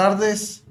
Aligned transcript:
Tardes, 0.00 0.62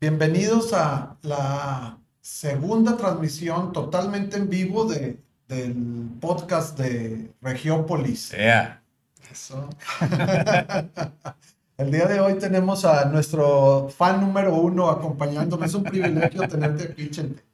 bienvenidos 0.00 0.72
a 0.72 1.16
la 1.22 2.00
segunda 2.20 2.96
transmisión 2.96 3.72
totalmente 3.72 4.36
en 4.36 4.50
vivo 4.50 4.86
de, 4.86 5.20
del 5.46 5.76
podcast 6.20 6.76
de 6.76 7.30
Regiópolis. 7.40 8.32
Yeah. 8.32 8.82
Eso. 9.30 9.68
El 11.78 11.92
día 11.92 12.06
de 12.08 12.18
hoy 12.18 12.34
tenemos 12.40 12.84
a 12.84 13.04
nuestro 13.04 13.88
fan 13.96 14.20
número 14.20 14.56
uno 14.56 14.90
acompañándome. 14.90 15.66
Es 15.66 15.74
un 15.74 15.84
privilegio 15.84 16.48
tenerte 16.48 16.88
aquí, 16.90 17.08
Chente. 17.12 17.44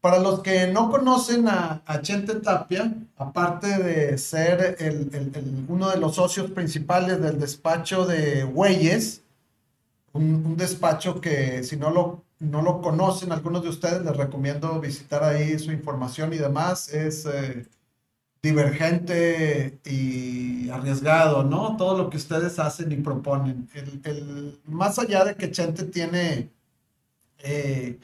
Para 0.00 0.18
los 0.18 0.40
que 0.40 0.66
no 0.66 0.90
conocen 0.90 1.46
a, 1.46 1.80
a 1.86 2.00
Chente 2.00 2.34
Tapia, 2.40 2.92
aparte 3.16 3.68
de 3.78 4.18
ser 4.18 4.74
el- 4.80 5.10
el- 5.14 5.30
el- 5.32 5.64
uno 5.68 5.90
de 5.90 5.98
los 5.98 6.16
socios 6.16 6.50
principales 6.50 7.22
del 7.22 7.38
despacho 7.38 8.04
de 8.04 8.42
Güeyes, 8.42 9.21
un, 10.12 10.44
un 10.46 10.56
despacho 10.56 11.20
que 11.20 11.62
si 11.64 11.76
no 11.76 11.90
lo, 11.90 12.24
no 12.40 12.62
lo 12.62 12.80
conocen 12.80 13.32
algunos 13.32 13.62
de 13.62 13.68
ustedes, 13.70 14.02
les 14.04 14.16
recomiendo 14.16 14.80
visitar 14.80 15.22
ahí 15.24 15.58
su 15.58 15.72
información 15.72 16.32
y 16.32 16.38
demás. 16.38 16.88
Es 16.92 17.26
eh, 17.26 17.66
divergente 18.42 19.80
y 19.84 20.70
arriesgado, 20.70 21.44
¿no? 21.44 21.76
Todo 21.76 21.98
lo 21.98 22.10
que 22.10 22.18
ustedes 22.18 22.58
hacen 22.58 22.92
y 22.92 22.96
proponen. 22.96 23.68
El, 23.74 24.00
el- 24.04 24.60
más 24.66 24.98
allá 24.98 25.24
de 25.24 25.36
que 25.36 25.50
Chente 25.52 25.84
tiene 25.84 26.50
eh, 27.38 27.98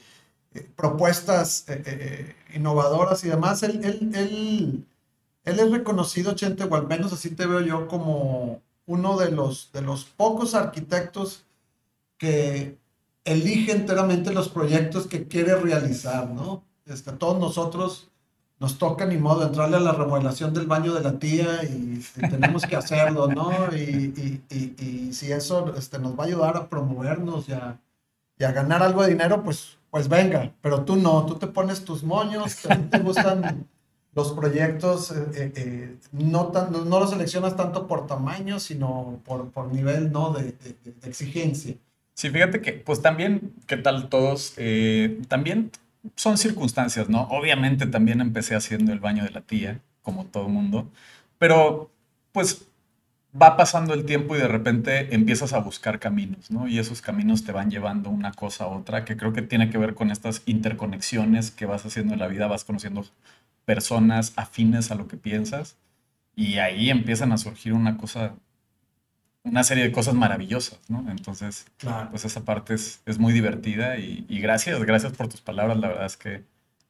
propuestas 0.77 1.65
eh, 1.69 2.35
innovadoras 2.55 3.25
y 3.25 3.29
demás, 3.29 3.63
él, 3.63 3.81
él, 3.85 4.13
él, 4.15 4.87
él 5.45 5.61
es 5.61 5.73
reconocido, 5.73 6.35
Chente, 6.35 6.65
o 6.65 6.77
al 6.77 6.89
menos 6.89 7.13
así 7.13 7.31
te 7.33 7.47
veo 7.47 7.61
yo, 7.63 7.89
como 7.89 8.63
uno 8.87 9.19
de 9.19 9.33
los, 9.33 9.73
de 9.73 9.83
los 9.83 10.05
pocos 10.07 10.55
arquitectos 10.57 11.47
que 12.19 12.79
elige 13.25 13.73
enteramente 13.73 14.33
los 14.33 14.49
proyectos 14.49 15.07
que 15.07 15.27
quiere 15.29 15.55
realizar, 15.57 16.29
¿no? 16.31 16.63
Este, 16.87 17.13
todos 17.13 17.39
nosotros 17.39 18.09
nos 18.61 18.77
toca 18.79 19.07
ni 19.07 19.19
modo 19.19 19.47
entrarle 19.47 19.77
a 19.77 19.81
la 19.81 19.93
remodelación 19.93 20.53
del 20.53 20.67
baño 20.67 20.93
de 20.95 21.01
la 21.03 21.19
tía 21.19 21.63
y, 21.65 22.03
tenemos 22.29 22.65
que 22.65 22.75
hacerlo, 22.77 23.29
¿no? 23.29 23.53
Y, 23.75 24.43
y- 24.51 24.75
y- 24.81 25.13
si 25.13 25.31
eso 25.31 25.75
este, 25.77 25.99
nos 25.99 26.19
va 26.19 26.25
a 26.25 26.27
ayudar 26.27 26.57
a 26.57 26.69
promovernos 26.69 27.49
y 27.49 27.53
a, 27.53 27.79
a 28.41 28.53
ganar 28.53 28.83
algo 28.83 29.03
de 29.03 29.11
dinero, 29.11 29.43
pues, 29.45 29.79
pues 29.91 30.09
venga, 30.09 30.53
pero 30.61 30.85
tú 30.85 30.97
no, 30.97 31.25
tú 31.25 31.37
te 31.37 31.47
pones 31.47 31.85
tus 31.85 32.03
moños, 32.03 32.57
te, 32.57 32.75
te 32.75 32.99
gustan 32.99 33.67
los 34.15 34.33
proyectos, 34.33 35.13
eh, 35.13 35.27
eh, 35.35 35.53
eh, 35.55 35.99
no, 36.13 36.49
tan- 36.49 36.73
no, 36.73 36.99
los 36.99 37.11
seleccionas 37.11 37.55
tanto 37.57 37.87
por 37.87 38.07
tamaño, 38.09 38.59
sino 38.59 39.21
por, 39.25 39.51
por 39.51 39.73
nivel, 39.73 40.11
¿no? 40.11 40.33
de 40.33 40.57
exigencia. 41.05 41.77
Sí, 42.19 42.31
fíjate 42.31 42.61
que, 42.61 42.73
pues 42.73 43.01
también, 43.01 43.55
¿qué 43.69 43.77
tal 43.77 44.09
todos? 44.09 44.55
Eh, 44.57 45.21
también 45.29 45.71
son 46.17 46.37
circunstancias, 46.37 47.09
¿no? 47.09 47.23
Obviamente 47.29 47.87
también 47.87 48.21
empecé 48.21 48.57
haciendo 48.57 48.93
el 48.93 48.99
baño 48.99 49.23
de 49.23 49.31
la 49.31 49.43
tía, 49.43 49.81
como 50.03 50.27
todo 50.27 50.49
mundo, 50.49 50.91
pero 51.39 51.93
pues 52.33 52.67
va 53.41 53.57
pasando 53.57 53.95
el 53.95 54.05
tiempo 54.05 54.35
y 54.35 54.41
de 54.41 54.49
repente 54.49 55.15
empiezas 55.15 55.53
a 55.53 55.61
buscar 55.61 56.01
caminos, 56.01 56.51
¿no? 56.51 56.67
Y 56.67 56.81
esos 56.81 57.03
caminos 57.03 57.45
te 57.45 57.53
van 57.53 57.71
llevando 57.71 58.11
una 58.11 58.33
cosa 58.33 58.65
a 58.65 58.69
otra, 58.69 59.05
que 59.05 59.17
creo 59.17 59.33
que 59.33 59.43
tiene 59.43 59.71
que 59.71 59.79
ver 59.79 59.95
con 59.95 60.11
estas 60.11 60.43
interconexiones 60.47 61.53
que 61.53 61.67
vas 61.67 61.87
haciendo 61.87 62.15
en 62.15 62.21
la 62.21 62.27
vida, 62.27 62.49
vas 62.49 62.65
conociendo 62.65 63.07
personas 63.65 64.33
afines 64.35 64.91
a 64.91 64.97
lo 64.97 65.07
que 65.07 65.17
piensas 65.17 65.77
y 66.35 66.59
ahí 66.59 66.91
empiezan 66.91 67.33
a 67.33 67.39
surgir 67.39 67.75
una 67.75 67.97
cosa, 67.97 68.35
una 69.51 69.65
serie 69.65 69.85
de 69.85 69.93
cosas 69.93 70.15
maravillosas, 70.15 70.79
¿no? 70.89 71.05
Entonces, 71.11 71.67
Claro. 71.79 72.11
pues 72.11 72.25
esa 72.25 72.41
parte 72.45 72.75
es, 72.75 73.01
es 73.07 73.19
muy 73.19 73.33
divertida 73.33 73.99
y, 73.99 74.25
y 74.29 74.41
gracias, 74.41 74.81
gracias 74.85 75.13
por 75.13 75.29
tus 75.29 75.41
palabras, 75.41 75.79
la 75.79 75.89
verdad 75.89 76.07
es 76.07 76.17
que 76.17 76.45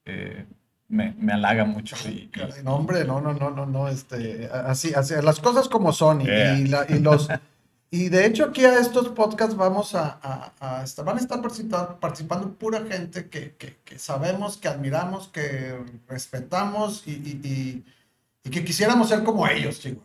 eh, 0.05 0.45
me, 0.89 1.15
me 1.19 1.33
halaga 1.35 1.65
mucho 1.65 1.97
y, 2.07 2.31
y- 2.35 2.63
No, 2.65 2.77
hombre, 2.77 3.05
no, 3.05 3.21
no, 3.21 3.33
no, 3.35 3.51
no, 3.51 3.67
no, 3.67 3.89
este, 3.89 4.49
así, 4.53 4.95
así, 4.95 5.15
las 5.23 5.39
cosas 5.41 5.69
como 5.69 5.93
son 5.93 6.21
y, 6.23 6.25
Yeah. 6.25 6.59
y 6.59 6.67
la- 6.67 6.87
y 6.89 6.99
los, 7.01 7.29
y 7.91 8.09
de 8.09 8.27
hecho 8.27 8.47
aquí 8.47 8.65
a 8.65 8.79
estos 8.79 9.09
podcasts 9.11 9.55
vamos 9.57 9.95
a, 9.95 10.19
a- 10.23 10.53
a 10.61 10.85
estar- 10.85 11.05
van 11.05 11.19
a 11.19 11.21
estar 11.21 11.41
participa- 11.43 11.99
participando 12.01 12.53
pura 12.55 12.85
gente 12.87 13.29
que, 13.29 13.55
que- 13.59 13.77
que 13.85 13.99
sabemos, 13.99 14.57
que 14.57 14.69
admiramos, 14.69 15.29
que 15.29 15.79
respetamos 16.09 17.03
y, 17.07 17.11
y- 17.13 17.41
y- 17.45 17.85
y 18.45 18.51
que 18.51 18.65
quisiéramos 18.65 19.09
ser 19.11 19.23
como 19.25 19.47
ellos, 19.47 19.81
chicos. 19.81 20.05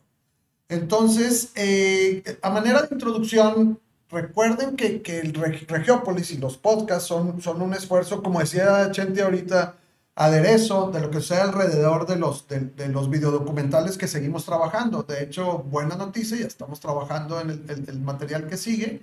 Entonces, 0.73 1.51
eh, 1.55 2.23
a 2.41 2.49
manera 2.49 2.81
de 2.83 2.89
introducción, 2.95 3.79
recuerden 4.09 4.75
que, 4.75 5.01
que 5.01 5.19
el 5.19 5.33
Reg- 5.33 5.67
Regiópolis 5.67 6.31
y 6.31 6.37
los 6.37 6.57
podcasts 6.57 7.07
son, 7.07 7.41
son 7.41 7.61
un 7.61 7.73
esfuerzo, 7.73 8.21
como 8.23 8.39
decía 8.39 8.91
Chente 8.91 9.21
ahorita, 9.21 9.75
aderezo 10.15 10.91
de 10.91 11.01
lo 11.01 11.09
que 11.11 11.21
sea 11.21 11.43
alrededor 11.43 12.05
de 12.07 12.17
los, 12.17 12.47
de, 12.47 12.59
de 12.61 12.87
los 12.89 13.09
videodocumentales 13.09 13.97
que 13.97 14.07
seguimos 14.07 14.45
trabajando. 14.45 15.03
De 15.03 15.23
hecho, 15.23 15.59
buena 15.59 15.95
noticia, 15.95 16.37
ya 16.37 16.47
estamos 16.47 16.79
trabajando 16.79 17.39
en 17.41 17.49
el, 17.51 17.65
el- 17.69 17.89
el 17.89 17.99
material 18.01 18.47
que 18.47 18.57
sigue. 18.57 19.01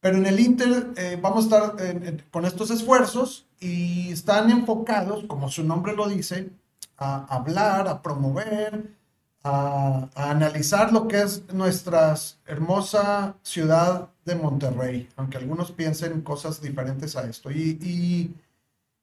Pero 0.00 0.18
en 0.18 0.26
el 0.26 0.38
Inter 0.40 0.88
eh, 0.96 1.18
vamos 1.20 1.52
a 1.52 1.72
estar 1.74 1.76
con 2.30 2.44
estos 2.44 2.70
esfuerzos 2.70 3.46
y 3.60 4.12
están 4.12 4.50
enfocados, 4.50 5.24
como 5.26 5.50
su 5.50 5.64
nombre 5.64 5.94
lo 5.94 6.08
dice, 6.08 6.50
a 6.98 7.24
hablar, 7.34 7.88
a 7.88 8.02
promover, 8.02 8.84
a, 9.46 10.08
analizar 10.14 10.92
lo 10.92 11.06
que 11.06 11.22
es 11.22 11.42
nuestra 11.52 12.14
hermosa 12.46 13.36
ciudad 13.42 14.10
de 14.24 14.34
Monterrey, 14.34 15.08
aunque 15.16 15.38
algunos 15.38 15.70
piensen 15.70 16.20
cosas 16.22 16.60
diferentes 16.60 17.16
a 17.16 17.24
esto. 17.28 17.50
Y, 17.50 17.78
y, 17.80 18.34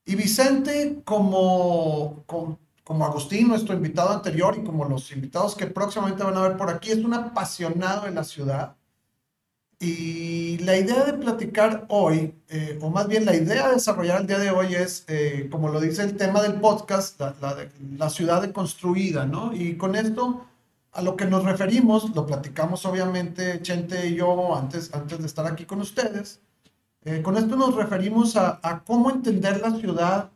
y 0.06 0.16
Vicente, 0.16 1.02
como, 1.06 2.24
como, 2.26 2.59
como 2.84 3.06
Agustín, 3.06 3.48
nuestro 3.48 3.74
invitado 3.74 4.12
anterior, 4.12 4.58
y 4.58 4.64
como 4.64 4.86
los 4.86 5.12
invitados 5.12 5.56
que 5.56 5.68
próximamente 5.68 6.24
van 6.24 6.38
a 6.38 6.42
ver 6.42 6.58
por 6.58 6.70
aquí, 6.70 6.92
es 6.92 7.04
un 7.04 7.14
apasionado 7.14 8.06
de 8.06 8.12
la 8.12 8.24
ciudad. 8.24 8.75
Y 9.84 10.60
la 10.60 10.78
idea 10.78 11.04
de 11.04 11.12
platicar 11.12 11.86
hoy, 11.90 12.34
eh, 12.48 12.80
o 12.82 12.90
más 12.90 13.06
bien 13.10 13.26
la 13.26 13.36
idea 13.36 13.68
de 13.68 13.74
desarrollar 13.74 14.22
el 14.22 14.28
día 14.28 14.40
de 14.40 14.50
hoy 14.50 14.76
es, 14.76 15.04
eh, 15.10 15.50
como 15.52 15.68
lo 15.68 15.82
dice 15.82 16.04
el 16.04 16.16
tema 16.16 16.42
del 16.42 16.54
podcast, 16.62 17.20
la, 17.20 17.36
la 17.42 17.58
la 17.98 18.10
ciudad 18.10 18.42
deconstruida, 18.42 19.26
¿no? 19.26 19.54
Y 19.54 19.76
con 19.76 19.98
esto, 19.98 20.46
a 20.94 21.02
lo 21.02 21.18
que 21.18 21.26
nos 21.26 21.44
referimos, 21.44 22.16
lo 22.16 22.26
platicamos 22.26 22.86
obviamente 22.86 23.62
Chente 23.62 24.08
y 24.08 24.16
yo 24.16 24.56
antes, 24.56 24.94
antes 24.94 25.20
de 25.20 25.26
estar 25.26 25.46
aquí 25.48 25.66
con 25.66 25.82
ustedes, 25.82 26.40
eh, 27.04 27.22
con 27.22 27.36
esto 27.36 27.58
nos 27.58 27.76
referimos 27.76 28.38
a, 28.38 28.62
a 28.63 28.86
cómo 28.86 29.12
entender 29.12 29.60
la 29.60 29.75
ciudad 29.78 30.31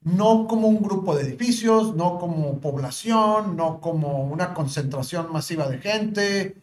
no 0.00 0.46
como 0.48 0.68
un 0.68 0.82
grupo 0.82 1.14
de 1.14 1.24
edificios, 1.24 1.94
no 1.94 2.18
como 2.18 2.58
población, 2.58 3.54
no 3.54 3.80
como 3.80 4.24
una 4.24 4.54
concentración 4.54 5.30
masiva 5.30 5.68
de 5.68 5.78
gente, 5.78 6.62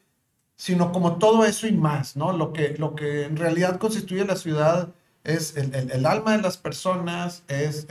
sino 0.59 0.91
como 0.91 1.17
todo 1.19 1.45
eso 1.45 1.67
y 1.67 1.71
más, 1.71 2.17
¿no? 2.17 2.33
Lo 2.33 2.51
que, 2.53 2.75
lo 2.77 2.93
que 2.95 3.23
en 3.23 3.37
realidad 3.37 3.79
constituye 3.79 4.25
la 4.25 4.35
ciudad 4.35 4.89
es 5.23 5.55
el, 5.57 5.73
el- 5.75 6.05
alma 6.05 6.35
de 6.35 6.41
las 6.43 6.57
personas, 6.57 7.43
es 7.47 7.87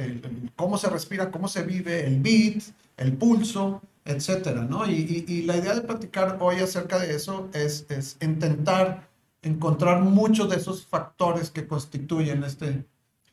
cómo 0.57 0.77
se 0.79 0.89
respira, 0.91 1.31
cómo 1.31 1.49
se 1.49 1.63
vive, 1.63 2.07
el 2.07 2.21
beat, 2.21 2.63
el 2.97 3.17
pulso, 3.17 3.81
etcétera, 4.05 4.63
¿no? 4.65 4.87
Y, 4.91 5.25
y- 5.29 5.33
y 5.33 5.43
la 5.43 5.57
idea 5.57 5.75
de 5.75 5.83
platicar 5.83 6.37
hoy 6.41 6.57
acerca 6.57 6.99
de 6.99 7.15
eso 7.15 7.49
es, 7.55 7.87
es 7.89 8.17
intentar 8.21 9.09
encontrar 9.43 10.03
muchos 10.03 10.51
de 10.51 10.57
esos 10.57 10.85
factores 10.87 11.51
que 11.51 11.67
constituyen 11.67 12.43
este, 12.45 12.85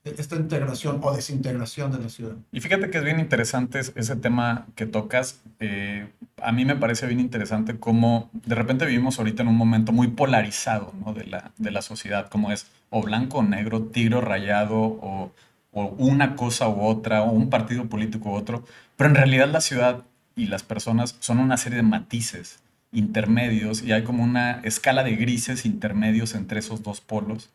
esta 0.05 0.35
integración 0.35 0.99
o 1.01 1.13
desintegración 1.15 1.91
de 1.91 1.99
la 1.99 2.09
ciudad. 2.09 2.35
Y 2.51 2.59
fíjate 2.61 2.89
que 2.89 2.99
es 2.99 3.03
bien 3.03 3.19
interesante 3.19 3.79
es- 3.79 3.91
ese 3.95 4.15
tema 4.15 4.67
que 4.75 4.85
tocas. 4.85 5.41
Eh, 5.59 6.07
a 6.41 6.51
mí 6.51 6.63
me 6.63 6.75
parece 6.75 7.07
bien 7.07 7.19
interesante 7.19 7.77
cómo 7.79 8.29
de 8.33 8.55
repente 8.55 8.85
vivimos 8.85 9.17
ahorita 9.17 9.41
en 9.41 9.49
un 9.49 9.55
momento 9.57 9.91
muy 9.91 10.07
polarizado 10.09 10.93
¿no? 11.03 11.13
de, 11.13 11.25
la, 11.25 11.51
de 11.57 11.71
la 11.71 11.81
sociedad, 11.81 12.29
como 12.29 12.51
es 12.51 12.67
o 12.91 13.01
blanco 13.01 13.39
o 13.39 13.43
negro, 13.43 13.81
tigre 13.83 14.21
rayado 14.21 14.77
o, 14.79 15.31
o 15.71 15.85
una 15.97 16.35
cosa 16.35 16.69
u 16.69 16.81
otra, 16.81 17.23
o 17.23 17.31
un 17.31 17.49
partido 17.49 17.87
político 17.89 18.29
u 18.29 18.33
otro, 18.35 18.63
pero 18.95 19.09
en 19.09 19.15
realidad 19.15 19.49
la 19.49 19.59
ciudad 19.61 20.03
y 20.35 20.45
las 20.47 20.63
personas 20.63 21.15
son 21.19 21.39
una 21.39 21.57
serie 21.57 21.77
de 21.77 21.83
matices 21.83 22.59
intermedios 22.91 23.81
y 23.83 23.91
hay 23.91 24.03
como 24.03 24.23
una 24.23 24.61
escala 24.63 25.03
de 25.03 25.15
grises 25.15 25.65
intermedios 25.65 26.33
entre 26.35 26.59
esos 26.59 26.81
dos 26.83 27.01
polos 27.01 27.49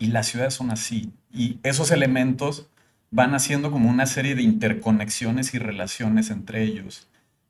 y 0.00 0.08
las 0.08 0.26
ciudades 0.26 0.54
son 0.54 0.72
así 0.72 1.12
y 1.32 1.60
esos 1.62 1.92
elementos 1.92 2.68
van 3.12 3.34
haciendo 3.34 3.70
como 3.70 3.88
una 3.88 4.06
serie 4.06 4.34
de 4.34 4.42
interconexiones 4.42 5.54
y 5.54 5.58
relaciones 5.58 6.30
entre 6.30 6.62
ellos. 6.62 7.08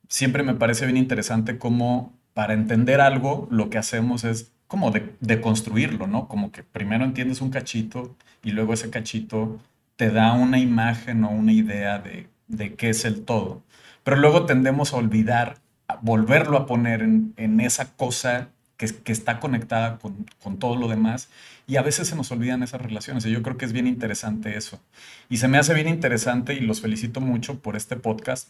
Siempre 0.08 0.42
me 0.42 0.54
parece 0.54 0.84
bien 0.84 0.96
interesante 0.96 1.58
cómo 1.58 2.12
para 2.34 2.54
entender 2.54 3.00
algo 3.00 3.46
lo 3.50 3.70
que 3.70 3.78
hacemos 3.78 4.24
es 4.24 4.52
como 4.66 4.90
de, 4.90 5.40
construirlo, 5.40 6.06
¿no? 6.06 6.28
Como 6.28 6.52
que 6.52 6.62
primero 6.62 7.04
entiendes 7.04 7.40
un 7.40 7.50
cachito 7.50 8.16
y 8.42 8.50
luego 8.50 8.72
ese 8.72 8.90
cachito 8.90 9.58
te 9.96 10.10
da 10.10 10.32
una 10.32 10.58
imagen 10.58 11.24
o 11.24 11.30
una 11.30 11.52
idea 11.52 11.98
de, 11.98 12.28
de 12.48 12.74
qué 12.74 12.90
es 12.90 13.04
el 13.04 13.24
todo. 13.24 13.62
Pero 14.04 14.16
luego 14.16 14.46
tendemos 14.46 14.92
a 14.92 14.96
olvidar, 14.96 15.58
a 15.88 15.96
volverlo 15.96 16.56
a 16.56 16.66
poner 16.66 17.02
en, 17.02 17.34
en 17.36 17.60
esa 17.60 17.96
cosa 17.96 18.48
que, 18.86 19.12
está 19.12 19.40
conectada 19.40 19.98
con, 19.98 20.26
con, 20.42 20.58
todo 20.58 20.76
lo 20.76 20.88
demás 20.88 21.28
y 21.66 21.76
a 21.76 21.82
veces 21.82 22.08
se 22.08 22.16
nos 22.16 22.30
olvidan 22.30 22.62
esas 22.62 22.80
relaciones 22.80 23.26
y 23.26 23.30
yo 23.30 23.42
creo 23.42 23.56
que 23.56 23.66
es 23.66 23.72
bien 23.72 23.86
interesante 23.86 24.56
eso. 24.56 24.80
Y 25.28 25.36
se 25.36 25.48
me 25.48 25.58
hace 25.58 25.74
bien 25.74 25.88
interesante 25.88 26.54
y 26.54 26.60
los 26.60 26.80
felicito 26.80 27.20
mucho 27.20 27.58
por 27.60 27.76
este 27.76 27.96
podcast, 27.96 28.48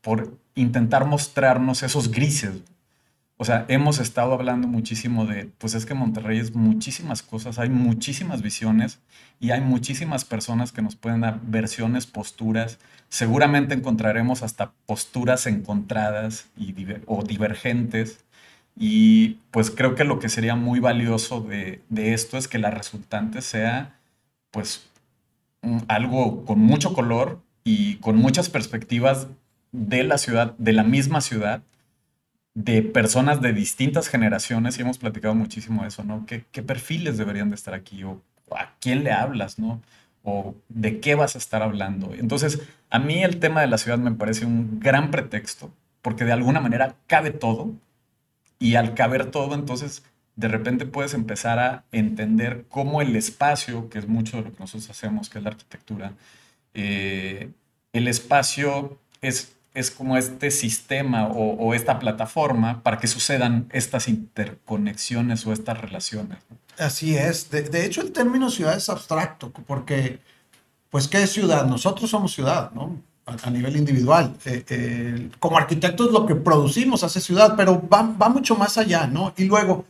por 0.00 0.36
intentar 0.54 1.04
mostrarnos 1.06 1.82
esos 1.82 2.10
grises, 2.10 2.62
o 3.40 3.44
sea, 3.44 3.64
hemos 3.68 4.00
estado 4.00 4.34
hablando 4.34 4.66
muchísimo 4.66 5.24
de, 5.24 5.48
pues 5.58 5.74
es 5.74 5.86
que 5.86 5.94
Monterrey 5.94 6.40
es 6.40 6.56
muchísimas 6.56 7.22
cosas, 7.22 7.60
hay 7.60 7.70
muchísimas 7.70 8.42
visiones 8.42 8.98
y 9.38 9.52
hay 9.52 9.60
muchísimas 9.60 10.24
personas 10.24 10.72
que 10.72 10.82
nos 10.82 10.96
pueden 10.96 11.20
dar 11.20 11.38
versiones, 11.44 12.08
posturas. 12.08 12.80
Seguramente 13.08 13.74
encontraremos 13.74 14.42
hasta 14.42 14.72
posturas 14.86 15.46
encontradas 15.46 16.46
y 16.56 16.74
o 17.06 17.22
divergentes. 17.22 18.24
Y 18.78 19.38
pues 19.50 19.70
creo 19.70 19.94
que 19.96 20.04
lo 20.04 20.20
que 20.20 20.28
sería 20.28 20.54
muy 20.54 20.78
valioso 20.78 21.40
de, 21.40 21.82
de 21.88 22.14
esto 22.14 22.36
es 22.36 22.46
que 22.46 22.58
la 22.58 22.70
resultante 22.70 23.42
sea 23.42 23.98
pues 24.52 24.88
algo 25.88 26.44
con 26.44 26.60
mucho 26.60 26.94
color 26.94 27.40
y 27.64 27.96
con 27.96 28.16
muchas 28.16 28.48
perspectivas 28.48 29.26
de 29.72 30.04
la 30.04 30.16
ciudad, 30.18 30.54
de 30.58 30.72
la 30.72 30.84
misma 30.84 31.20
ciudad, 31.20 31.62
de 32.54 32.82
personas 32.82 33.40
de 33.40 33.52
distintas 33.52 34.08
generaciones 34.08 34.78
y 34.78 34.82
hemos 34.82 34.98
platicado 34.98 35.34
muchísimo 35.34 35.84
eso, 35.84 36.02
¿no? 36.04 36.26
¿Qué, 36.26 36.62
perfiles 36.62 37.18
deberían 37.18 37.50
de 37.50 37.54
estar 37.56 37.74
aquí? 37.74 38.02
¿O 38.04 38.20
a 38.50 38.72
quién 38.80 39.04
le 39.04 39.12
hablas, 39.12 39.58
¿no? 39.58 39.80
¿O 40.22 40.54
de 40.68 41.00
qué 41.00 41.14
vas 41.14 41.34
a 41.34 41.38
estar 41.38 41.62
hablando? 41.62 42.14
Entonces, 42.14 42.60
a 42.90 42.98
mí 42.98 43.22
el 43.22 43.38
tema 43.38 43.60
de 43.60 43.68
la 43.68 43.78
ciudad 43.78 43.98
me 43.98 44.12
parece 44.12 44.46
un 44.46 44.80
gran 44.80 45.10
pretexto, 45.10 45.70
porque 46.02 46.24
de 46.24 46.32
alguna 46.32 46.60
manera 46.60 46.96
cabe 47.06 47.30
todo 47.30 47.72
y 48.58 48.74
al 48.74 48.94
caber 48.94 49.30
todo, 49.30 49.54
entonces, 49.54 50.02
de 50.36 50.48
repente 50.48 50.86
puedes 50.86 51.14
empezar 51.14 51.58
a 51.58 51.84
entender 51.92 52.66
cómo 52.68 53.02
el 53.02 53.16
espacio, 53.16 53.88
que 53.88 53.98
es 53.98 54.08
mucho 54.08 54.38
de 54.38 54.44
lo 54.44 54.52
que 54.52 54.60
nosotros 54.60 54.90
hacemos, 54.90 55.28
que 55.28 55.38
es 55.38 55.44
la 55.44 55.50
arquitectura, 55.50 56.12
eh, 56.74 57.50
el 57.92 58.08
espacio 58.08 58.98
es 59.20 59.58
es 59.78 59.92
como 59.92 60.16
este 60.16 60.50
sistema 60.50 61.28
o, 61.28 61.72
esta 61.72 61.98
plataforma 61.98 62.82
para 62.82 62.98
que 62.98 63.06
sucedan 63.06 63.68
estas 63.72 64.08
interconexiones 64.08 65.46
o 65.46 65.52
estas 65.52 65.80
relaciones. 65.80 66.38
Así 66.78 67.16
es. 67.16 67.50
De, 67.50 67.84
hecho, 67.84 68.00
el 68.00 68.12
término 68.12 68.50
ciudad 68.50 68.76
es 68.76 68.88
abstracto, 68.88 69.50
porque, 69.50 70.18
pues, 70.90 71.06
¿qué 71.06 71.22
es 71.22 71.32
ciudad? 71.32 71.66
Nosotros 71.66 72.10
somos 72.10 72.32
ciudad, 72.32 72.72
¿no? 72.72 72.96
A, 73.42 73.50
nivel 73.50 73.76
individual. 73.76 74.34
Eh, 74.46 74.64
eh, 74.68 75.30
como 75.38 75.58
arquitectos 75.58 76.10
lo 76.10 76.24
que 76.24 76.34
producimos 76.34 77.04
hace 77.04 77.20
ciudad, 77.20 77.54
pero 77.56 77.86
va, 77.88 78.02
va, 78.02 78.28
mucho 78.30 78.56
más 78.56 78.78
allá, 78.78 79.06
¿no? 79.06 79.34
Y 79.36 79.44
luego, 79.44 79.84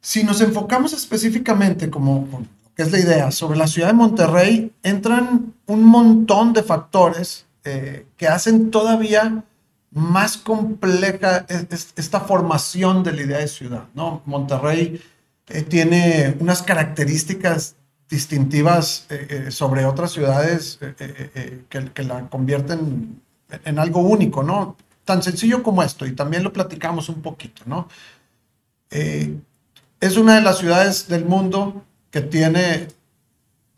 si 0.00 0.22
nos 0.22 0.40
enfocamos 0.40 0.92
específicamente, 0.92 1.90
como 1.90 2.46
que 2.76 2.82
es 2.82 2.92
la 2.92 3.00
idea, 3.00 3.32
sobre 3.32 3.58
la 3.58 3.66
ciudad 3.66 3.88
de 3.88 3.94
Monterrey, 3.94 4.72
entran 4.84 5.52
un 5.66 5.84
montón 5.84 6.52
de 6.52 6.62
factores 6.62 7.44
eh, 7.64 8.06
que 8.16 8.28
hacen 8.28 8.70
todavía 8.70 9.42
más 9.90 10.36
compleja 10.36 11.44
esta 11.96 12.20
formación 12.20 13.02
de 13.02 13.12
la 13.14 13.22
idea 13.22 13.38
de 13.38 13.48
ciudad. 13.48 13.84
¿no? 13.94 14.22
Monterrey 14.26 15.02
tiene 15.68 16.36
unas 16.38 16.62
características 16.62 17.74
distintivas 18.08 19.06
eh, 19.10 19.48
sobre 19.50 19.84
otras 19.84 20.12
ciudades 20.12 20.78
que, 21.68 22.02
la 22.04 22.28
convierten 22.28 23.20
en 23.64 23.78
algo 23.78 24.00
único, 24.00 24.42
¿no? 24.42 24.76
Tan 25.04 25.22
sencillo 25.22 25.62
como 25.62 25.82
esto, 25.82 26.06
y 26.06 26.12
también 26.12 26.42
lo 26.42 26.52
platicamos 26.52 27.08
un 27.08 27.22
poquito, 27.22 27.62
¿no? 27.66 27.88
es 28.90 30.16
una 30.16 30.36
de 30.36 30.40
las 30.40 30.58
ciudades 30.58 31.08
del 31.08 31.26
mundo 31.26 31.84
que 32.10 32.22
tiene 32.22 32.88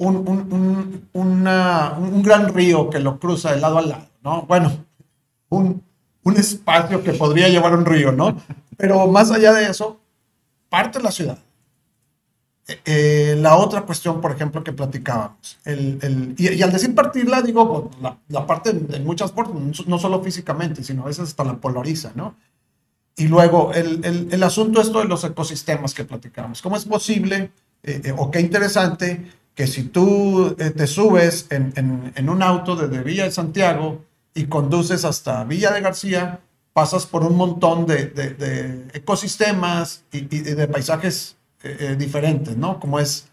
un, 0.01 1.09
un, 1.13 2.23
gran 2.23 2.55
río 2.55 2.89
que 2.89 3.01
lo 3.01 3.19
cruza 3.19 3.53
de 3.53 3.61
lado 3.61 3.79
a 3.79 3.83
lado, 3.83 4.07
¿no? 4.23 4.43
Bueno, 4.43 4.73
un, 5.51 5.83
espacio 6.37 7.03
que 7.03 7.13
podría 7.13 7.49
llevar 7.49 7.75
un 7.75 7.85
río, 7.85 8.13
¿no? 8.13 8.41
Pero 8.77 9.07
más 9.09 9.31
allá 9.31 9.53
de 9.53 9.67
eso, 9.67 10.01
parte 10.69 10.99
de 10.99 11.05
la 11.05 11.11
ciudad. 11.11 11.39
Eh, 12.69 12.81
eh, 12.85 13.37
la 13.39 13.57
otra 13.57 13.83
cuestión, 13.83 14.21
por 14.21 14.33
ejemplo, 14.33 14.63
que 14.63 14.73
platicábamos, 14.73 15.59
el, 15.65 16.35
y, 16.39 16.63
al 16.63 16.73
decir 16.73 16.95
partirla, 16.95 17.43
digo, 17.43 17.91
pues, 17.91 18.15
la, 18.29 18.47
parte 18.47 18.71
en, 18.71 19.05
muchas 19.05 19.33
partes, 19.33 19.87
no 19.87 19.99
solo 19.99 20.23
físicamente, 20.23 20.85
sino 20.85 21.03
a 21.03 21.07
veces 21.07 21.25
hasta 21.25 21.45
la 21.45 21.57
polariza, 21.57 22.13
¿no? 22.15 22.37
Y 23.17 23.29
luego 23.29 23.73
el, 23.73 24.29
el 24.31 24.43
asunto 24.43 24.81
esto 24.81 25.01
de 25.01 25.07
los 25.07 25.25
ecosistemas 25.25 25.95
que 25.95 26.05
platicábamos. 26.05 26.63
¿Cómo 26.63 26.77
es 26.77 26.85
posible, 26.85 27.51
eh, 27.83 28.15
o 28.17 28.31
qué 28.31 28.41
interesante, 28.41 29.31
que 29.55 29.67
si 29.67 29.85
tú 29.85 30.57
te 30.57 30.87
subes 30.87 31.47
en, 31.51 32.29
un 32.29 32.43
auto 32.43 32.77
desde 32.77 33.03
Villa 33.03 33.25
de 33.25 33.31
Santiago 33.31 34.05
y 34.33 34.45
conduces 34.45 35.05
hasta 35.05 35.45
Villa 35.45 35.73
de 35.73 35.81
García, 35.81 36.41
pasas 36.73 37.05
por 37.05 37.25
un 37.25 37.37
montón 37.37 37.85
de, 37.85 38.87
ecosistemas 38.95 40.05
y, 40.13 40.21
de 40.21 40.69
paisajes 40.69 41.37
eh, 41.63 41.77
eh, 41.81 41.97
diferentes, 41.97 42.57
¿no? 42.57 42.79
Como 42.81 42.99
es 43.01 43.27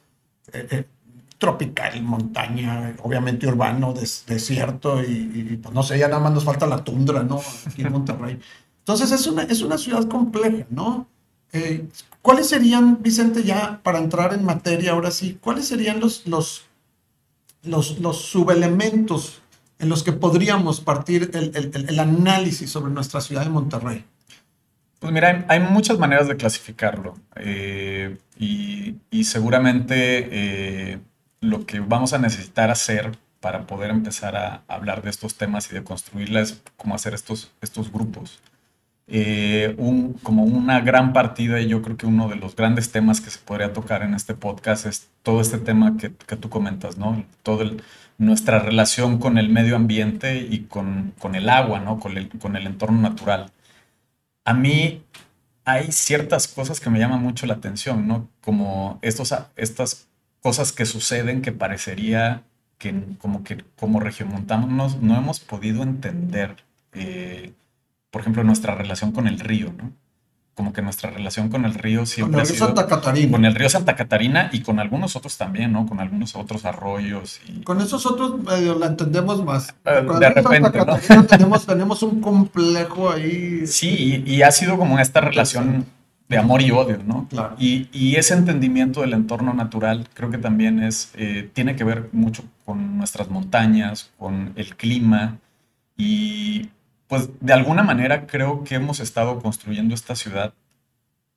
tropical, 1.38 2.02
montaña, 2.02 2.96
obviamente 3.04 3.48
urbano, 3.48 3.94
desierto 3.94 5.04
y, 5.04 5.60
pues 5.62 5.76
no 5.76 5.84
sé, 5.84 6.00
ya 6.00 6.08
nada 6.08 6.22
más 6.22 6.34
nos 6.34 6.46
falta 6.46 6.66
la 6.66 6.84
tundra, 6.84 7.24
¿no? 7.24 7.42
Aquí 7.66 7.82
en 7.82 7.92
Monterrey. 7.92 8.40
Entonces 8.80 9.12
es 9.12 9.28
una, 9.28 9.44
es 9.44 9.62
una 9.62 9.78
ciudad 9.78 10.08
compleja, 10.08 10.66
¿no? 10.70 11.08
¿Cuáles 12.22 12.48
serían, 12.48 13.02
Vicente, 13.02 13.44
ya 13.44 13.82
para 13.84 14.00
entrar 14.00 14.34
en 14.34 14.44
materia 14.44 14.92
ahora 14.92 15.12
sí, 15.12 15.38
cuáles 15.40 15.68
serían 15.68 16.00
los, 16.00 16.26
los, 16.28 16.66
los, 17.64 18.00
los 18.00 18.22
subelementos 18.22 19.42
en 19.80 19.90
los 19.90 20.04
que 20.04 20.12
podríamos 20.12 20.82
partir 20.82 21.32
el, 21.34 21.52
el, 21.56 21.86
el, 21.88 22.00
análisis 22.00 22.70
sobre 22.70 22.92
nuestra 22.92 23.22
ciudad 23.22 23.44
de 23.44 23.50
Monterrey? 23.50 24.06
Pues 25.00 25.14
mira, 25.14 25.46
hay, 25.48 25.60
muchas 25.60 26.00
maneras 26.00 26.28
de 26.28 26.38
clasificarlo 26.38 27.16
eh, 27.36 28.18
y, 28.40 28.96
y, 29.12 29.26
seguramente 29.26 30.28
eh, 30.32 31.00
lo 31.40 31.66
que 31.68 31.80
vamos 31.80 32.14
a 32.14 32.18
necesitar 32.18 32.72
hacer 32.72 33.12
para 33.40 33.68
poder 33.68 33.92
empezar 33.92 34.36
a 34.36 34.64
hablar 34.68 35.04
de 35.04 35.12
estos 35.12 35.36
temas 35.36 35.72
y 35.72 35.76
de 35.76 35.84
construirla 35.84 36.42
es 36.42 36.62
cómo 36.78 36.96
hacer 36.96 37.14
estos, 37.14 37.52
estos 37.62 37.92
grupos. 37.92 38.40
Eh, 39.10 39.74
un, 39.78 40.14
como 40.16 40.44
una 40.44 40.82
gran 40.82 41.14
partida 41.14 41.62
y 41.62 41.68
yo 41.70 41.82
creo 41.82 41.96
que 41.96 42.06
uno 42.06 42.28
de 42.28 42.36
los 42.36 42.58
grandes 42.58 42.92
temas 42.92 43.22
que 43.22 43.30
se 43.30 43.40
podría 43.40 43.72
tocar 43.72 44.04
en 44.04 44.14
este 44.14 44.34
podcast 44.34 44.86
es 44.86 45.08
todo 45.24 45.40
este 45.40 45.60
tema 45.60 45.96
que, 45.98 46.12
que 46.14 46.36
tú 46.36 46.50
comentas, 46.50 46.98
¿no? 46.98 47.24
Todo 47.42 47.64
nuestra 48.18 48.60
relación 48.60 49.18
con 49.20 49.38
el 49.38 49.50
medio 49.50 49.76
ambiente 49.78 50.40
y 50.40 50.62
con, 50.64 51.14
con 51.20 51.36
el 51.36 51.48
agua, 51.50 51.80
¿no? 51.80 52.00
Con 52.00 52.18
el, 52.18 52.30
con 52.30 52.56
el 52.58 52.68
entorno 52.68 53.00
natural. 53.00 53.52
A 54.48 54.54
mí 54.54 55.04
hay 55.66 55.92
ciertas 55.92 56.48
cosas 56.48 56.80
que 56.80 56.90
me 56.90 57.00
llaman 57.00 57.22
mucho 57.22 57.46
la 57.48 57.56
atención, 57.56 58.08
¿no? 58.08 58.30
Como 58.40 58.98
estos, 59.02 59.36
estas 59.58 60.08
cosas 60.42 60.72
que 60.72 60.86
suceden 60.86 61.42
que 61.42 61.52
parecería 61.52 62.44
que 62.78 62.96
como 63.20 63.44
que 63.44 63.66
como 63.76 64.00
regiomontanos 64.00 65.02
no 65.02 65.18
hemos 65.18 65.42
podido 65.42 65.84
entender. 65.84 66.64
Eh, 66.94 67.52
por 68.10 68.22
ejemplo, 68.22 68.46
nuestra 68.46 68.74
relación 68.74 69.12
con 69.12 69.28
el 69.28 69.38
río, 69.42 69.74
¿no? 69.74 69.92
Como 70.58 70.74
que 70.74 70.82
nuestra 70.82 71.12
relación 71.12 71.50
con 71.50 71.66
el 71.66 71.76
río 71.76 72.08
siempre 72.08 72.32
con 72.32 72.42
el 72.42 72.48
río 72.48 72.58
Santa 72.58 72.88
Catarina. 72.88 73.32
Con 73.32 73.46
el 73.46 73.54
río 73.54 73.70
Santa 73.70 73.96
Catarina 73.96 74.50
y 74.52 74.62
con 74.62 74.80
algunos 74.80 75.16
otros 75.16 75.38
también, 75.38 75.72
¿no? 75.72 75.86
Con 75.86 76.00
algunos 76.00 76.36
otros 76.36 76.66
arroyos. 76.66 77.40
Y... 77.48 77.62
Con 77.62 77.80
esos 77.80 78.08
otros 78.08 78.40
medio 78.42 78.74
la 78.74 78.88
entendemos 78.88 79.46
más. 79.46 79.76
Eh, 79.86 80.04
de 80.20 80.30
repente, 80.32 80.72
tenemos, 81.30 81.64
tenemos 81.68 82.02
un 82.02 82.22
complejo 82.22 83.12
ahí. 83.12 83.68
Sí, 83.68 84.24
y, 84.26 84.42
ha 84.42 84.52
sido 84.52 84.80
como 84.80 84.98
esta 84.98 85.22
relación 85.22 85.86
de 86.28 86.38
amor 86.40 86.64
y 86.64 86.72
odio, 86.72 87.02
¿no? 87.06 87.28
Claro. 87.30 87.56
Y, 87.60 87.88
y, 87.94 88.16
ese 88.16 88.34
entendimiento 88.34 89.02
del 89.02 89.14
entorno 89.14 89.54
natural 89.54 90.08
creo 90.16 90.32
que 90.32 90.40
también 90.40 90.82
es, 90.82 91.12
eh, 91.14 91.52
tiene 91.54 91.76
que 91.76 91.84
ver 91.84 92.10
mucho 92.14 92.44
con 92.66 92.98
nuestras 92.98 93.30
montañas, 93.30 94.10
con 94.18 94.54
el 94.56 94.76
clima 94.76 95.38
y 95.96 96.70
pues 97.08 97.30
de 97.40 97.54
alguna 97.54 97.84
manera 97.84 98.28
creo 98.28 98.64
que 98.64 98.76
hemos 98.76 99.00
estado 99.00 99.40
construyendo 99.40 99.96
esta 99.96 100.16
ciudad 100.16 100.54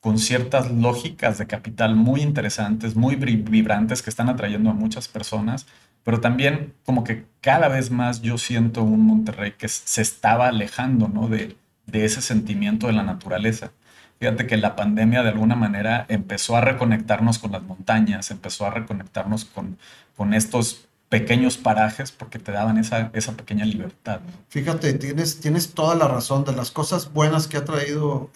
con 0.01 0.19
ciertas 0.19 0.71
lógicas 0.71 1.39
de 1.39 1.47
capital 1.47 1.95
muy 1.95 2.23
interesantes, 2.23 2.97
muy 2.97 3.17
vibrantes 3.17 4.03
que 4.03 4.11
están 4.11 4.29
atrayendo 4.29 4.71
a 4.71 4.75
muchas 4.75 5.09
personas, 5.09 5.67
pero 6.03 6.21
también 6.21 6.73
como 6.85 7.05
que 7.05 7.27
cada 7.43 7.69
vez 7.69 7.91
más 7.91 8.23
yo 8.23 8.39
siento 8.39 8.83
un 8.83 9.03
Monterrey 9.03 9.53
que 9.53 9.69
se 9.69 10.01
estaba 10.01 10.49
alejando, 10.49 11.09
¿no? 11.09 11.29
De, 11.29 11.57
ese 11.93 12.21
sentimiento 12.21 12.87
de 12.87 12.93
la 12.93 13.03
naturaleza. 13.03 13.73
Fíjate 14.21 14.47
que 14.47 14.57
la 14.57 14.77
pandemia 14.77 15.25
de 15.25 15.31
alguna 15.31 15.57
manera 15.57 16.07
empezó 16.09 16.57
a 16.57 16.61
reconectarnos 16.61 17.41
con 17.41 17.51
las 17.51 17.65
montañas, 17.65 18.31
empezó 18.31 18.65
a 18.67 18.71
reconectarnos 18.71 19.45
con, 19.45 19.77
con 20.17 20.33
estos 20.33 20.87
pequeños 21.11 21.59
parajes 21.59 22.13
porque 22.13 22.39
te 22.39 22.53
daban 22.53 22.79
esa, 22.79 23.11
esa 23.13 23.33
pequeña 23.33 23.67
libertad. 23.67 24.21
Fíjate, 24.49 24.95
tienes, 24.95 25.41
tienes 25.41 25.75
toda 25.75 25.97
la 25.97 26.07
razón 26.07 26.45
de 26.45 26.53
las 26.53 26.71
cosas 26.71 27.13
buenas 27.13 27.49
que 27.49 27.57
ha 27.57 27.65
traído 27.65 28.31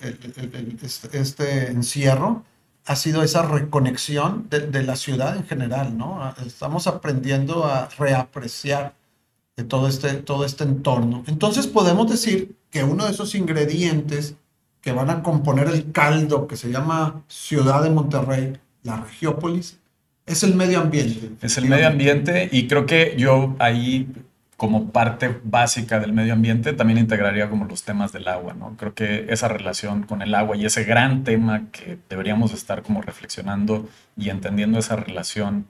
este, 0.83 1.19
este, 1.19 1.71
encierro. 1.71 2.43
Ha 2.85 2.97
sido 2.97 3.23
esa 3.23 3.43
reconexión 3.43 4.49
de, 4.50 4.83
la 4.83 4.97
ciudad 4.97 5.37
en 5.37 5.47
general, 5.47 5.97
¿no? 5.97 6.35
Estamos 6.45 6.87
aprendiendo 6.87 7.64
a 7.64 7.88
reapreciar 7.97 8.95
todo 9.69 9.87
este, 9.87 10.14
todo 10.14 10.45
este 10.45 10.64
entorno. 10.64 11.23
Entonces 11.28 11.69
podemos 11.69 12.11
decir 12.11 12.57
que 12.71 12.83
uno 12.83 13.07
de 13.07 13.12
esos 13.12 13.37
ingredientes 13.37 14.35
que 14.81 14.93
van 14.93 15.11
a 15.11 15.23
componer 15.23 15.69
el 15.69 15.93
caldo 15.93 16.49
que 16.49 16.57
se 16.57 16.71
llama 16.71 17.23
Ciudad 17.28 17.85
de 17.85 17.90
Monterrey, 17.90 18.59
la 18.83 18.97
Regiópolis, 18.97 19.78
es 20.26 20.43
el 20.43 20.54
medio 20.54 20.81
ambiente. 20.81 21.31
Es 21.43 21.59
el 21.59 21.66
medio 21.66 21.87
ambiente 21.87 22.49
y 22.50 22.66
creo 22.66 22.87
que 22.87 23.14
yo 23.19 23.57
ahí 23.59 24.09
como 24.57 24.90
parte 24.90 25.37
básica 25.43 25.99
del 25.99 26.12
medio 26.12 26.33
ambiente 26.33 26.73
también 26.73 26.99
integraría 26.99 27.50
como 27.50 27.64
los 27.64 27.83
temas 27.83 28.12
del 28.12 28.28
agua, 28.28 28.54
¿no? 28.54 28.76
Creo 28.76 28.95
que 28.95 29.26
esa 29.28 29.49
relación 29.49 30.04
con 30.04 30.23
el 30.23 30.35
agua 30.35 30.57
y 30.57 30.64
ese 30.64 30.85
gran 30.85 31.25
tema 31.25 31.64
que 31.73 31.99
deberíamos 32.09 32.52
estar 32.54 32.83
como 32.83 33.02
reflexionando 33.02 33.88
y 34.16 34.31
entendiendo 34.31 34.78
esa 34.78 34.97
relación 34.97 35.66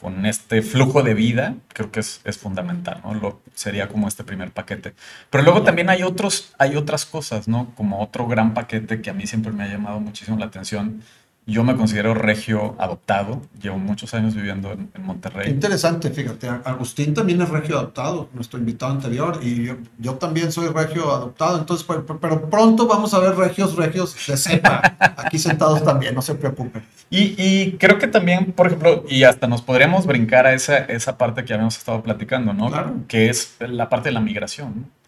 con 0.00 0.24
este 0.24 0.62
flujo 0.62 1.02
de 1.02 1.12
vida, 1.12 1.56
creo 1.74 1.92
que 1.92 2.00
es, 2.00 2.38
fundamental, 2.38 3.02
¿no? 3.04 3.12
Lo, 3.12 3.42
sería 3.54 3.88
como 3.88 4.08
este 4.08 4.24
primer 4.24 4.50
paquete. 4.50 4.94
Pero 5.28 5.44
luego 5.44 5.62
también 5.62 5.90
hay, 5.90 6.02
otros, 6.02 6.54
hay 6.56 6.76
otras 6.76 7.04
cosas, 7.04 7.48
¿no? 7.48 7.74
Como 7.74 8.00
otro 8.00 8.26
gran 8.26 8.54
paquete 8.54 9.02
que 9.02 9.10
a 9.10 9.12
mí 9.12 9.26
siempre 9.26 9.52
me 9.52 9.64
ha 9.64 9.68
llamado 9.68 10.00
muchísimo 10.00 10.38
la 10.38 10.46
atención, 10.46 11.02
yo 11.46 11.64
me 11.64 11.76
considero 11.76 12.14
regio 12.14 12.76
adoptado, 12.78 13.42
llevo 13.60 13.78
muchos 13.78 14.14
años 14.14 14.34
viviendo 14.34 14.72
en, 14.72 14.90
Monterrey. 15.00 15.46
Qué 15.46 15.50
interesante, 15.50 16.10
fíjate, 16.10 16.48
Agustín 16.48 17.14
también 17.14 17.40
es 17.40 17.48
regio 17.48 17.78
adoptado, 17.78 18.28
nuestro 18.32 18.58
invitado 18.58 18.92
anterior, 18.92 19.40
y 19.42 19.70
yo, 19.98 20.14
también 20.14 20.52
soy 20.52 20.68
regio 20.68 21.10
adoptado, 21.10 21.58
entonces, 21.58 21.86
pero, 22.20 22.48
pronto 22.48 22.86
vamos 22.86 23.12
a 23.14 23.18
ver 23.18 23.34
regios, 23.34 23.74
regios 23.74 24.14
de 24.26 24.36
cepa, 24.36 24.96
aquí 25.16 25.38
sentados 25.38 25.82
también, 25.82 26.14
no 26.14 26.22
se 26.22 26.34
preocupen. 26.34 26.84
Y, 27.08 27.34
y, 27.36 27.72
creo 27.72 27.98
que 27.98 28.06
también, 28.06 28.52
por 28.52 28.68
ejemplo, 28.68 29.04
y 29.08 29.24
hasta 29.24 29.48
nos 29.48 29.62
podríamos 29.62 30.06
brincar 30.06 30.46
a 30.46 30.52
esa, 30.52 30.78
esa 30.78 31.18
parte 31.18 31.44
que 31.44 31.52
habíamos 31.52 31.76
estado 31.76 32.02
platicando, 32.02 32.52
¿no? 32.52 32.68
Claro. 32.68 32.94
Que 33.08 33.28
es 33.28 33.56
la 33.58 33.88
parte 33.88 34.10
de 34.10 34.12
la 34.12 34.20
migración, 34.20 34.74
¿no? 34.76 34.99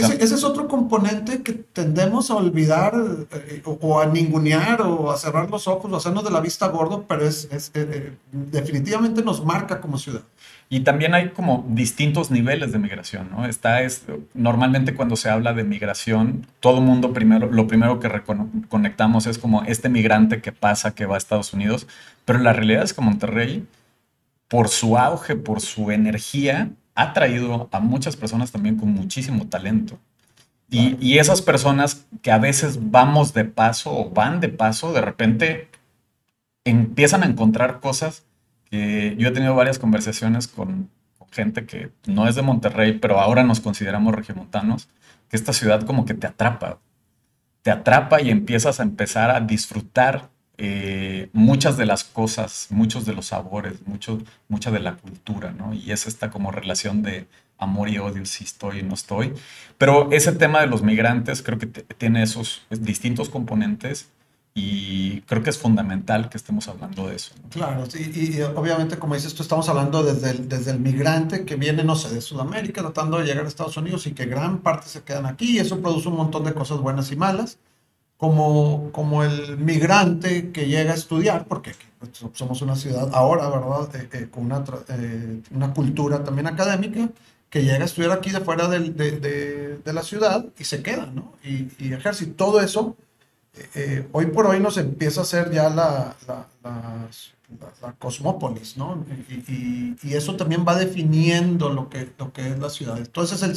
Ese, 0.00 0.22
es 0.22 0.44
otro 0.44 0.68
componente 0.68 1.42
que 1.42 1.52
tendemos 1.52 2.30
a 2.30 2.36
olvidar 2.36 2.94
eh, 3.32 3.62
o, 3.64 4.00
a 4.00 4.06
ningunear 4.06 4.82
o 4.82 5.10
a 5.10 5.16
cerrar 5.16 5.50
los 5.50 5.68
ojos 5.68 5.90
o 5.92 5.96
hacernos 5.96 6.24
de 6.24 6.30
la 6.30 6.40
vista 6.40 6.68
gordo, 6.68 7.04
pero 7.08 7.26
es, 7.26 7.48
eh, 7.52 7.68
eh, 7.74 8.12
definitivamente 8.32 9.22
nos 9.22 9.44
marca 9.44 9.80
como 9.80 9.98
ciudad. 9.98 10.22
Y 10.68 10.80
también 10.80 11.14
hay 11.14 11.30
como 11.30 11.64
distintos 11.68 12.30
niveles 12.30 12.72
de 12.72 12.78
migración, 12.78 13.30
¿no? 13.30 13.46
Está 13.46 13.82
es, 13.82 14.02
normalmente 14.34 14.94
cuando 14.94 15.14
se 15.14 15.30
habla 15.30 15.52
de 15.52 15.62
migración, 15.62 16.46
todo 16.60 16.78
el 16.78 16.84
mundo 16.84 17.12
primero, 17.12 17.50
lo 17.50 17.68
primero 17.68 18.00
que 18.00 18.10
conectamos 18.68 19.26
es 19.26 19.38
como 19.38 19.62
este 19.62 19.88
migrante 19.88 20.40
que 20.40 20.50
pasa, 20.50 20.94
que 20.94 21.06
va 21.06 21.14
a 21.14 21.18
Estados 21.18 21.52
Unidos, 21.52 21.86
pero 22.24 22.40
la 22.40 22.52
realidad 22.52 22.82
es 22.82 22.92
que 22.94 23.00
Monterrey, 23.00 23.66
por 24.48 24.68
su 24.68 24.98
auge, 24.98 25.36
por 25.36 25.60
su 25.60 25.92
energía, 25.92 26.70
ha 26.96 27.12
traído 27.12 27.68
a 27.70 27.80
muchas 27.80 28.16
personas 28.16 28.50
también 28.50 28.76
con 28.76 28.90
muchísimo 28.90 29.46
talento. 29.46 29.98
Y, 30.68 31.18
esas 31.18 31.42
personas 31.42 32.06
que 32.22 32.32
a 32.32 32.38
veces 32.38 32.90
vamos 32.90 33.32
de 33.32 33.44
paso 33.44 33.96
o 33.96 34.10
van 34.10 34.40
de 34.40 34.48
paso, 34.48 34.92
de 34.92 35.00
repente 35.00 35.68
empiezan 36.64 37.22
a 37.22 37.26
encontrar 37.26 37.78
cosas 37.78 38.24
que 38.68 39.14
yo 39.16 39.28
he 39.28 39.30
tenido 39.30 39.54
varias 39.54 39.78
conversaciones 39.78 40.48
con, 40.48 40.90
gente 41.30 41.66
que 41.66 41.90
no 42.06 42.26
es 42.26 42.34
de 42.34 42.42
Monterrey, 42.42 42.98
pero 42.98 43.20
ahora 43.20 43.44
nos 43.44 43.60
consideramos 43.60 44.14
regiomontanos, 44.14 44.88
que 45.28 45.36
esta 45.36 45.52
ciudad 45.52 45.82
como 45.82 46.06
que 46.06 46.14
te 46.14 46.26
atrapa, 46.26 46.78
te 47.62 47.70
atrapa 47.70 48.22
y 48.22 48.30
empiezas 48.30 48.80
a 48.80 48.84
empezar 48.84 49.30
a 49.30 49.40
disfrutar 49.40 50.30
eh, 50.58 51.28
muchas 51.32 51.76
de 51.76 51.86
las 51.86 52.04
cosas, 52.04 52.68
muchos 52.70 53.04
de 53.04 53.12
los 53.12 53.26
sabores, 53.26 53.86
mucho, 53.86 54.22
mucha 54.48 54.70
de 54.70 54.80
la 54.80 54.96
cultura, 54.96 55.52
¿no? 55.52 55.74
Y 55.74 55.92
es 55.92 56.06
esta 56.06 56.30
como 56.30 56.50
relación 56.50 57.02
de 57.02 57.26
amor 57.58 57.88
y 57.88 57.98
odio, 57.98 58.24
si 58.24 58.44
estoy 58.44 58.80
y 58.80 58.82
no 58.82 58.94
estoy. 58.94 59.34
Pero 59.78 60.10
ese 60.12 60.32
tema 60.32 60.60
de 60.60 60.66
los 60.66 60.82
migrantes 60.82 61.42
creo 61.42 61.58
que 61.58 61.66
tiene 61.66 62.22
esos 62.22 62.62
distintos 62.70 63.28
componentes 63.28 64.08
y 64.54 65.20
creo 65.22 65.42
que 65.42 65.50
es 65.50 65.58
fundamental 65.58 66.30
que 66.30 66.38
estemos 66.38 66.66
hablando 66.68 67.08
de 67.08 67.16
eso. 67.16 67.34
Claro, 67.50 67.84
sí, 67.90 68.10
y, 68.14 68.40
obviamente, 68.40 68.98
como 68.98 69.14
dices 69.14 69.34
tú, 69.34 69.42
estamos 69.42 69.68
hablando 69.68 70.02
desde 70.02 70.30
el, 70.30 70.48
desde 70.48 70.70
el 70.70 70.80
migrante 70.80 71.44
que 71.44 71.56
viene, 71.56 71.84
no 71.84 71.94
sé, 71.94 72.14
de 72.14 72.22
Sudamérica, 72.22 72.80
tratando 72.80 73.18
de 73.18 73.26
llegar 73.26 73.44
a 73.44 73.48
Estados 73.48 73.76
Unidos 73.76 74.06
y 74.06 74.12
que 74.12 74.24
gran 74.24 74.60
parte 74.60 74.88
se 74.88 75.02
quedan 75.02 75.26
aquí 75.26 75.56
y 75.56 75.58
eso 75.58 75.78
produce 75.82 76.08
un 76.08 76.16
montón 76.16 76.44
de 76.44 76.54
cosas 76.54 76.78
buenas 76.78 77.12
y 77.12 77.16
malas 77.16 77.58
como, 78.16 78.90
como 78.92 79.22
el 79.22 79.58
migrante 79.58 80.50
que 80.50 80.66
llega 80.66 80.92
a 80.92 80.94
estudiar, 80.94 81.46
porque 81.46 81.72
pues, 81.98 82.12
somos 82.34 82.62
una 82.62 82.76
ciudad 82.76 83.10
ahora, 83.12 83.48
¿verdad? 83.48 83.94
Eh, 83.96 84.08
eh, 84.12 84.28
con 84.30 84.46
una, 84.46 84.64
eh, 84.88 85.40
una, 85.50 85.74
cultura 85.74 86.24
también 86.24 86.46
académica, 86.46 87.10
que 87.50 87.62
llega 87.62 87.82
a 87.82 87.84
estudiar 87.84 88.12
aquí 88.12 88.30
de 88.30 88.40
fuera 88.40 88.68
de, 88.68 88.90
de, 88.90 89.78
de 89.78 89.92
la 89.92 90.02
ciudad 90.02 90.46
y 90.58 90.64
se 90.64 90.82
queda, 90.82 91.06
¿no? 91.06 91.34
Y, 91.44 91.68
y 91.78 91.92
ejerce. 91.92 92.26
Todo 92.26 92.60
eso, 92.60 92.96
hoy 94.12 94.26
por 94.26 94.46
hoy 94.46 94.60
nos 94.60 94.76
empieza 94.78 95.22
a 95.22 95.24
ser 95.24 95.50
ya 95.52 95.70
la, 95.70 96.16
la, 96.26 96.46
la, 97.82 97.92
cosmópolis, 97.98 98.76
¿no? 98.76 99.04
Y, 99.28 99.34
y, 99.52 99.96
y, 100.02 100.14
eso 100.14 100.36
también 100.36 100.64
va 100.66 100.76
definiendo 100.76 101.68
lo 101.68 101.88
que, 101.88 102.10
lo 102.18 102.32
que 102.32 102.48
es 102.48 102.58
la 102.58 102.68
ciudad. 102.68 102.98
Entonces, 102.98 103.42
el 103.42 103.54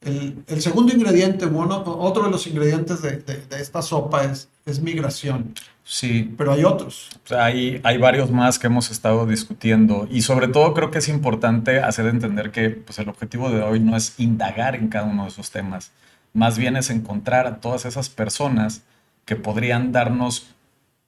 el, 0.00 0.42
el, 0.46 0.62
segundo 0.62 0.92
ingrediente, 0.94 1.44
bueno, 1.46 1.82
otro 1.84 2.24
de 2.24 2.30
los 2.30 2.46
ingredientes 2.46 3.02
de, 3.02 3.18
de, 3.18 3.60
esta 3.60 3.82
sopa 3.82 4.24
es, 4.24 4.48
es, 4.64 4.80
migración. 4.80 5.54
Sí. 5.84 6.34
Pero 6.38 6.52
hay 6.52 6.64
otros. 6.64 7.10
hay, 7.36 7.80
hay 7.82 7.98
varios 7.98 8.30
más 8.30 8.58
que 8.58 8.68
hemos 8.68 8.90
estado 8.90 9.26
discutiendo 9.26 10.06
y 10.10 10.22
sobre 10.22 10.48
todo 10.48 10.72
creo 10.72 10.90
que 10.90 10.98
es 10.98 11.08
importante 11.08 11.80
hacer 11.80 12.06
entender 12.06 12.50
que 12.50 12.70
pues, 12.70 12.98
el 12.98 13.08
objetivo 13.08 13.50
de 13.50 13.62
hoy 13.62 13.80
no 13.80 13.96
es 13.96 14.18
indagar 14.18 14.74
en 14.74 14.88
cada 14.88 15.04
uno 15.04 15.24
de 15.24 15.30
esos 15.30 15.50
temas, 15.50 15.92
más 16.32 16.56
bien 16.56 16.76
es 16.76 16.90
encontrar 16.90 17.46
a 17.46 17.60
todas 17.60 17.84
esas 17.84 18.08
personas 18.08 18.82
que 19.24 19.36
podrían 19.36 19.92
darnos 19.92 20.54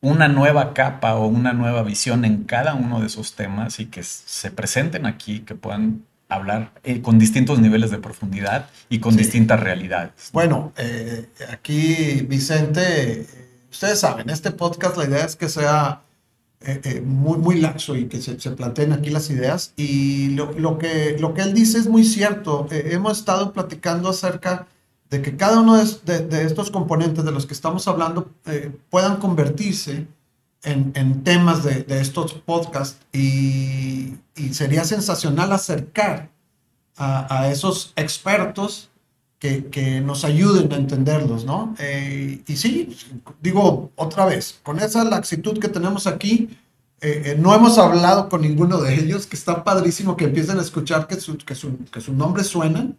una 0.03 0.29
nueva 0.29 0.75
capa 0.75 1.15
o 1.15 1.27
una 1.27 1.53
nueva 1.53 1.83
visión 1.85 2.25
en 2.25 2.45
cada 2.45 2.75
uno 2.75 3.01
de 3.01 3.07
esos 3.07 3.35
temas 3.37 3.79
y 3.79 3.87
que 3.87 4.03
se 4.03 4.51
presenten 4.51 5.07
aquí, 5.07 5.41
que 5.41 5.55
puedan 5.55 6.03
hablar 6.35 6.73
eh, 6.85 7.01
con 7.03 7.19
distintos 7.19 7.61
niveles 7.61 7.91
de 7.91 7.99
profundidad 7.99 8.69
y 8.89 8.99
con 8.99 9.17
distintas 9.17 9.61
realidades. 9.61 10.31
Bueno, 10.33 10.73
eh, 10.77 11.29
aquí 11.51 12.25
Vicente, 12.29 13.27
ustedes 13.71 14.01
saben, 14.01 14.31
este 14.31 14.51
podcast 14.51 14.97
la 14.97 15.05
idea 15.05 15.25
es 15.25 15.37
que 15.37 15.49
sea 15.49 16.03
eh, 16.61 17.03
muy, 17.05 17.39
muy 17.39 17.61
laxo 17.61 17.97
y 17.97 18.07
que 18.07 18.21
se, 18.21 18.39
se, 18.39 18.51
planteen 18.53 18.93
aquí 18.93 19.11
las 19.11 19.31
ideas 19.31 19.73
y 19.77 20.31
lo, 20.31 20.53
lo, 20.53 20.79
que, 20.79 21.17
lo 21.19 21.35
que 21.35 21.43
él 21.43 21.55
dice 21.55 21.79
es 21.79 21.87
muy 21.87 22.05
cierto. 22.05 22.67
hemos 22.71 23.19
estado 23.19 23.53
platicando 23.53 24.09
acerca 24.09 24.67
de 25.11 25.21
que 25.21 25.37
cada 25.37 25.61
uno 25.61 25.77
de, 25.77 26.21
de, 26.21 26.45
estos 26.45 26.71
componentes 26.71 27.25
de 27.25 27.33
los 27.33 27.47
que 27.47 27.55
estamos 27.55 27.87
hablando 27.87 28.31
puedan 28.89 29.17
convertirse 29.17 30.07
en, 30.65 30.93
en 30.95 31.25
temas 31.25 31.65
de, 31.65 31.83
de, 31.83 32.01
estos 32.01 32.35
podcasts 32.35 32.99
y, 33.13 34.15
y, 34.37 34.55
sería 34.55 34.85
sensacional 34.85 35.53
acercar 35.53 36.31
a, 36.97 37.41
a 37.41 37.51
esos 37.51 37.93
expertos 37.97 38.91
que, 39.39 39.67
que, 39.67 40.01
nos 40.01 40.25
ayuden 40.25 40.73
a 40.73 40.77
entenderlos, 40.77 41.45
¿no? 41.45 41.75
Eh, 41.81 42.43
y 42.47 42.57
sí, 42.57 42.97
digo 43.41 43.91
otra 43.97 44.27
vez, 44.27 44.61
con 44.63 44.79
esa 44.79 45.03
laxitud 45.05 45.59
que 45.59 45.69
tenemos 45.69 46.07
aquí, 46.07 46.49
eh, 47.01 47.23
eh, 47.27 47.37
no 47.37 47.53
hemos 47.53 47.79
hablado 47.79 48.29
con 48.29 48.43
ninguno 48.43 48.81
de 48.81 48.95
ellos, 48.95 49.27
que 49.27 49.35
está 49.35 49.65
padrísimo 49.65 50.17
que 50.17 50.27
empiecen 50.27 50.59
a 50.59 50.63
escuchar 50.63 51.09
que 51.09 51.17
su, 51.17 51.37
que 51.39 51.57
su, 51.57 51.77
que 51.87 52.01
su 52.01 52.13
nombre 52.13 52.45
suenan 52.45 52.97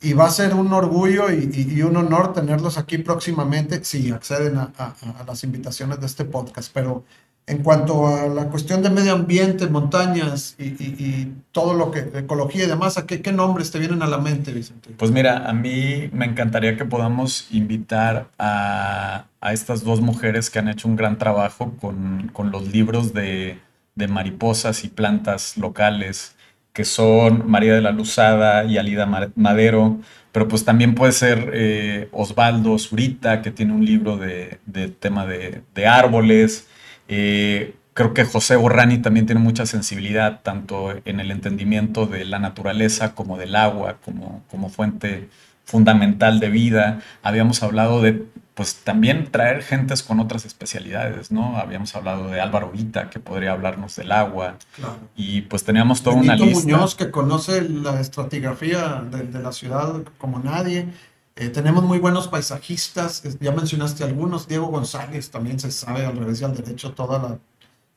y 0.00 0.12
va 0.12 0.26
a 0.26 0.30
ser 0.30 0.54
un 0.54 0.72
orgullo 0.72 1.30
y, 1.30 1.82
un 1.82 1.96
honor 1.96 2.32
tenerlos 2.32 2.76
aquí 2.78 2.98
próximamente 2.98 3.82
si 3.84 4.10
acceden 4.10 4.58
a, 4.58 4.94
las 5.26 5.44
invitaciones 5.44 6.00
de 6.00 6.06
este 6.06 6.24
podcast. 6.24 6.70
Pero 6.74 7.04
en 7.46 7.62
cuanto 7.62 8.06
a 8.06 8.26
la 8.26 8.48
cuestión 8.48 8.82
de 8.82 8.90
medio 8.90 9.12
ambiente, 9.12 9.66
montañas 9.66 10.56
y, 10.58 11.32
todo 11.52 11.74
lo 11.74 11.90
que, 11.90 12.00
ecología 12.14 12.64
y 12.64 12.68
demás, 12.68 12.98
¿a 12.98 13.06
qué, 13.06 13.22
qué, 13.22 13.32
nombres 13.32 13.70
te 13.70 13.78
vienen 13.78 14.02
a 14.02 14.06
la 14.06 14.18
mente, 14.18 14.52
Vicente? 14.52 14.90
Pues 14.96 15.10
mira, 15.10 15.48
a 15.48 15.52
mí 15.52 16.10
me 16.12 16.26
encantaría 16.26 16.76
que 16.76 16.84
podamos 16.84 17.48
invitar 17.50 18.28
a, 18.38 19.26
estas 19.52 19.84
dos 19.84 20.00
mujeres 20.00 20.48
que 20.48 20.58
han 20.58 20.68
hecho 20.68 20.88
un 20.88 20.96
gran 20.96 21.18
trabajo 21.18 21.74
con, 21.80 22.30
con 22.32 22.50
los 22.50 22.72
libros 22.72 23.12
de, 23.12 23.58
de 23.94 24.08
mariposas 24.08 24.84
y 24.84 24.88
plantas 24.88 25.56
locales 25.56 26.33
que 26.74 26.84
son 26.84 27.48
María 27.48 27.74
de 27.74 27.80
la 27.80 27.92
Luzada 27.92 28.64
y 28.64 28.78
Alida 28.78 29.06
Madero, 29.36 30.00
pero 30.32 30.48
pues 30.48 30.64
también 30.64 30.96
puede 30.96 31.12
ser 31.12 31.52
eh, 31.54 32.08
Osvaldo 32.12 32.76
Zurita, 32.80 33.42
que 33.42 33.52
tiene 33.52 33.72
un 33.72 33.84
libro 33.86 34.18
de, 34.18 34.58
tema 34.98 35.24
de, 35.24 35.86
árboles. 35.86 36.66
Eh, 37.08 37.76
creo 37.94 38.12
que 38.12 38.24
José 38.24 38.56
Borrani 38.56 38.98
también 38.98 39.24
tiene 39.26 39.40
mucha 39.40 39.66
sensibilidad, 39.66 40.42
tanto 40.42 40.92
en 41.04 41.20
el 41.20 41.30
entendimiento 41.30 42.06
de 42.06 42.24
la 42.24 42.40
naturaleza 42.40 43.14
como 43.14 43.38
del 43.38 43.54
agua, 43.54 43.98
como, 44.04 44.42
como 44.50 44.68
fuente 44.68 45.28
fundamental 45.64 46.40
de 46.40 46.48
vida. 46.50 47.00
Habíamos 47.22 47.62
hablado 47.62 48.02
de 48.02 48.24
pues 48.54 48.76
también 48.76 49.30
traer 49.32 49.62
gentes 49.62 50.04
con 50.04 50.20
otras 50.20 50.44
especialidades, 50.44 51.32
¿no? 51.32 51.56
Habíamos 51.56 51.94
hablado 51.96 52.28
de 52.28 52.40
Álvaro 52.40 52.70
Vita, 52.70 53.10
que 53.10 53.18
podría 53.18 53.52
hablarnos 53.52 53.96
del 53.96 54.12
agua. 54.12 54.58
Claro. 54.76 54.96
Y 55.16 55.42
pues 55.42 55.64
teníamos 55.64 56.02
toda 56.02 56.16
una 56.16 56.36
lista. 56.36 56.62
Muñoz, 56.62 56.94
que 56.94 57.10
conoce 57.10 57.68
la 57.68 58.00
estratigrafía 58.00 59.04
de, 59.10 59.40
la 59.40 59.50
ciudad 59.50 60.04
como 60.18 60.38
nadie. 60.38 60.88
Eh, 61.34 61.48
tenemos 61.48 61.82
muy 61.82 61.98
buenos 61.98 62.28
paisajistas, 62.28 63.24
ya 63.40 63.50
mencionaste 63.50 64.04
algunos. 64.04 64.46
Diego 64.46 64.66
González 64.66 65.30
también 65.30 65.58
se 65.58 65.72
sabe 65.72 66.06
al 66.06 66.16
revés 66.16 66.40
y 66.40 66.44
al 66.44 66.54
derecho 66.54 66.92
toda 66.92 67.18
la 67.18 67.38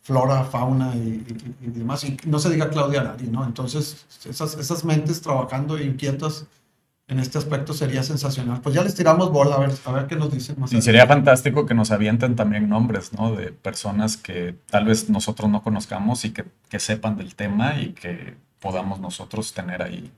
flora, 0.02 0.44
fauna 0.44 0.96
y, 0.96 1.24
demás. 1.62 2.04
Y 2.04 2.18
no 2.26 2.40
se 2.40 2.50
diga 2.50 2.72
Claudia 2.72 3.02
Arari, 3.02 3.28
¿no? 3.28 3.46
Entonces, 3.46 4.08
esas, 4.28 4.56
esas 4.56 4.84
mentes 4.84 5.22
trabajando 5.22 5.80
inquietas 5.80 6.48
en 7.08 7.20
este 7.20 7.38
aspecto 7.38 7.74
sería 7.74 8.04
sensacional. 8.04 8.60
Pues 8.62 8.76
ya 8.76 8.84
les 8.84 8.94
tiramos 8.94 9.32
bola 9.32 9.56
a 9.56 9.60
ver, 9.60 9.72
a 9.86 9.92
ver 9.92 10.08
qué 10.08 10.16
nos 10.16 10.32
dicen 10.32 10.60
más. 10.60 10.70
Sí, 10.70 10.82
sería 10.82 11.08
fantástico 11.08 11.66
que 11.66 11.74
nos 11.74 11.92
avienten 11.92 12.36
también 12.36 12.68
nombres, 12.68 13.14
¿no? 13.14 13.34
De 13.34 13.52
personas 13.52 14.18
que 14.18 14.56
tal 14.70 14.86
vez 14.86 15.10
nosotros 15.10 15.50
no 15.50 15.64
conozcamos 15.64 16.26
y 16.26 16.32
que, 16.32 16.46
que 16.70 16.80
sepan 16.80 17.18
del 17.18 17.36
tema 17.36 17.80
y 17.80 17.94
que 17.94 18.36
podamos 18.60 19.00
nosotros 19.00 19.54
tener 19.54 19.82
ahí 19.82 20.12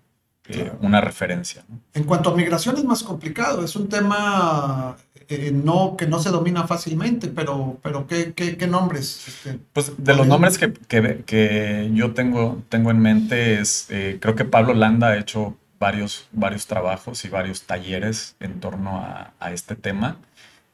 eh, 0.48 0.72
una 0.82 1.00
referencia. 1.00 1.64
En 1.94 2.06
cuanto 2.06 2.32
a 2.32 2.36
migración 2.36 2.76
es 2.78 2.84
más 2.84 3.04
complicado, 3.04 3.64
es 3.64 3.76
un 3.76 3.88
tema 3.88 4.98
eh, 5.28 5.52
no, 5.54 5.96
que 5.96 6.08
no 6.08 6.18
se 6.18 6.32
domina 6.32 6.66
fácilmente, 6.66 7.28
pero, 7.28 7.78
pero 7.84 8.08
¿qué, 8.08 8.34
qué, 8.34 8.58
qué 8.58 8.66
nombres? 8.66 9.28
Este, 9.28 9.60
pues 9.74 9.92
de 9.96 10.16
los 10.16 10.26
nombres 10.26 10.58
que, 10.58 10.74
que, 10.74 11.24
que, 11.24 11.92
yo 11.94 12.16
tengo, 12.16 12.64
tengo 12.68 12.90
en 12.90 13.00
mente 13.00 13.60
es, 13.60 13.86
eh, 13.92 14.18
creo 14.20 14.34
que 14.34 14.46
Pablo 14.46 14.74
Landa 14.74 15.10
ha 15.10 15.18
hecho 15.20 15.56
varios, 15.80 16.28
varios 16.32 16.68
trabajos 16.68 17.24
y 17.26 17.30
varios 17.30 17.64
talleres 17.64 18.36
en 18.40 18.60
torno 18.60 18.98
a, 18.98 19.34
a 19.40 19.52
este 19.52 19.76
tema. 19.76 20.18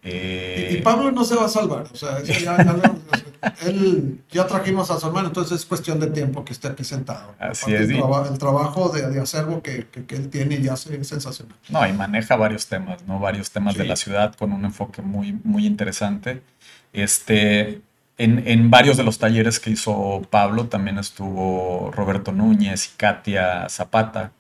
Eh... 0.04 0.78
Y, 0.80 0.82
Pablo 0.82 1.12
no 1.12 1.24
se 1.24 1.36
va 1.36 1.46
a 1.46 1.50
salvar, 1.50 1.88
o 1.92 1.96
sea, 1.96 2.22
ya, 2.22 2.58
él, 3.66 4.20
ya 4.30 4.46
trajimos 4.46 4.92
a 4.92 5.00
su 5.00 5.08
hermano, 5.08 5.30
entonces 5.30 5.62
es 5.62 5.66
cuestión 5.66 6.00
de 6.00 6.08
tiempo 6.08 6.46
que 6.46 6.54
esté 6.54 6.68
aquí 6.68 6.84
sentado. 6.84 7.34
Así 7.40 7.74
es. 7.74 7.90
El, 7.90 7.96
el 7.96 8.38
trabajo 8.38 8.90
de, 8.90 9.10
de 9.10 9.20
acervo 9.20 9.64
que, 9.64 9.88
que, 9.88 10.16
él 10.16 10.30
tiene 10.30 10.62
ya 10.62 10.74
es 10.74 11.08
sensacional. 11.08 11.56
No, 11.70 11.88
y 11.88 11.94
maneja 11.94 12.36
varios 12.36 12.68
temas, 12.68 13.04
¿no? 13.08 13.20
Varios 13.20 13.50
temas 13.50 13.76
de 13.76 13.86
la 13.86 13.96
ciudad 13.96 14.36
con 14.36 14.52
un 14.52 14.66
enfoque 14.66 15.02
muy, 15.02 15.40
muy 15.44 15.66
interesante. 15.66 16.44
Este, 16.94 17.82
en, 18.20 18.48
en, 18.48 18.70
varios 18.70 18.98
de 18.98 19.04
los 19.04 19.18
talleres 19.18 19.60
que 19.60 19.72
hizo 19.72 20.22
Pablo 20.30 20.68
también 20.68 21.00
estuvo 21.00 21.92
Roberto 21.92 22.32
Núñez 22.32 22.92
y 22.94 22.98
Katia 22.98 23.68
Zapata 23.70 24.32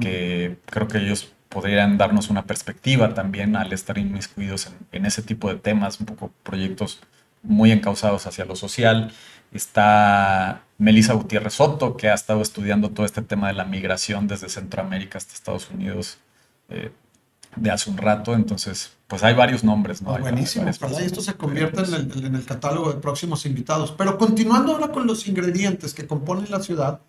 que 0.00 0.58
creo 0.66 0.88
que 0.88 0.98
ellos 0.98 1.32
podrían 1.48 1.98
darnos 1.98 2.30
una 2.30 2.44
perspectiva 2.44 3.12
también 3.14 3.56
al 3.56 3.72
estar 3.72 3.98
inmiscuidos 3.98 4.66
en, 4.66 4.74
en, 4.92 5.06
ese 5.06 5.22
tipo 5.22 5.48
de 5.48 5.56
temas, 5.56 6.00
un 6.00 6.06
poco 6.06 6.30
proyectos 6.42 7.00
muy 7.42 7.72
encausados 7.72 8.26
hacia 8.26 8.44
lo 8.44 8.56
social. 8.56 9.12
Está 9.52 10.62
Melissa 10.78 11.14
Gutiérrez 11.14 11.54
Soto, 11.54 11.96
que 11.96 12.08
ha 12.08 12.14
estado 12.14 12.40
estudiando 12.40 12.90
todo 12.90 13.04
este 13.04 13.22
tema 13.22 13.48
de 13.48 13.54
la 13.54 13.64
migración 13.64 14.28
desde 14.28 14.48
Centroamérica 14.48 15.18
hasta 15.18 15.34
Estados 15.34 15.70
Unidos 15.70 16.18
eh, 16.68 16.92
de 17.56 17.70
hace 17.70 17.90
un 17.90 17.98
rato. 17.98 18.34
Entonces, 18.34 18.92
pues 19.08 19.24
hay 19.24 19.34
varios 19.34 19.64
nombres, 19.64 20.02
¿no? 20.02 20.16
buenísimo, 20.18 20.66
y 20.66 21.02
esto 21.02 21.20
se 21.20 21.34
convierte 21.34 21.82
en 21.82 21.94
el, 21.94 22.26
en 22.26 22.34
el 22.36 22.44
catálogo 22.44 22.92
de 22.92 23.00
próximos 23.00 23.44
invitados. 23.44 23.92
Pero 23.98 24.16
continuando 24.18 24.72
ahora 24.72 24.92
con 24.92 25.06
los 25.06 25.26
ingredientes 25.26 25.94
que 25.94 26.06
componen 26.06 26.48
la 26.48 26.60
ciudad, 26.60 27.00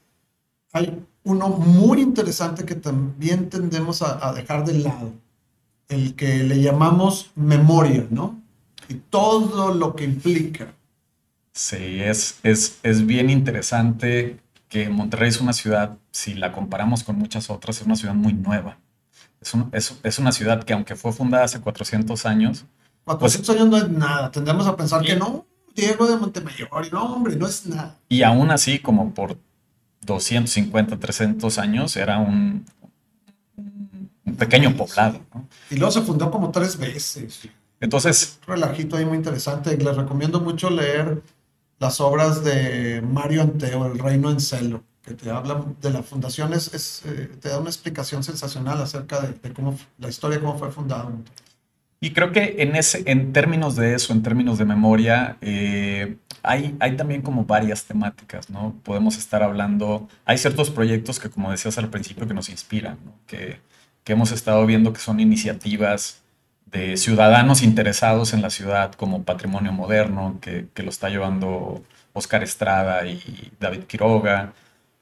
hay 0.73 1.05
uno 1.23 1.49
muy 1.49 2.01
interesante 2.01 2.65
que 2.65 2.75
también 2.75 3.49
tendemos 3.49 4.01
a, 4.01 4.33
dejar 4.33 4.65
de 4.65 4.79
lado, 4.79 5.13
el 5.87 6.15
que 6.15 6.43
le 6.43 6.61
llamamos 6.61 7.31
memoria, 7.35 8.07
¿no? 8.09 8.39
Y 8.89 8.95
todo 8.95 9.73
lo 9.73 9.95
que 9.95 10.03
implica. 10.03 10.73
Sí, 11.53 12.01
es, 12.01 12.39
es, 12.43 12.79
es 12.83 13.05
bien 13.05 13.29
interesante 13.29 14.39
que 14.67 14.89
Monterrey 14.89 15.29
es 15.29 15.41
una 15.41 15.53
ciudad, 15.53 15.97
si 16.11 16.33
la 16.33 16.53
comparamos 16.53 17.03
con 17.03 17.17
muchas 17.17 17.49
otras, 17.49 17.81
es 17.81 17.85
una 17.85 17.95
ciudad 17.95 18.15
muy 18.15 18.33
nueva. 18.33 18.77
Es, 19.41 19.53
es, 19.73 19.99
es 20.03 20.19
una 20.19 20.31
ciudad 20.31 20.63
que 20.63 20.73
aunque 20.73 20.95
fue 20.95 21.11
fundada 21.11 21.45
hace 21.45 21.59
400 21.59 22.25
años... 22.25 22.65
400 23.03 23.47
pues 23.47 23.59
años 23.59 23.69
no 23.69 23.77
es 23.77 23.89
nada, 23.89 24.31
tendríamos 24.31 24.67
a 24.67 24.75
pensar 24.75 25.03
que 25.03 25.15
no, 25.15 25.45
Diego 25.75 26.07
de 26.07 26.17
Montemayor, 26.17 26.69
no 26.91 27.13
hombre, 27.13 27.35
no 27.35 27.47
es 27.47 27.65
nada. 27.65 27.97
Y 28.09 28.23
aún 28.23 28.51
así, 28.51 28.79
como 28.79 29.13
por 29.13 29.37
250, 30.01 30.97
300 30.97 31.57
años, 31.57 31.95
era 31.95 32.19
un, 32.19 32.65
un 34.25 34.35
pequeño 34.37 34.75
poblado. 34.75 35.19
Y 35.69 35.75
luego 35.75 35.91
se 35.91 36.01
fundó 36.01 36.31
como 36.31 36.51
tres 36.51 36.77
veces. 36.77 37.47
Entonces... 37.79 38.39
Un 38.47 38.55
relajito 38.55 38.97
ahí 38.97 39.05
muy 39.05 39.17
interesante. 39.17 39.75
Les 39.77 39.95
recomiendo 39.95 40.39
mucho 40.39 40.69
leer 40.69 41.21
las 41.81 41.99
obras 41.99 42.43
de 42.43 43.01
Mario 43.01 43.41
Anteo, 43.41 43.87
El 43.87 43.97
Reino 43.97 44.29
en 44.29 44.39
Celo, 44.39 44.83
que 45.03 45.15
te 45.15 45.31
habla 45.31 45.65
de 45.81 45.89
la 45.89 46.03
fundación, 46.03 46.53
es, 46.53 47.01
eh, 47.05 47.31
te 47.41 47.49
da 47.49 47.59
una 47.59 47.71
explicación 47.71 48.23
sensacional 48.23 48.79
acerca 48.79 49.19
de, 49.19 49.51
cómo 49.51 49.77
la 49.97 50.07
historia, 50.07 50.39
cómo 50.39 50.59
fue 50.59 50.71
fundado. 50.71 51.11
Y 51.99 52.13
creo 52.13 52.31
que 52.31 52.57
en, 52.59 52.75
ese, 52.75 53.03
en 53.07 53.33
términos 53.33 53.75
de 53.75 53.95
eso, 53.95 54.13
en 54.13 54.21
términos 54.21 54.59
de 54.59 54.65
memoria, 54.65 55.37
eh, 55.41 56.17
hay, 56.43 56.73
también 56.97 57.21
como 57.21 57.45
varias 57.45 57.85
temáticas, 57.85 58.49
¿no? 58.49 58.75
Podemos 58.83 59.17
estar 59.17 59.43
hablando, 59.43 60.09
hay 60.25 60.37
ciertos 60.37 60.69
proyectos 60.69 61.19
que, 61.19 61.29
como 61.29 61.51
decías 61.51 61.77
al 61.77 61.89
principio, 61.89 62.27
que 62.27 62.33
nos 62.33 62.49
inspiran, 62.49 62.97
que, 63.27 63.59
hemos 64.05 64.33
estado 64.33 64.65
viendo 64.65 64.91
que 64.91 64.99
son 64.99 65.21
iniciativas 65.21 66.21
de 66.65 66.97
ciudadanos 66.97 67.61
interesados 67.63 68.33
en 68.33 68.41
la 68.41 68.49
ciudad 68.49 68.91
como 68.93 69.23
patrimonio 69.23 69.71
moderno, 69.71 70.37
que, 70.41 70.67
lo 70.83 70.89
está 70.89 71.09
llevando 71.09 71.81
Oscar 72.13 72.43
Estrada 72.43 73.05
y 73.07 73.51
David 73.59 73.83
Quiroga. 73.83 74.53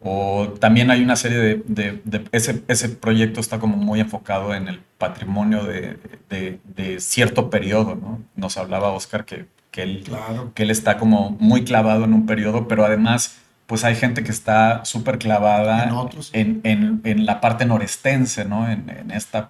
O 0.02 0.50
también 0.60 0.92
hay 0.92 1.02
una 1.04 1.16
serie 1.16 1.64
de, 1.66 2.02
ese, 2.32 2.90
proyecto 2.90 3.40
está 3.42 3.60
como 3.60 3.78
muy 3.78 4.00
enfocado 4.00 4.54
en 4.54 4.68
el 4.68 4.80
patrimonio 4.98 5.64
de, 5.64 5.98
de 6.30 7.00
cierto 7.00 7.50
periodo, 7.50 7.96
¿no? 7.96 8.22
Nos 8.36 8.58
hablaba 8.58 8.92
Oscar 8.92 9.26
que 9.26 9.48
que 9.80 9.84
él, 9.84 10.04
que 10.54 10.64
él 10.64 10.72
está 10.72 10.98
como 10.98 11.38
muy 11.40 11.64
clavado 11.64 12.04
en 12.04 12.14
un 12.14 12.26
periodo, 12.26 12.68
pero 12.68 12.86
además 12.86 13.38
pues 13.66 13.84
hay 13.84 13.96
gente 13.96 14.24
que 14.24 14.32
está 14.32 14.84
súper 14.84 15.20
clavada 15.20 15.90
en, 16.34 16.62
en, 16.64 17.02
en, 17.04 17.26
la 17.26 17.40
parte 17.40 17.66
norestense, 17.66 18.44
¿no? 18.44 18.70
En, 18.70 18.90
en 18.90 19.12
estos 19.12 19.46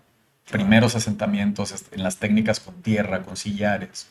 primeros 0.51 0.93
asentamientos, 0.95 1.73
en 1.91 2.03
las 2.03 2.17
técnicas 2.17 2.59
con 2.59 2.75
tierra, 2.81 3.23
con 3.23 3.37
sillares. 3.37 4.07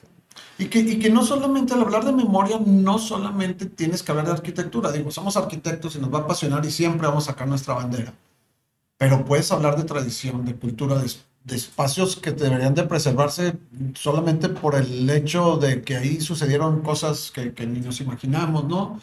Y 0.56 0.66
que, 0.66 0.78
y 0.78 0.98
que 0.98 1.10
no 1.10 1.24
solamente 1.24 1.74
al 1.74 1.82
hablar 1.82 2.04
de 2.04 2.12
memoria, 2.12 2.58
no 2.64 2.98
solamente 2.98 3.66
tienes 3.66 4.02
que 4.02 4.12
hablar 4.12 4.26
de 4.26 4.32
arquitectura. 4.32 4.90
Digo, 4.90 5.10
somos 5.10 5.36
arquitectos 5.36 5.94
y 5.96 5.98
nos 5.98 6.12
va 6.12 6.20
a 6.20 6.22
apasionar 6.22 6.64
y 6.64 6.70
siempre 6.70 7.06
vamos 7.06 7.28
a 7.28 7.32
sacar 7.32 7.46
nuestra 7.46 7.74
bandera. 7.74 8.14
Pero 8.96 9.24
puedes 9.24 9.52
hablar 9.52 9.76
de 9.76 9.84
tradición, 9.84 10.44
de 10.46 10.54
cultura, 10.54 10.96
de, 10.96 11.10
de 11.48 11.56
espacios 11.56 12.16
que 12.16 12.32
deberían 12.32 12.74
de 12.74 12.84
preservarse 12.84 13.54
solamente 13.94 14.48
por 14.48 14.76
el 14.76 15.08
hecho 15.08 15.56
de 15.56 15.82
que 15.82 15.96
ahí 15.96 16.20
sucedieron 16.20 16.82
cosas 16.82 17.32
que, 17.32 17.54
que 17.54 17.66
ni 17.66 17.80
nos 17.80 18.00
imaginamos, 18.00 18.64
¿no? 18.64 19.00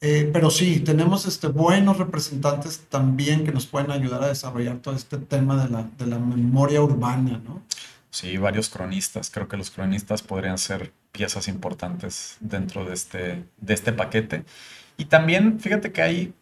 Eh, 0.00 0.28
pero 0.30 0.50
sí, 0.50 0.80
tenemos 0.80 1.24
este, 1.26 1.48
buenos 1.48 1.96
representantes 1.96 2.82
también 2.90 3.44
que 3.44 3.52
nos 3.52 3.66
pueden 3.66 3.90
ayudar 3.90 4.22
a 4.22 4.28
desarrollar 4.28 4.76
todo 4.78 4.94
este 4.94 5.16
tema 5.16 5.64
de 5.64 5.70
la, 5.70 5.88
de 5.96 6.06
la 6.06 6.18
memoria 6.18 6.82
urbana, 6.82 7.40
¿no? 7.42 7.62
Sí, 8.10 8.36
varios 8.36 8.68
cronistas. 8.68 9.30
Creo 9.30 9.48
que 9.48 9.56
los 9.56 9.70
cronistas 9.70 10.22
podrían 10.22 10.58
ser 10.58 10.92
piezas 11.12 11.48
importantes 11.48 12.36
dentro 12.40 12.84
de 12.84 12.92
este, 12.92 13.44
de 13.56 13.74
este 13.74 13.92
paquete. 13.92 14.44
Y 14.98 15.06
también, 15.06 15.60
fíjate 15.60 15.92
que 15.92 16.02
hay 16.02 16.34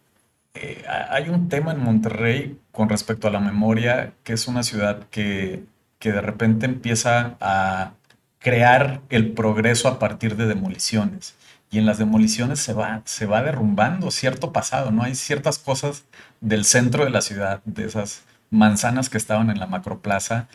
eh, 0.54 0.84
hay 0.88 1.28
un 1.28 1.48
tema 1.48 1.72
en 1.72 1.80
Monterrey 1.80 2.58
con 2.72 2.88
respecto 2.88 3.28
a 3.28 3.30
la 3.30 3.40
memoria, 3.40 4.14
que 4.22 4.32
es 4.34 4.48
una 4.48 4.62
ciudad 4.62 5.08
que, 5.10 5.64
que 5.98 6.12
de 6.12 6.20
repente 6.20 6.66
empieza 6.66 7.36
a 7.40 7.94
crear 8.38 9.00
el 9.08 9.32
progreso 9.32 9.88
a 9.88 9.98
partir 9.98 10.36
de 10.36 10.46
demoliciones. 10.46 11.34
Y 11.70 11.78
en 11.78 11.86
las 11.86 11.98
demoliciones 11.98 12.60
se 12.60 12.72
va, 12.72 13.02
se 13.04 13.26
va 13.26 13.42
derrumbando 13.42 14.10
cierto 14.10 14.52
pasado, 14.52 14.92
¿no? 14.92 15.02
Hay 15.02 15.14
ciertas 15.16 15.58
cosas 15.58 16.04
del 16.40 16.64
centro 16.64 17.04
de 17.04 17.10
la 17.10 17.20
ciudad, 17.20 17.62
de 17.64 17.86
esas 17.86 18.22
manzanas 18.50 19.10
que 19.10 19.18
estaban 19.18 19.50
en 19.50 19.58
la 19.58 19.66
macroplaza, 19.66 20.46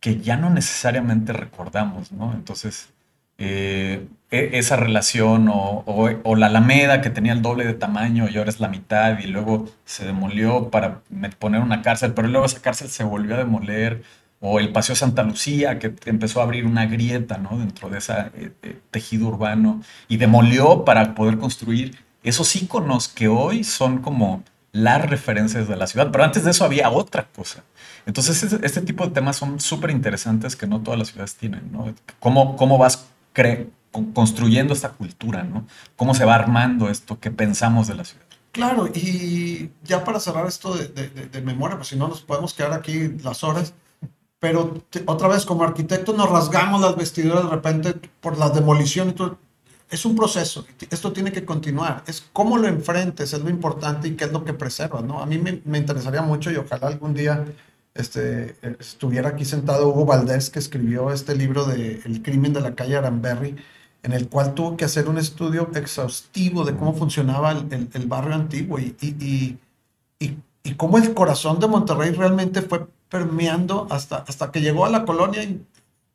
que 0.00 0.20
ya 0.20 0.36
no 0.36 0.50
necesariamente 0.50 1.32
recordamos, 1.32 2.12
¿no? 2.12 2.32
Entonces, 2.34 2.88
eh, 3.38 4.06
esa 4.34 4.76
relación 4.76 5.48
o, 5.52 6.36
la 6.36 6.46
Alameda 6.46 7.00
que 7.00 7.10
tenía 7.10 7.32
el 7.32 7.42
doble 7.42 7.64
de 7.64 7.74
tamaño 7.74 8.28
y 8.28 8.36
ahora 8.36 8.50
es 8.50 8.60
la 8.60 8.68
mitad 8.68 9.18
y 9.18 9.26
luego 9.26 9.66
se 9.84 10.04
demolió 10.04 10.70
para 10.70 11.00
poner 11.38 11.60
una 11.60 11.82
cárcel, 11.82 12.12
pero 12.14 12.28
luego 12.28 12.46
esa 12.46 12.60
cárcel 12.60 12.88
se 12.88 13.04
volvió 13.04 13.34
a 13.34 13.38
demoler 13.38 14.02
o 14.40 14.60
el 14.60 14.72
Paseo 14.72 14.96
Santa 14.96 15.22
Lucía 15.22 15.78
que 15.78 15.94
empezó 16.06 16.40
a 16.40 16.44
abrir 16.44 16.66
una 16.66 16.86
grieta 16.86 17.38
¿no? 17.38 17.58
dentro 17.58 17.88
de 17.88 17.98
ese 17.98 18.12
eh, 18.12 18.50
eh, 18.62 18.78
tejido 18.90 19.28
urbano 19.28 19.82
y 20.08 20.16
demolió 20.16 20.84
para 20.84 21.14
poder 21.14 21.38
construir 21.38 21.96
esos 22.22 22.54
iconos 22.56 23.08
que 23.08 23.28
hoy 23.28 23.64
son 23.64 23.98
como 23.98 24.42
las 24.72 25.08
referencias 25.08 25.68
de 25.68 25.76
la 25.76 25.86
ciudad, 25.86 26.10
pero 26.10 26.24
antes 26.24 26.42
de 26.42 26.50
eso 26.50 26.64
había 26.64 26.90
otra 26.90 27.28
cosa. 27.34 27.62
Entonces, 28.06 28.42
este, 28.42 28.66
este 28.66 28.80
tipo 28.80 29.06
de 29.06 29.12
temas 29.12 29.36
son 29.36 29.60
súper 29.60 29.90
interesantes 29.90 30.56
que 30.56 30.66
no 30.66 30.80
todas 30.80 30.98
las 30.98 31.08
ciudades 31.08 31.36
tienen, 31.36 31.70
¿no? 31.70 31.94
¿Cómo, 32.18 32.56
cómo 32.56 32.76
vas 32.76 33.06
construyendo 34.12 34.74
esta 34.74 34.90
cultura, 34.90 35.44
¿no? 35.44 35.66
¿Cómo 35.96 36.14
se 36.14 36.24
va 36.24 36.34
armando 36.34 36.88
esto 36.88 37.20
que 37.20 37.30
pensamos 37.30 37.86
de 37.86 37.94
la 37.94 38.04
ciudad? 38.04 38.24
Claro, 38.52 38.86
y 38.86 39.70
ya 39.82 40.04
para 40.04 40.20
cerrar 40.20 40.46
esto 40.46 40.76
de, 40.76 41.42
memoria, 41.42 41.76
pues 41.76 41.88
si 41.88 41.96
no 41.96 42.08
nos 42.08 42.22
podemos 42.22 42.54
quedar 42.54 42.72
aquí 42.72 43.08
las 43.22 43.42
horas, 43.42 43.74
pero 44.38 44.82
otra 45.06 45.28
vez 45.28 45.44
como 45.44 45.64
arquitectos 45.64 46.16
nos 46.16 46.30
rasgamos 46.30 46.80
las 46.80 46.94
vestiduras 46.96 47.44
de 47.44 47.50
repente 47.50 47.94
por 48.20 48.38
la 48.38 48.50
demolición. 48.50 49.14
Es 49.90 50.04
un 50.04 50.16
proceso, 50.16 50.66
esto 50.90 51.12
tiene 51.12 51.32
que 51.32 51.44
continuar, 51.44 52.04
es 52.06 52.24
cómo 52.32 52.56
lo 52.58 52.68
enfrentes, 52.68 53.32
es 53.32 53.40
lo 53.40 53.50
importante 53.50 54.08
y 54.08 54.16
qué 54.16 54.24
es 54.24 54.32
lo 54.32 54.44
que 54.44 54.54
preserva, 54.54 55.02
¿no? 55.02 55.20
A 55.20 55.26
mí 55.26 55.38
me, 55.38 55.60
me 55.64 55.78
interesaría 55.78 56.22
mucho 56.22 56.50
y 56.50 56.56
ojalá 56.56 56.86
algún 56.88 57.14
día 57.14 57.44
este, 57.94 58.56
estuviera 58.80 59.30
aquí 59.30 59.44
sentado 59.44 59.88
Hugo 59.88 60.04
Valdés, 60.04 60.50
que 60.50 60.58
escribió 60.58 61.12
este 61.12 61.34
libro 61.36 61.64
de 61.64 62.02
El 62.04 62.22
crimen 62.22 62.52
de 62.52 62.60
la 62.60 62.74
calle 62.74 62.96
Aramberry, 62.96 63.56
en 64.04 64.12
el 64.12 64.28
cual 64.28 64.54
tuvo 64.54 64.76
que 64.76 64.84
hacer 64.84 65.08
un 65.08 65.18
estudio 65.18 65.68
exhaustivo 65.74 66.62
de 66.64 66.76
cómo 66.76 66.94
funcionaba 66.94 67.52
el, 67.52 67.88
el, 67.92 68.06
barrio 68.06 68.34
antiguo 68.34 68.78
y, 68.78 68.94
y, 69.00 69.58
y, 70.20 70.36
y, 70.62 70.74
cómo 70.74 70.98
el 70.98 71.14
corazón 71.14 71.58
de 71.58 71.66
Monterrey 71.66 72.10
realmente 72.10 72.60
fue 72.60 72.86
permeando 73.08 73.86
hasta, 73.90 74.18
hasta 74.18 74.52
que 74.52 74.60
llegó 74.60 74.84
a 74.84 74.90
la 74.90 75.04
colonia 75.04 75.42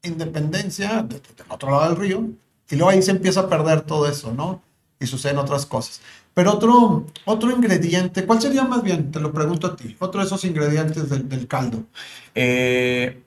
Independencia, 0.02 1.04
del 1.04 1.21
otro 1.49 1.71
lado 1.71 1.89
del 1.89 1.97
río, 1.97 2.30
y 2.69 2.75
luego 2.75 2.89
ahí 2.89 3.02
se 3.02 3.12
empieza 3.12 3.41
a 3.41 3.49
perder 3.49 3.82
todo 3.82 4.08
eso, 4.08 4.32
¿no? 4.34 4.62
Y 4.99 5.08
suceden 5.08 5.39
otras 5.39 5.65
cosas. 5.65 5.99
Pero 6.34 6.54
otro, 6.54 7.06
otro 7.25 7.52
ingrediente, 7.52 8.25
¿cuál 8.25 8.41
sería 8.41 8.63
más 8.63 8.82
bien? 8.82 9.12
Te 9.12 9.19
lo 9.19 9.34
pregunto 9.34 9.67
a 9.67 9.75
ti. 9.75 9.97
Otro 9.99 10.21
de 10.21 10.28
esos 10.28 10.45
ingredientes 10.45 11.10
del, 11.10 11.47
caldo. 11.47 11.84
Eh, 12.34 13.23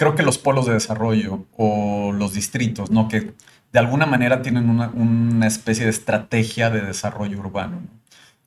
creo 0.00 0.14
que 0.14 0.22
los 0.22 0.38
polos 0.38 0.64
de 0.64 0.72
desarrollo 0.72 1.44
o 1.58 2.10
los 2.12 2.32
distritos, 2.32 2.90
¿no? 2.90 3.06
Que 3.06 3.34
de 3.70 3.78
alguna 3.78 4.06
manera 4.06 4.40
tienen 4.40 4.70
una, 4.70 5.46
especie 5.46 5.84
de 5.84 5.90
estrategia 5.90 6.70
de 6.70 6.80
desarrollo 6.80 7.38
urbano. 7.38 7.82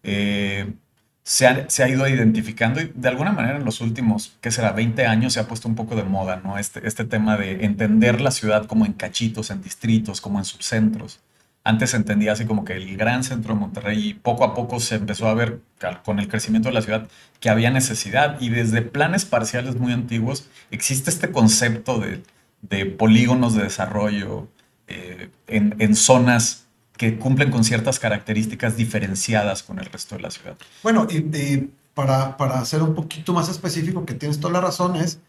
Eh, 0.02 0.74
se, 1.22 1.46
ha, 1.46 1.70
se, 1.70 1.84
ha, 1.84 1.90
ido 1.90 2.08
identificando 2.08 2.82
y 2.82 2.92
de 2.96 3.08
alguna 3.08 3.34
manera 3.34 3.58
en 3.58 3.66
los 3.66 3.82
últimos, 3.82 4.36
¿qué 4.42 4.50
será? 4.50 4.72
20 4.72 5.06
años 5.06 5.34
se 5.34 5.42
ha 5.42 5.48
puesto 5.48 5.68
un 5.68 5.76
poco 5.76 5.96
de 5.96 6.02
moda, 6.02 6.42
¿no? 6.44 6.58
Este, 6.58 6.88
este 6.88 7.06
tema 7.06 7.38
de 7.38 7.64
entender 7.66 8.20
la 8.20 8.32
ciudad 8.32 8.66
como 8.66 8.88
en 8.88 8.94
cachitos, 8.94 9.52
en 9.52 9.62
distritos, 9.62 10.22
como 10.22 10.40
en 10.40 10.46
subcentros 10.46 11.20
antes 11.64 11.92
se 11.92 11.98
entendía 11.98 12.34
así 12.34 12.46
como 12.46 12.66
que 12.66 12.74
el 12.74 12.98
gran 12.98 13.24
centro 13.24 13.54
de 13.54 13.60
Monterrey 13.60 14.10
y 14.10 14.14
poco 14.14 14.44
a 14.44 14.54
poco 14.54 14.80
se 14.80 14.96
empezó 14.96 15.28
a 15.28 15.34
ver 15.34 15.62
con 16.04 16.20
el 16.20 16.28
crecimiento 16.28 16.70
de 16.70 16.76
la 16.76 16.82
ciudad 16.82 17.08
que 17.40 17.50
había 17.50 17.72
necesidad 17.72 18.40
y 18.42 18.50
desde 18.50 18.82
planes 18.82 19.26
parciales 19.26 19.76
muy 19.76 19.94
antiguos 19.94 20.50
existe 20.72 21.10
este 21.10 21.32
concepto 21.32 22.00
de, 22.00 22.86
polígonos 22.86 23.56
de 23.56 23.64
desarrollo 23.64 24.48
eh, 24.88 25.30
en, 25.48 25.96
zonas 25.96 26.66
que 26.98 27.18
cumplen 27.18 27.50
con 27.50 27.64
ciertas 27.64 28.00
características 28.00 28.76
diferenciadas 28.76 29.64
con 29.64 29.80
el 29.80 29.86
resto 29.86 30.16
de 30.16 30.22
la 30.22 30.32
ciudad. 30.32 30.56
Bueno, 30.84 31.08
y, 31.10 31.70
para, 31.94 32.38
para 32.38 32.64
ser 32.66 32.82
un 32.82 32.94
poquito 32.94 33.34
más 33.34 33.50
específico, 33.50 34.06
que 34.06 34.14
tienes 34.14 34.40
toda 34.40 34.54
la 34.54 34.62
razón, 34.62 34.96
es 34.96 35.20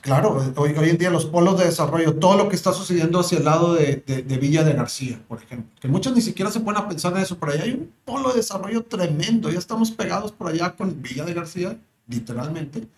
Claro, 0.00 0.52
hoy, 0.56 0.74
en 0.76 0.96
día 0.96 1.10
los 1.10 1.26
polos 1.26 1.58
de 1.58 1.66
desarrollo, 1.66 2.14
todo 2.14 2.36
lo 2.36 2.48
que 2.48 2.56
está 2.56 2.72
sucediendo 2.72 3.20
hacia 3.20 3.38
el 3.38 3.44
lado 3.44 3.74
de, 3.74 3.96
de, 3.96 4.38
Villa 4.38 4.62
de 4.64 4.72
García, 4.72 5.20
por 5.28 5.42
ejemplo, 5.42 5.74
que 5.80 5.88
muchos 5.88 6.14
ni 6.14 6.20
siquiera 6.20 6.50
se 6.50 6.60
ponen 6.60 6.82
a 6.82 6.88
pensar 6.88 7.12
en 7.12 7.22
eso, 7.22 7.36
pero 7.38 7.52
allá 7.52 7.64
hay 7.64 7.72
un 7.72 7.92
polo 8.04 8.30
de 8.30 8.36
desarrollo 8.36 8.84
tremendo, 8.84 9.50
ya 9.50 9.58
estamos 9.58 9.90
pegados 9.90 10.32
por 10.32 10.48
allá 10.48 10.76
con 10.76 11.02
Villa 11.02 11.24
de 11.24 11.34
García, 11.34 11.78
literalmente, 12.06 12.88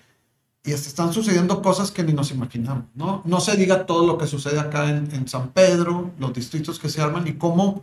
y 0.63 0.73
están 0.73 1.13
sucediendo 1.13 1.63
cosas 1.63 1.91
que 1.91 2.03
ni 2.03 2.13
nos 2.13 2.31
imaginamos, 2.31 2.85
¿no? 2.95 3.23
No 3.25 3.41
se 3.41 3.57
diga 3.57 3.87
todo 3.87 4.07
lo 4.07 4.17
que 4.17 4.27
sucede 4.27 4.61
acá 4.61 4.89
en, 4.89 5.11
en 5.13 5.27
San 5.27 5.51
Pedro, 5.51 6.11
los 6.19 6.33
distritos 6.33 6.79
que 6.79 6.89
se 6.89 7.01
arman 7.01 7.27
y 7.27 7.35
cómo 7.35 7.83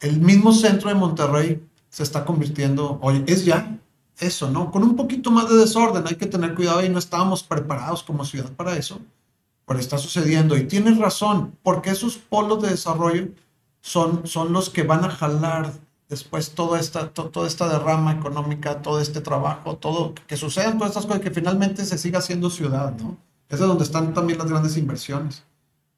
el 0.00 0.18
mismo 0.18 0.52
centro 0.52 0.88
de 0.88 0.94
Monterrey 0.96 1.62
se 1.88 2.02
está 2.02 2.24
convirtiendo, 2.24 2.98
hoy 3.02 3.22
es 3.26 3.44
ya 3.44 3.78
eso, 4.20 4.50
¿no? 4.50 4.70
Con 4.70 4.82
un 4.82 4.96
poquito 4.96 5.30
más 5.30 5.48
de 5.48 5.56
desorden, 5.56 6.06
hay 6.06 6.16
que 6.16 6.26
tener 6.26 6.54
cuidado 6.54 6.84
y 6.84 6.88
no 6.88 6.98
estábamos 6.98 7.42
preparados 7.42 8.02
como 8.02 8.24
ciudad 8.24 8.50
para 8.52 8.76
eso, 8.76 9.00
pero 9.66 9.80
está 9.80 9.98
sucediendo. 9.98 10.56
Y 10.56 10.64
tienes 10.64 10.98
razón, 10.98 11.56
porque 11.62 11.90
esos 11.90 12.16
polos 12.16 12.62
de 12.62 12.70
desarrollo 12.70 13.28
son, 13.80 14.26
son 14.26 14.52
los 14.52 14.70
que 14.70 14.82
van 14.82 15.04
a 15.04 15.10
jalar 15.10 15.72
después 16.08 16.50
toda 16.54 16.78
esta, 16.80 17.08
toda 17.10 17.46
esta 17.46 17.68
derrama 17.68 18.12
económica, 18.12 18.82
todo 18.82 19.00
este 19.00 19.20
trabajo, 19.20 19.76
todo, 19.76 20.14
que 20.26 20.36
sucedan 20.36 20.76
todas 20.76 20.90
estas 20.90 21.06
cosas, 21.06 21.22
que 21.22 21.30
finalmente 21.30 21.84
se 21.84 21.98
siga 21.98 22.18
haciendo 22.18 22.50
ciudad, 22.50 22.96
¿no? 22.98 23.16
Es 23.48 23.60
de 23.60 23.66
donde 23.66 23.84
están 23.84 24.12
también 24.12 24.38
las 24.38 24.48
grandes 24.48 24.76
inversiones. 24.76 25.44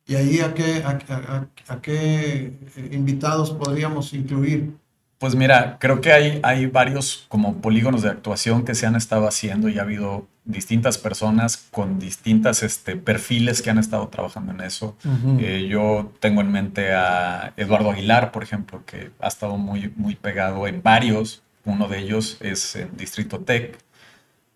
Y 0.06 0.14
ahí 0.14 0.40
a 0.40 0.52
qué, 0.54 0.82
a 0.84 1.80
qué 1.80 2.58
eh, 2.76 2.88
invitados 2.92 3.50
podríamos 3.50 4.12
incluir 4.14 4.74
pues 5.22 5.36
mira, 5.36 5.76
creo 5.78 6.00
que 6.00 6.12
hay, 6.12 6.40
hay 6.42 6.66
varios 6.66 7.26
como 7.28 7.58
polígonos 7.58 8.02
de 8.02 8.08
actuación 8.08 8.64
que 8.64 8.74
se 8.74 8.86
han 8.86 8.96
estado 8.96 9.28
haciendo 9.28 9.68
y 9.68 9.78
ha 9.78 9.82
habido 9.82 10.26
distintas 10.44 10.98
personas 10.98 11.68
con 11.70 12.00
distintas 12.00 12.64
este, 12.64 12.96
perfiles 12.96 13.62
que 13.62 13.70
han 13.70 13.78
estado 13.78 14.08
trabajando 14.08 14.50
en 14.50 14.62
eso. 14.62 14.96
Eh, 15.38 15.68
yo 15.70 16.12
tengo 16.18 16.40
en 16.40 16.50
mente 16.50 16.92
a 16.92 17.52
Eduardo 17.56 17.92
Aguilar, 17.92 18.32
por 18.32 18.42
ejemplo, 18.42 18.82
que 18.84 19.12
ha 19.20 19.28
estado 19.28 19.56
muy, 19.58 19.92
muy 19.94 20.16
pegado 20.16 20.66
en 20.66 20.82
varios. 20.82 21.44
Uno 21.64 21.86
de 21.86 22.00
ellos 22.00 22.38
es 22.40 22.74
en 22.74 22.96
Distrito 22.96 23.38
Tech. 23.38 23.78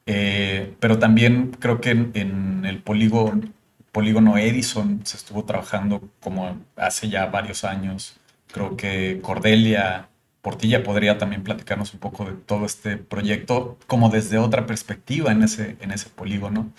Eh, 0.07 0.75
pero 0.81 0.99
también 0.99 1.53
creo 1.61 1.81
que 1.81 1.91
en, 1.91 2.11
en 2.15 2.65
el 2.65 2.83
polígono, 2.83 3.41
polígono 3.93 4.37
Edison 4.37 5.03
se 5.05 5.17
estuvo 5.17 5.45
trabajando 5.45 6.03
como 6.21 6.59
hace 6.75 7.09
ya 7.09 7.27
varios 7.27 7.63
años. 7.63 8.17
Creo 8.49 8.77
que 8.77 9.21
Cordelia 9.23 10.09
Portilla 10.47 10.85
podría 10.85 11.19
también 11.19 11.43
platicarnos 11.43 11.93
un 11.93 11.99
poco 11.99 12.25
de 12.25 12.35
todo 12.35 12.67
este 12.67 12.99
proyecto, 12.99 13.77
como 13.89 14.11
desde 14.11 14.39
otra 14.39 14.65
perspectiva 14.65 15.33
en 15.33 15.43
ese, 15.43 15.77
en 15.81 15.91
ese 15.91 16.09
polígono. 16.09 16.71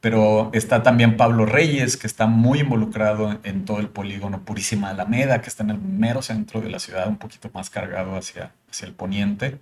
Pero 0.00 0.48
está 0.54 0.82
también 0.82 1.18
Pablo 1.18 1.44
Reyes, 1.44 1.98
que 1.98 2.06
está 2.06 2.26
muy 2.26 2.60
involucrado 2.60 3.38
en, 3.42 3.66
todo 3.66 3.80
el 3.80 3.88
polígono 3.88 4.40
Purísima 4.40 4.88
Alameda, 4.88 5.42
que 5.42 5.50
está 5.50 5.62
en 5.64 5.68
el 5.68 5.78
mero 5.78 6.22
centro 6.22 6.62
de 6.62 6.70
la 6.70 6.78
ciudad, 6.78 7.08
un 7.08 7.18
poquito 7.18 7.50
más 7.52 7.68
cargado 7.68 8.16
hacia, 8.16 8.52
hacia 8.70 8.86
el 8.86 8.94
poniente. 8.94 9.58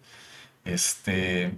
Este, 0.65 1.53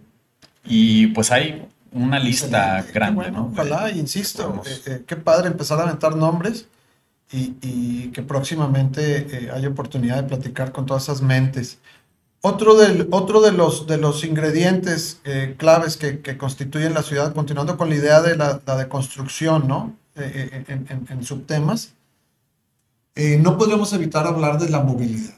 y 0.64 1.08
pues 1.08 1.30
hay 1.30 1.68
una 1.92 2.18
lista 2.18 2.82
grande, 2.94 3.30
¿no? 3.30 3.50
Ojalá, 3.52 3.90
insisto, 3.90 4.62
eh, 4.64 4.80
eh, 4.86 5.04
qué 5.06 5.16
padre 5.16 5.48
empezar 5.48 5.78
a 5.80 5.82
aventar 5.82 6.16
nombres 6.16 6.66
y, 7.32 8.08
que 8.08 8.22
próximamente 8.22 9.26
eh, 9.30 9.50
haya 9.52 9.68
oportunidad 9.68 10.16
de 10.16 10.28
platicar 10.28 10.72
con 10.72 10.86
todas 10.86 11.04
esas 11.04 11.22
mentes. 11.22 11.78
Otro, 12.42 12.74
del, 12.74 13.06
otro 13.10 13.40
de, 13.40 13.52
los, 13.52 13.86
de 13.86 13.98
los 13.98 14.24
ingredientes 14.24 15.20
eh, 15.24 15.54
claves 15.58 15.96
que, 15.96 16.20
que, 16.20 16.38
constituyen 16.38 16.94
la 16.94 17.02
ciudad, 17.02 17.34
continuando 17.34 17.76
con 17.76 17.90
la 17.90 17.96
idea 17.96 18.22
de 18.22 18.36
la, 18.36 18.60
la 18.66 18.76
deconstrucción, 18.76 19.68
¿no? 19.68 19.96
Eh, 20.16 20.64
en, 20.68 20.86
en, 20.88 21.06
en, 21.08 21.24
subtemas, 21.24 21.94
no 23.14 23.58
podríamos 23.58 23.92
evitar 23.92 24.26
hablar 24.26 24.58
de 24.58 24.70
la 24.70 24.80
movilidad. 24.80 25.34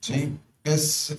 ¿sí? 0.00 0.36
Es, 0.64 1.16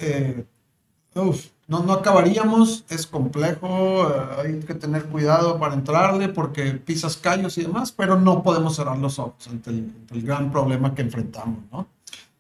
uf, 1.14 1.46
no, 1.70 1.84
no 1.84 1.94
acabaríamos, 1.94 2.84
es 2.90 3.06
complejo, 3.06 4.10
eh, 4.10 4.42
hay 4.44 4.60
que 4.62 4.74
tener 4.74 5.06
cuidado 5.06 5.60
para 5.60 5.76
entrarle 5.76 6.28
porque 6.28 6.64
pisas 6.74 7.16
callos 7.16 7.60
y 7.60 7.62
demás, 7.62 7.92
pero 7.92 8.20
no 8.20 8.42
podemos 8.42 8.76
cerrar 8.76 8.98
los 8.98 9.20
ojos 9.20 9.48
ante 9.48 9.70
el, 9.70 9.94
gran 10.24 10.52
problema 10.52 10.96
que 10.96 11.04
enfrentamos, 11.04 11.60
¿no? 11.72 11.88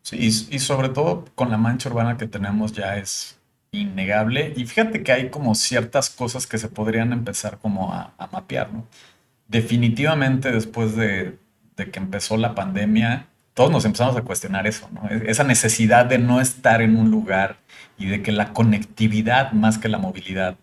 Sí, 0.01 0.17
y, 0.17 0.59
sobre 0.59 0.89
todo 0.89 1.25
con 1.35 1.51
la 1.51 1.57
mancha 1.57 1.89
urbana 1.89 2.17
que 2.17 2.25
tenemos 2.25 2.73
ya 2.73 2.97
es 2.97 3.37
innegable. 3.71 4.51
Y 4.55 4.65
fíjate 4.65 5.03
que 5.03 5.11
hay 5.11 5.29
como 5.29 5.53
ciertas 5.53 6.09
cosas 6.09 6.47
que 6.47 6.57
se 6.57 6.67
podrían 6.67 7.13
empezar 7.13 7.59
como 7.59 7.93
a, 7.93 8.11
mapear, 8.31 8.73
¿no? 8.73 8.87
Definitivamente 9.47 10.51
después 10.51 10.95
de, 10.95 11.37
de, 11.77 11.91
que 11.91 11.99
empezó 11.99 12.35
la 12.35 12.55
pandemia, 12.55 13.27
todos 13.53 13.69
nos 13.69 13.85
empezamos 13.85 14.15
a 14.15 14.23
cuestionar 14.23 14.65
eso, 14.65 14.89
¿no? 14.91 15.07
E, 15.07 15.29
esa 15.29 15.43
necesidad 15.43 16.07
de 16.07 16.17
no 16.17 16.41
estar 16.41 16.81
en 16.81 16.97
un 16.97 17.11
lugar 17.11 17.57
y 17.99 18.07
de 18.07 18.23
que 18.23 18.31
la 18.31 18.53
conectividad 18.53 19.51
más 19.51 19.77
que 19.77 19.89
la 19.89 19.97
movilidad 19.97 20.55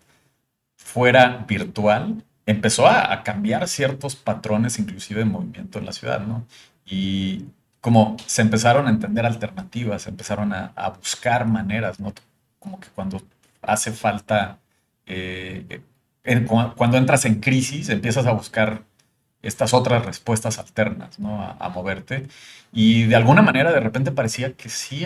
fuera 0.76 1.44
virtual, 1.48 2.24
empezó 2.46 2.86
a, 2.86 3.22
cambiar 3.22 3.68
ciertos 3.68 4.16
patrones 4.16 4.78
inclusive 4.78 5.20
de 5.20 5.26
movimiento 5.26 5.78
en 5.78 5.86
la 5.86 5.92
ciudad, 5.92 6.20
¿no? 6.20 6.44
Y 6.84 7.44
como 7.80 8.16
se 8.26 8.42
empezaron 8.42 8.86
a 8.86 8.90
entender 8.90 9.26
alternativas, 9.26 10.02
se 10.02 10.10
empezaron 10.10 10.52
a, 10.52 10.72
a 10.76 10.90
buscar 10.90 11.46
maneras, 11.46 12.00
¿no? 12.00 12.12
como 12.66 12.80
que 12.80 12.88
cuando 12.88 13.22
hace 13.62 13.92
falta, 13.92 14.58
eh, 15.06 15.80
cuando 16.76 16.96
entras 16.96 17.24
en 17.24 17.40
crisis, 17.40 17.88
empiezas 17.88 18.26
a 18.26 18.32
buscar 18.32 18.82
estas 19.42 19.72
otras 19.74 20.04
respuestas 20.04 20.58
alternas, 20.58 21.20
¿no? 21.20 21.40
A, 21.42 21.68
moverte. 21.68 22.26
Y 22.72 23.04
de 23.04 23.14
alguna 23.14 23.42
manera 23.42 23.70
de 23.72 23.78
repente 23.80 24.10
parecía 24.10 24.54
que 24.54 24.68
sí 24.68 25.04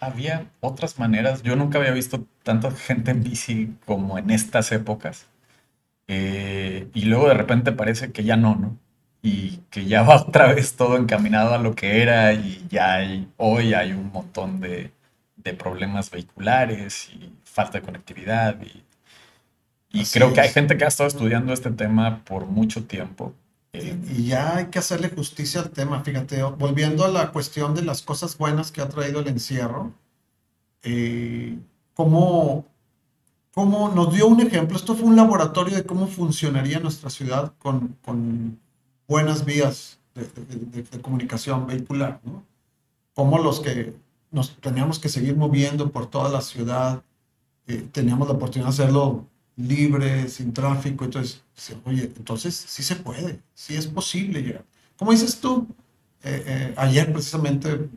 había 0.00 0.50
otras 0.60 0.98
maneras. 0.98 1.42
Yo 1.42 1.56
nunca 1.56 1.78
había 1.78 1.92
visto 1.92 2.26
tanta 2.42 2.70
gente 2.72 3.10
en 3.10 3.22
bici 3.22 3.76
como 3.86 4.18
en 4.18 4.30
estas 4.30 4.72
épocas. 4.72 5.26
Eh, 6.08 6.88
y 6.94 7.06
luego 7.06 7.28
de 7.28 7.34
repente 7.34 7.72
parece 7.72 8.12
que 8.12 8.24
ya 8.24 8.36
no, 8.36 8.56
¿no? 8.56 8.78
Y 9.22 9.58
que 9.70 9.86
ya 9.86 10.02
va 10.04 10.16
otra 10.22 10.52
vez 10.52 10.76
todo 10.76 10.96
encaminado 10.96 11.54
a 11.54 11.58
lo 11.58 11.74
que 11.74 12.02
era 12.02 12.32
y 12.34 12.66
ya 12.70 12.94
hay, 12.96 13.28
hoy 13.36 13.74
hay 13.74 13.92
un 13.92 14.12
montón 14.12 14.60
de, 14.60 14.92
de 15.36 15.54
problemas 15.54 16.10
vehiculares 16.10 17.10
y 17.10 17.32
falta 17.44 17.78
de 17.80 17.84
conectividad. 17.84 18.60
Y, 18.62 18.84
y 19.90 20.04
creo 20.06 20.32
que 20.32 20.40
hay 20.40 20.48
gente 20.50 20.76
que 20.76 20.84
ha 20.84 20.88
estado 20.88 21.08
estudiando 21.08 21.52
este 21.52 21.70
tema 21.70 22.22
por 22.24 22.46
mucho 22.46 22.84
tiempo. 22.84 23.34
Y, 23.78 24.26
ya 24.26 24.56
hay 24.56 24.66
que 24.66 24.78
hacerle 24.78 25.10
justicia 25.10 25.60
al 25.60 25.70
tema, 25.70 26.02
fíjate, 26.02 26.42
volviendo 26.42 27.04
a 27.04 27.08
la 27.08 27.32
cuestión 27.32 27.74
de 27.74 27.82
las 27.82 28.02
cosas 28.02 28.36
buenas 28.36 28.72
que 28.72 28.80
ha 28.80 28.88
traído 28.88 29.20
el 29.20 29.28
encierro, 29.28 29.92
eh, 30.82 31.58
cómo, 31.94 32.66
cómo, 33.54 33.88
nos 33.90 34.12
dio 34.14 34.26
un 34.26 34.40
ejemplo, 34.40 34.76
esto 34.76 34.94
fue 34.94 35.06
un 35.06 35.16
laboratorio 35.16 35.76
de 35.76 35.84
cómo 35.84 36.06
funcionaría 36.06 36.80
nuestra 36.80 37.10
ciudad 37.10 37.52
con, 37.58 37.96
con 38.04 38.58
buenas 39.06 39.44
vías 39.44 39.98
de, 40.14 41.00
comunicación 41.00 41.66
vehicular, 41.66 42.20
¿no? 42.24 42.44
Como 43.14 43.38
los 43.38 43.60
que 43.60 43.94
nos 44.30 44.56
teníamos 44.60 44.98
que 44.98 45.08
seguir 45.08 45.36
moviendo 45.36 45.90
por 45.90 46.06
toda 46.06 46.28
la 46.28 46.40
ciudad, 46.40 47.02
eh, 47.66 47.88
teníamos 47.92 48.28
la 48.28 48.34
oportunidad 48.34 48.68
de 48.68 48.74
hacerlo 48.74 49.26
libre, 49.58 50.28
sin 50.28 50.52
tráfico, 50.52 51.04
entonces, 51.04 51.42
oye, 51.84 52.04
entonces 52.16 52.54
sí 52.54 52.82
se 52.82 52.96
puede, 52.96 53.40
sí 53.54 53.76
es 53.76 53.86
posible 53.86 54.42
llegar. 54.42 54.64
Como 54.96 55.12
dices 55.12 55.40
tú, 55.40 55.66
eh, 56.22 56.42
eh, 56.46 56.74
ayer 56.76 57.12
precisamente 57.12 57.88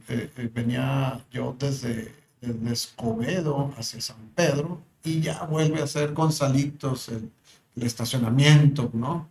venía 0.53 1.23
yo 1.31 1.55
desde, 1.57 2.13
desde, 2.41 2.71
Escobedo 2.71 3.73
hacia 3.77 4.01
San 4.01 4.29
Pedro 4.35 4.81
y 5.03 5.21
ya 5.21 5.43
vuelve 5.43 5.81
a 5.81 5.87
ser 5.87 6.13
Gonzalitos 6.13 7.09
el, 7.09 7.31
el 7.75 7.83
estacionamiento, 7.83 8.89
¿no? 8.93 9.29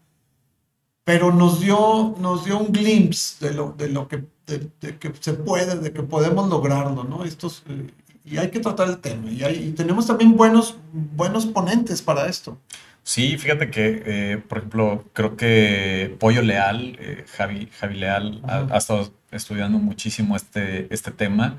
Pero 1.04 1.32
nos 1.32 1.60
dio, 1.60 2.14
nos 2.18 2.44
dio 2.44 2.58
un 2.58 2.72
glimpse 2.72 3.48
de 3.48 3.54
lo, 3.54 3.72
de 3.72 3.88
lo 3.88 4.06
que 4.06 4.24
de, 4.58 4.98
que 4.98 5.12
se 5.20 5.34
puede, 5.34 5.76
de 5.78 5.92
que 5.92 6.02
podemos 6.02 6.48
lograrlo, 6.48 7.04
¿no? 7.04 7.24
Estos, 7.24 7.62
eh, 7.68 7.90
y 8.24 8.38
hay 8.38 8.50
que 8.50 8.60
tratar 8.60 8.88
el 8.88 8.98
tema. 8.98 9.30
Y, 9.30 9.42
hay, 9.42 9.72
tenemos 9.72 10.06
también 10.06 10.36
buenos, 10.36 10.76
buenos 10.92 11.46
ponentes 11.46 12.02
para 12.02 12.26
esto. 12.26 12.58
Sí, 13.02 13.38
fíjate 13.38 13.70
que, 13.70 14.02
eh, 14.04 14.42
por 14.46 14.58
ejemplo, 14.58 15.04
creo 15.12 15.36
que 15.36 16.16
Pollo 16.20 16.42
Leal, 16.42 16.98
eh, 17.00 17.24
Javi, 17.36 17.68
Javi 17.78 17.98
Leal, 17.98 18.42
ha, 18.44 18.76
estado 18.76 19.12
estudiando 19.30 19.78
muchísimo 19.78 20.36
este, 20.36 20.92
este 20.92 21.10
tema. 21.10 21.58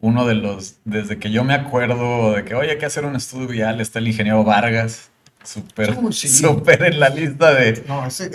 Uno 0.00 0.26
de 0.26 0.34
los, 0.34 0.78
desde 0.84 1.18
que 1.18 1.30
yo 1.30 1.44
me 1.44 1.54
acuerdo 1.54 2.32
de 2.32 2.44
que, 2.44 2.54
oye, 2.54 2.72
hay 2.72 2.78
que 2.78 2.86
hacer 2.86 3.04
un 3.04 3.16
estudio 3.16 3.48
vial, 3.48 3.80
está 3.80 3.98
el 3.98 4.08
ingeniero 4.08 4.44
Vargas, 4.44 5.09
súper 5.42 5.96
super 6.12 6.84
en 6.84 7.00
la 7.00 7.08
lista 7.08 7.54
de... 7.54 7.82
No, 7.88 8.06
ese, 8.06 8.30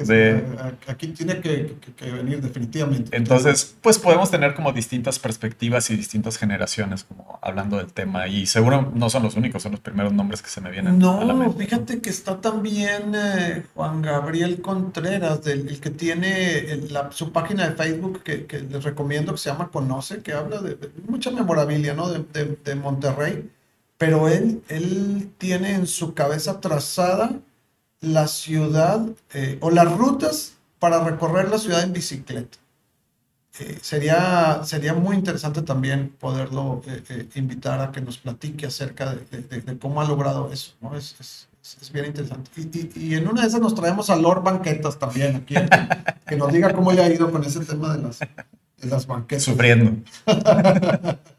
aquí 0.88 1.08
tiene 1.08 1.40
que, 1.40 1.76
venir 2.00 2.42
definitivamente. 2.42 3.16
Entonces, 3.16 3.76
pues 3.82 4.00
podemos 4.00 4.32
tener 4.32 4.56
como 4.56 4.72
distintas 4.72 5.20
perspectivas 5.20 5.90
y 5.90 5.96
distintas 5.96 6.38
generaciones 6.38 7.04
como 7.04 7.40
hablando 7.42 7.78
del 7.78 7.92
tema 7.94 8.28
y 8.28 8.46
seguro 8.46 8.92
no 8.94 9.10
son 9.10 9.24
los 9.24 9.36
únicos, 9.36 9.62
son 9.64 9.74
los 9.74 9.82
primeros 9.82 10.14
nombres 10.14 10.42
que 10.42 10.50
se 10.50 10.62
me 10.62 10.72
vienen 10.72 10.98
no, 10.98 11.22
a 11.22 11.26
la 11.26 11.34
mente. 11.34 11.64
fíjate 11.64 12.02
que 12.02 12.10
está 12.10 12.42
también 12.42 13.14
eh, 13.16 13.64
Juan 13.76 14.02
Gabriel 14.02 14.62
Contreras, 14.62 15.44
del, 15.44 15.70
el 15.70 15.80
que 15.80 15.92
tiene 15.92 16.82
su 17.12 17.32
página 17.32 17.70
de 17.70 17.76
Facebook 17.76 18.24
que, 18.24 18.46
les 18.70 18.84
recomiendo 18.84 19.34
que 19.34 19.38
se 19.38 19.50
llama 19.50 19.70
Conoce, 19.70 20.22
que 20.22 20.34
habla 20.34 20.62
de, 20.62 20.78
mucha 21.08 21.32
memorabilia, 21.32 21.94
¿no? 21.94 22.10
De, 22.10 22.58
de 22.64 22.76
Monterrey 22.76 23.50
pero 23.98 24.28
él, 24.28 24.62
él 24.68 25.32
tiene 25.38 25.74
en 25.74 25.88
su 25.88 26.14
cabeza 26.14 26.60
trazada 26.60 27.32
la 28.02 28.28
ciudad 28.28 29.06
eh, 29.34 29.58
o 29.62 29.72
las 29.72 29.92
rutas 29.98 30.54
para 30.80 31.04
recorrer 31.04 31.50
la 31.50 31.58
ciudad 31.58 31.84
en 31.84 31.94
bicicleta. 31.94 32.58
Eh, 33.60 33.80
sería, 33.82 34.62
sería 34.66 34.94
muy 34.94 35.16
interesante 35.16 35.62
también 35.62 36.10
poderlo 36.20 36.82
eh, 36.88 37.30
invitar 37.36 37.80
a 37.80 37.92
que 37.92 38.02
nos 38.02 38.18
platique 38.18 38.66
acerca 38.66 39.16
de, 39.16 39.78
cómo 39.80 40.02
ha 40.02 40.06
logrado 40.06 40.52
eso, 40.52 40.74
¿no? 40.82 40.96
Es, 40.98 41.16
es, 41.22 41.48
es 41.82 41.92
bien 41.92 42.06
interesante. 42.06 42.52
Y, 42.58 42.92
y, 43.00 43.16
en 43.16 43.28
una 43.28 43.44
de 43.44 43.48
esas 43.48 43.62
nos 43.62 43.74
traemos 43.74 44.10
a 44.10 44.18
Lord 44.18 44.44
Banquetas 44.44 45.00
también 45.00 45.38
aquí, 45.38 45.56
que 46.28 46.36
nos 46.36 46.52
diga 46.52 46.74
cómo 46.74 46.92
le 46.92 47.02
ha 47.02 47.10
ido 47.10 47.32
con 47.32 47.44
ese 47.46 47.62
tema 47.62 47.96
de 47.96 48.04
las, 48.04 48.20
de 48.20 48.88
las 48.88 49.08
banquetas. 49.08 49.44
Sufriendo. 49.44 50.04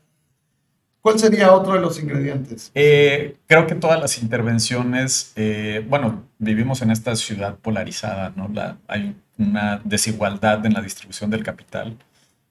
¿Cuál 1.06 1.20
sería 1.20 1.54
otro 1.54 1.74
de 1.74 1.78
los 1.78 2.00
ingredientes? 2.00 2.72
Eh, 2.74 3.36
creo 3.46 3.68
que 3.68 3.76
todas 3.76 4.00
las 4.00 4.20
intervenciones, 4.20 5.30
eh, 5.36 5.86
bueno, 5.88 6.24
vivimos 6.38 6.82
en 6.82 6.90
esta 6.90 7.14
ciudad 7.14 7.54
polarizada, 7.54 8.32
¿no? 8.34 8.48
La, 8.52 8.78
hay 8.88 9.14
una 9.38 9.80
desigualdad 9.84 10.66
en 10.66 10.72
la 10.72 10.80
distribución 10.80 11.30
del 11.30 11.44
capital 11.44 11.96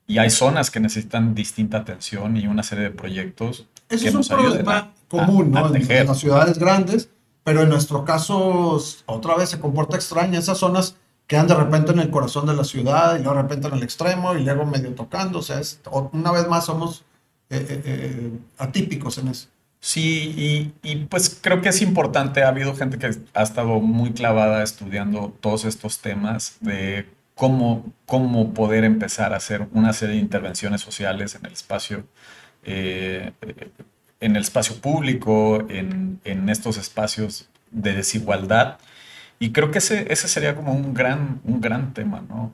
y 0.07 0.19
hay 0.19 0.29
zonas 0.29 0.71
que 0.71 0.79
necesitan 0.79 1.35
distinta 1.35 1.79
atención 1.79 2.37
y 2.37 2.47
una 2.47 2.63
serie 2.63 2.85
de 2.85 2.91
proyectos. 2.91 3.67
Eso 3.89 4.03
que 4.03 4.07
es 4.07 4.15
un 4.15 4.23
problema 4.25 4.93
común, 5.09 5.51
¿no? 5.51 5.75
En, 5.75 6.07
las 6.07 6.17
ciudades 6.17 6.57
grandes, 6.57 7.09
pero 7.43 7.63
en 7.63 7.67
nuestro 7.67 8.05
caso, 8.05 8.81
otra 9.05 9.35
vez 9.35 9.49
se 9.49 9.59
comporta 9.59 9.97
extraña. 9.97 10.39
Esas 10.39 10.59
zonas 10.59 10.95
quedan 11.27 11.47
de 11.47 11.55
repente 11.55 11.91
en 11.91 11.99
el 11.99 12.09
corazón 12.09 12.45
de 12.45 12.53
la 12.53 12.63
ciudad 12.63 13.19
y 13.19 13.21
luego 13.21 13.35
de 13.35 13.41
repente 13.41 13.67
en 13.67 13.73
el 13.73 13.83
extremo 13.83 14.33
y 14.33 14.45
luego 14.45 14.65
medio 14.65 14.95
tocando. 14.95 15.39
O 15.39 15.41
sea, 15.41 15.59
es, 15.59 15.81
una 16.13 16.31
vez 16.31 16.47
más 16.47 16.63
somos 16.63 17.03
eh, 17.49 17.65
eh, 17.69 17.81
eh, 17.85 18.31
atípicos 18.57 19.19
en 19.19 19.27
eso. 19.27 19.49
Sí, 19.79 20.73
y, 20.81 20.95
pues 21.05 21.37
creo 21.39 21.61
que 21.61 21.69
es 21.69 21.81
importante, 21.83 22.43
ha 22.43 22.47
habido 22.47 22.75
gente 22.75 22.97
que 22.97 23.11
ha 23.35 23.43
estado 23.43 23.79
muy 23.81 24.13
clavada 24.13 24.63
estudiando 24.63 25.35
todos 25.41 25.63
estos 25.63 25.99
temas 25.99 26.57
de 26.61 27.07
cómo, 27.35 27.85
cómo 28.07 28.53
poder 28.55 28.83
empezar 28.83 29.33
a 29.33 29.37
hacer 29.37 29.67
una 29.73 29.93
serie 29.93 30.15
de 30.15 30.21
intervenciones 30.21 30.81
sociales 30.81 31.35
en 31.35 31.45
el 31.45 31.53
espacio, 31.53 32.07
en 32.63 33.35
el 34.19 34.41
espacio 34.41 34.81
público, 34.81 35.67
en, 35.69 36.49
estos 36.49 36.77
espacios 36.77 37.47
de 37.69 37.93
desigualdad. 37.93 38.79
Y 39.37 39.51
creo 39.51 39.69
que 39.69 39.77
ese, 39.77 40.11
ese 40.11 40.27
sería 40.27 40.55
como 40.55 40.73
un 40.73 40.95
gran, 40.95 41.41
un 41.43 41.61
gran 41.61 41.93
tema, 41.93 42.23
¿no? 42.27 42.53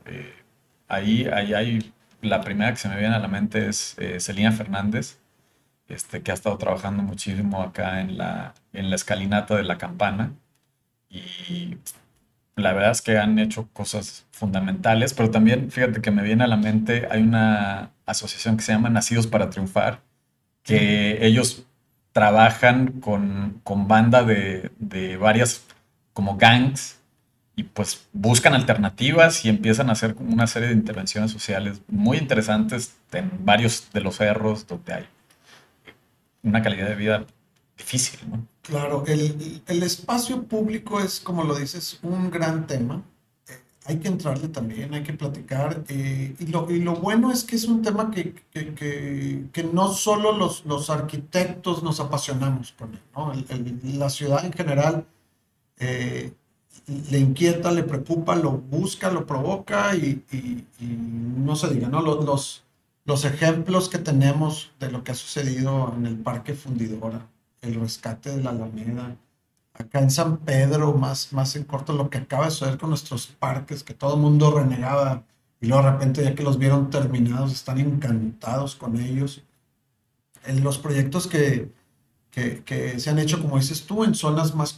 ahí, 0.89 1.27
ahí 1.31 1.53
hay 1.53 1.93
la 2.21 2.41
primera 2.41 2.71
que 2.71 2.77
se 2.77 2.89
me 2.89 2.97
viene 2.97 3.15
a 3.15 3.19
la 3.19 3.27
mente 3.27 3.67
es 3.67 3.95
eh, 3.97 4.19
Celina 4.19 4.51
Fernández, 4.51 5.17
este, 5.87 6.21
que 6.21 6.31
ha 6.31 6.33
estado 6.33 6.57
trabajando 6.57 7.03
muchísimo 7.03 7.61
acá 7.61 8.01
en 8.01 8.17
la, 8.17 8.53
en 8.73 8.89
la 8.89 8.95
escalinata 8.95 9.55
de 9.55 9.63
la 9.63 9.77
campana. 9.77 10.33
Y 11.09 11.77
la 12.55 12.73
verdad 12.73 12.91
es 12.91 13.01
que 13.01 13.17
han 13.17 13.39
hecho 13.39 13.67
cosas 13.73 14.25
fundamentales, 14.31 15.13
pero 15.13 15.31
también 15.31 15.71
fíjate 15.71 16.01
que 16.01 16.11
me 16.11 16.23
viene 16.23 16.43
a 16.43 16.47
la 16.47 16.57
mente, 16.57 17.07
hay 17.11 17.21
una 17.21 17.91
asociación 18.05 18.57
que 18.57 18.63
se 18.63 18.71
llama 18.71 18.89
Nacidos 18.89 19.27
para 19.27 19.49
Triunfar, 19.49 20.01
que 20.63 21.25
ellos 21.25 21.65
trabajan 22.13 22.99
con, 23.01 23.61
con 23.63 23.87
banda 23.87 24.23
de, 24.23 24.71
de 24.79 25.17
varias 25.17 25.65
como 26.13 26.37
gangs 26.37 27.00
pues 27.63 28.07
buscan 28.13 28.53
alternativas 28.53 29.45
y 29.45 29.49
empiezan 29.49 29.89
a 29.89 29.93
hacer 29.93 30.15
una 30.19 30.47
serie 30.47 30.69
de 30.69 30.75
intervenciones 30.75 31.31
sociales 31.31 31.81
muy 31.87 32.17
interesantes 32.17 32.95
en 33.11 33.31
varios 33.43 33.91
de 33.93 34.01
los 34.01 34.15
cerros 34.17 34.67
donde 34.67 34.93
hay 34.93 35.05
una 36.43 36.61
calidad 36.61 36.87
de 36.87 36.95
vida 36.95 37.25
difícil. 37.77 38.19
Claro, 38.61 39.03
el, 39.07 39.61
el, 39.67 39.83
espacio 39.83 40.43
público 40.43 40.99
es, 40.99 41.19
como 41.19 41.43
lo 41.43 41.55
dices, 41.55 41.99
un 42.03 42.29
gran 42.29 42.67
tema. 42.67 43.03
hay 43.85 43.97
que 43.97 44.07
entrarle 44.07 44.47
también, 44.47 44.93
hay 44.93 45.03
que 45.03 45.13
platicar. 45.13 45.83
Eh, 45.87 46.35
y, 46.39 46.45
lo, 46.47 46.69
y, 46.69 46.79
lo, 46.79 46.95
bueno 46.95 47.31
es 47.31 47.43
que 47.43 47.55
es 47.55 47.65
un 47.65 47.81
tema 47.81 48.11
que, 48.11 48.33
que, 48.51 49.45
que, 49.51 49.63
no 49.63 49.91
solo 49.93 50.31
los, 50.31 50.65
los, 50.65 50.89
arquitectos 50.89 51.81
nos 51.83 51.99
apasionamos 51.99 52.73
con 52.73 52.93
él, 52.93 53.01
¿no? 53.15 53.33
la 53.97 54.09
ciudad 54.09 54.45
en 54.45 54.53
general 54.53 55.05
eh, 55.79 56.31
le 57.09 57.19
inquieta, 57.19 57.71
le 57.71 57.83
preocupa, 57.83 58.35
lo 58.35 58.51
busca, 58.51 59.11
lo 59.11 59.25
provoca 59.25 59.95
y, 59.95 60.23
y, 60.31 60.65
no 60.79 61.55
se 61.55 61.69
diga, 61.73 61.89
¿no? 61.89 62.01
Los, 62.01 62.25
los, 62.25 62.63
los, 63.05 63.25
ejemplos 63.25 63.89
que 63.89 63.97
tenemos 63.97 64.71
de 64.79 64.91
lo 64.91 65.03
que 65.03 65.11
ha 65.11 65.15
sucedido 65.15 65.93
en 65.95 66.05
el 66.05 66.17
Parque 66.17 66.53
Fundidora, 66.53 67.27
el 67.61 67.75
rescate 67.75 68.35
de 68.35 68.43
la 68.43 68.51
Alameda, 68.51 69.15
acá 69.73 69.99
en 69.99 70.11
San 70.11 70.37
Pedro, 70.37 70.93
más, 70.93 71.33
más 71.33 71.55
en 71.55 71.63
corto, 71.63 71.93
lo 71.93 72.09
que 72.09 72.19
acaba 72.19 72.45
de 72.45 72.51
suceder 72.51 72.77
con 72.77 72.89
nuestros 72.89 73.27
parques, 73.27 73.83
que 73.83 73.93
todo 73.93 74.15
el 74.15 74.21
mundo 74.21 74.51
renegaba 74.51 75.23
y 75.61 75.67
luego 75.67 75.83
de 75.83 75.91
repente 75.91 76.23
ya 76.23 76.35
que 76.35 76.43
los 76.43 76.57
vieron 76.57 76.89
terminados, 76.89 77.51
están 77.51 77.79
encantados 77.79 78.75
con 78.75 78.99
ellos. 78.99 79.43
En 80.43 80.63
los 80.63 80.79
proyectos 80.79 81.27
que, 81.27 81.71
que, 82.31 82.63
que 82.63 82.99
se 82.99 83.09
han 83.11 83.19
hecho, 83.19 83.39
como 83.39 83.57
dices 83.57 83.85
tú, 83.85 84.03
en 84.03 84.15
zonas 84.15 84.55
más 84.55 84.75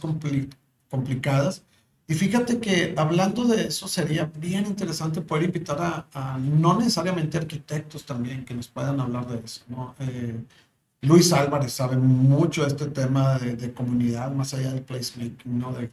complicadas. 0.90 1.64
Y 2.06 2.14
fíjate 2.14 2.60
que 2.60 2.94
hablando 2.96 3.44
de 3.44 3.68
eso 3.68 3.88
sería 3.88 4.30
bien 4.36 4.66
interesante 4.66 5.22
poder 5.22 5.44
invitar 5.44 6.04
a, 6.12 6.38
no 6.38 6.78
necesariamente 6.78 7.38
arquitectos 7.38 8.04
también 8.04 8.44
que 8.44 8.52
nos 8.52 8.68
puedan 8.68 9.00
hablar 9.00 9.26
de 9.26 9.40
eso. 9.42 9.62
¿no? 9.68 9.94
Eh, 10.00 10.44
Luis 11.00 11.32
Álvarez 11.32 11.72
sabe 11.72 11.96
mucho 11.96 12.62
de 12.62 12.68
este 12.68 12.86
tema 12.86 13.38
de, 13.38 13.72
comunidad, 13.72 14.32
más 14.32 14.52
allá 14.52 14.72
del 14.72 14.82
placemaking, 14.82 15.58
¿no? 15.58 15.72
de, 15.72 15.90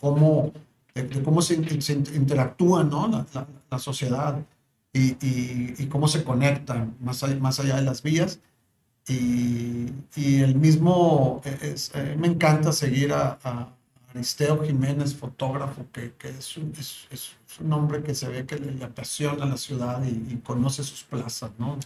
cómo, 0.00 0.52
cómo 1.24 1.42
se, 1.42 1.54
interactúa 1.54 2.84
¿no? 2.84 3.26
la, 3.70 3.78
sociedad 3.80 4.40
y, 4.92 5.86
cómo 5.86 6.06
se 6.06 6.22
conecta 6.22 6.88
más 7.00 7.24
allá, 7.24 7.36
más 7.40 7.58
allá 7.58 7.76
de 7.76 7.82
las 7.82 8.02
vías. 8.02 8.40
Y, 9.08 9.86
el 10.16 10.54
mismo, 10.54 11.40
eh, 11.44 12.16
me 12.16 12.28
encanta 12.28 12.72
seguir 12.72 13.12
a, 13.12 13.74
Aristeo 14.14 14.62
Jiménez, 14.64 15.14
fotógrafo, 15.14 15.86
que, 15.92 16.12
es, 16.28 16.56
un, 16.56 16.72
es, 16.78 17.36
un, 17.60 17.72
hombre 17.72 18.02
que 18.02 18.14
se 18.14 18.28
ve 18.28 18.44
que 18.44 18.56
le, 18.56 18.84
apasiona 18.84 19.46
la 19.46 19.56
ciudad 19.56 20.02
y, 20.04 20.34
y 20.34 20.36
conoce 20.44 20.82
sus 20.82 21.04
plazas, 21.04 21.50
¿no? 21.58 21.78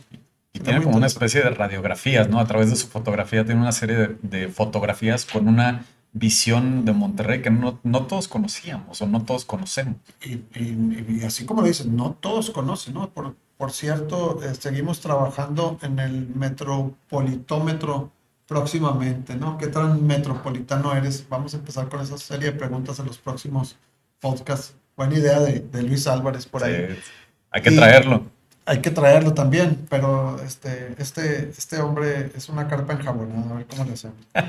Y 0.55 0.61
tiene 0.61 0.83
como 0.83 0.97
una 0.97 1.09
especie 1.09 1.43
de 1.43 1.51
radiografías, 1.51 2.29
¿no? 2.29 2.39
A 2.39 2.47
través 2.47 2.71
de 2.71 2.77
su 2.77 2.87
fotografía 2.87 3.45
tiene 3.45 3.61
una 3.61 3.73
serie 3.73 4.17
de, 4.23 4.49
fotografías 4.49 5.25
con 5.25 5.49
una 5.49 5.85
visión 6.13 6.85
de 6.85 6.93
Monterrey 6.93 7.43
que 7.43 7.51
no, 7.51 7.81
no 7.83 8.07
todos 8.07 8.29
conocíamos 8.29 9.03
o 9.03 9.07
no 9.09 9.25
todos 9.25 9.45
conocemos. 9.45 9.97
Y, 10.23 11.25
así 11.25 11.45
como 11.45 11.65
dicen, 11.65 11.97
no 11.97 12.13
todos 12.13 12.51
conocen, 12.51 12.95
¿no? 12.95 13.11
Por, 13.11 13.35
por 13.57 13.73
cierto, 13.73 14.41
eh, 14.45 14.55
seguimos 14.55 15.01
trabajando 15.01 15.77
en 15.83 15.99
el 15.99 16.29
metropolitómetro 16.29 18.13
próximamente, 18.47 19.35
¿no? 19.35 19.57
¿Qué 19.59 19.69
tan 19.69 20.07
metropolitano 20.07 20.95
eres? 20.95 21.27
Vamos 21.29 21.55
a 21.55 21.59
empezar 21.59 21.89
con 21.89 22.01
esa 22.01 22.19
serie 22.19 22.53
de 22.53 22.59
preguntas 22.59 22.99
en 22.99 23.07
los 23.07 23.19
próximos 23.19 23.77
podcasts. 24.21 24.75
Buena 24.97 25.15
idea 25.15 25.41
de, 25.41 25.61
de 25.61 25.83
Luis 25.83 26.07
Álvarez 26.07 26.47
por 26.47 26.65
ahí. 26.65 26.97
hay 27.51 27.63
que 27.63 27.71
traerlo 27.71 28.34
hay 28.67 28.81
que 28.81 28.91
traerlo 28.91 29.35
también, 29.35 29.87
pero 29.91 30.41
este, 30.43 30.95
este, 30.99 31.51
este 31.51 31.81
hombre 31.81 32.31
es 32.35 32.49
una 32.49 32.67
carpa 32.67 32.95
enjabonada, 32.95 33.51
a 33.51 33.55
ver 33.55 33.67
cómo 33.67 33.85
le 33.85 33.93
hacemos. 33.93 34.17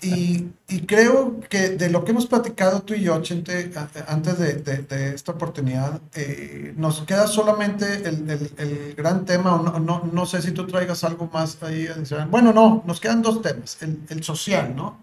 Y, 0.00 0.52
y, 0.68 0.82
creo 0.86 1.40
que 1.48 1.70
de 1.70 1.90
lo 1.90 2.04
que 2.04 2.12
hemos 2.12 2.26
platicado 2.26 2.82
tú 2.82 2.94
y 2.94 3.02
yo, 3.02 3.20
Chente, 3.20 3.72
antes 4.06 4.38
de, 4.38 4.54
de, 4.54 5.12
esta 5.12 5.32
oportunidad, 5.32 6.00
eh, 6.14 6.72
nos 6.76 7.00
queda 7.00 7.26
solamente 7.26 8.08
el, 8.08 8.30
el, 8.30 8.52
el 8.58 8.94
gran 8.94 9.24
tema, 9.24 9.60
no, 9.60 9.80
no, 9.80 10.08
no, 10.12 10.26
sé 10.26 10.40
si 10.40 10.52
tú 10.52 10.68
traigas 10.68 11.02
algo 11.02 11.28
más 11.32 11.60
ahí 11.64 11.88
Bueno, 12.30 12.52
no, 12.52 12.84
nos 12.86 13.00
quedan 13.00 13.20
dos 13.22 13.42
temas, 13.42 13.82
el, 13.82 13.98
el 14.08 14.22
social, 14.22 14.76
¿no? 14.76 14.98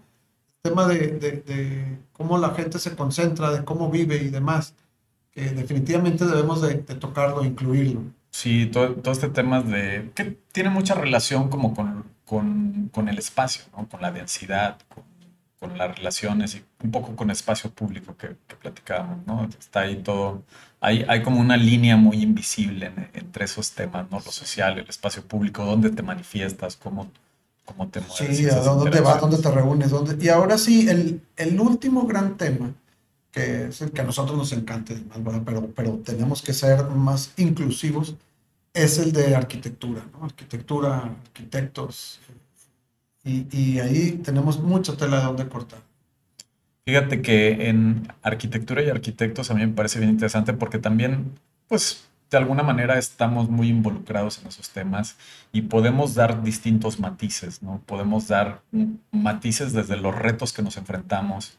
El 0.64 0.70
tema 0.70 0.88
de, 0.88 0.96
de, 1.44 1.98
cómo 2.12 2.38
la 2.38 2.54
gente 2.54 2.78
se 2.78 2.96
concentra, 2.96 3.50
de 3.50 3.64
cómo 3.64 3.90
vive 3.90 4.16
y 4.16 4.30
demás, 4.30 4.72
que 5.30 5.50
definitivamente 5.50 6.24
debemos 6.24 6.62
de, 6.62 6.76
tocarlo, 6.76 7.44
incluirlo. 7.44 8.00
Sí, 8.36 8.66
todo, 8.66 9.12
este 9.12 9.30
tema 9.30 9.62
de 9.62 10.10
que 10.14 10.36
tiene 10.52 10.68
mucha 10.68 10.92
relación 10.92 11.48
como 11.48 11.74
con, 11.74 12.04
con, 12.26 12.90
con 12.92 13.08
el 13.08 13.16
espacio, 13.16 13.64
¿no? 13.74 13.88
con 13.88 14.02
la 14.02 14.12
densidad, 14.12 14.76
con, 14.90 15.04
con, 15.58 15.78
las 15.78 15.96
relaciones 15.96 16.54
y 16.54 16.62
un 16.84 16.90
poco 16.90 17.16
con 17.16 17.30
el 17.30 17.32
espacio 17.32 17.70
público 17.70 18.14
que, 18.14 18.36
que 18.46 18.56
platicábamos, 18.56 19.26
¿no? 19.26 19.48
Está 19.58 19.80
ahí 19.80 20.02
todo, 20.02 20.42
hay, 20.80 21.06
hay 21.08 21.22
como 21.22 21.40
una 21.40 21.56
línea 21.56 21.96
muy 21.96 22.22
invisible 22.22 22.92
entre 23.14 23.46
esos 23.46 23.72
temas, 23.72 24.04
¿no? 24.10 24.20
Lo 24.22 24.30
social, 24.30 24.78
el 24.78 24.86
espacio 24.86 25.26
público, 25.26 25.64
dónde 25.64 25.88
te 25.88 26.02
manifiestas, 26.02 26.76
cómo, 26.76 27.10
cómo 27.64 27.88
te 27.88 28.00
mueves. 28.00 28.36
Sí, 28.36 28.50
a 28.50 28.56
dónde 28.56 29.00
vas, 29.00 29.18
dónde 29.18 29.38
te 29.38 29.50
reúnes, 29.50 29.88
dónde... 29.88 30.22
Y 30.22 30.28
ahora 30.28 30.58
sí, 30.58 30.90
el, 30.90 31.22
el 31.38 31.58
último 31.58 32.06
gran 32.06 32.36
tema 32.36 32.74
que 33.36 33.68
que 33.92 34.00
a 34.00 34.04
nosotros 34.04 34.38
nos 34.38 34.52
encanta, 34.52 34.94
pero, 35.44 35.68
pero 35.74 35.92
tenemos 35.98 36.40
que 36.40 36.54
ser 36.54 36.84
más 36.86 37.34
inclusivos, 37.36 38.14
es 38.72 38.98
el 38.98 39.12
de 39.12 39.36
arquitectura, 39.36 40.02
¿no? 40.12 40.24
Arquitectura, 40.24 41.16
arquitectos. 41.26 42.18
Y, 43.24 43.46
y, 43.50 43.78
ahí 43.80 44.12
tenemos 44.24 44.58
mucha 44.60 44.96
tela 44.96 45.18
de 45.18 45.24
donde 45.24 45.48
cortar. 45.48 45.80
Fíjate 46.86 47.20
que 47.20 47.68
en 47.68 48.08
arquitectura 48.22 48.82
y 48.82 48.88
arquitectos 48.88 49.50
a 49.50 49.54
mí 49.54 49.66
me 49.66 49.72
parece 49.72 49.98
bien 49.98 50.12
interesante 50.12 50.52
porque 50.52 50.78
también, 50.78 51.32
pues, 51.68 52.06
de 52.30 52.38
alguna 52.38 52.62
manera 52.62 52.96
estamos 52.98 53.50
muy 53.50 53.68
involucrados 53.68 54.38
en 54.38 54.46
esos 54.46 54.70
temas 54.70 55.16
y 55.52 55.62
podemos 55.62 56.14
dar 56.14 56.42
distintos 56.42 57.00
matices, 57.00 57.62
¿no? 57.62 57.82
Podemos 57.84 58.28
dar 58.28 58.62
matices 59.10 59.72
desde 59.72 59.96
los 59.96 60.14
retos 60.14 60.52
que 60.52 60.62
nos 60.62 60.76
enfrentamos. 60.76 61.58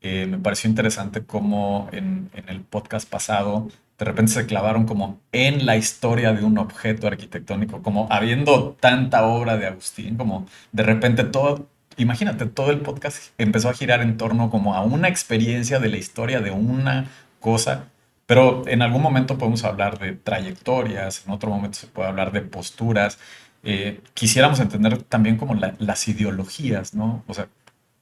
Eh, 0.00 0.26
me 0.26 0.38
pareció 0.38 0.70
interesante 0.70 1.24
cómo 1.24 1.88
en, 1.92 2.30
el 2.46 2.60
podcast 2.60 3.08
pasado 3.08 3.68
de 3.98 4.04
repente 4.04 4.32
se 4.32 4.46
clavaron 4.46 4.86
como 4.86 5.18
en 5.32 5.66
la 5.66 5.76
historia 5.76 6.32
de 6.32 6.44
un 6.44 6.56
objeto 6.58 7.08
arquitectónico, 7.08 7.82
como 7.82 8.06
habiendo 8.10 8.76
tanta 8.78 9.26
obra 9.26 9.56
de 9.56 9.66
Agustín, 9.66 10.16
como 10.16 10.46
de 10.70 10.84
repente 10.84 11.24
todo, 11.24 11.66
imagínate, 11.96 12.46
todo 12.46 12.70
el 12.70 12.80
podcast 12.80 13.32
empezó 13.38 13.68
a 13.68 13.74
girar 13.74 14.00
en 14.02 14.16
torno 14.16 14.50
como 14.50 14.74
a 14.74 14.82
una 14.82 15.08
experiencia 15.08 15.80
de 15.80 15.88
la 15.88 15.96
historia 15.96 16.40
de 16.40 16.52
una 16.52 17.10
cosa, 17.40 17.86
pero 18.26 18.62
en 18.68 18.82
algún 18.82 19.02
momento 19.02 19.36
podemos 19.36 19.64
hablar 19.64 19.98
de 19.98 20.12
trayectorias, 20.12 21.24
en 21.26 21.32
otro 21.32 21.50
momento 21.50 21.78
se 21.78 21.88
puede 21.88 22.08
hablar 22.08 22.30
de 22.30 22.42
posturas. 22.42 23.18
Eh, 23.64 24.00
quisiéramos 24.14 24.60
entender 24.60 25.02
también 25.02 25.36
como 25.36 25.54
las 25.56 26.08
ideologías, 26.08 26.94
¿no? 26.94 27.24
O 27.26 27.34
sea, 27.34 27.48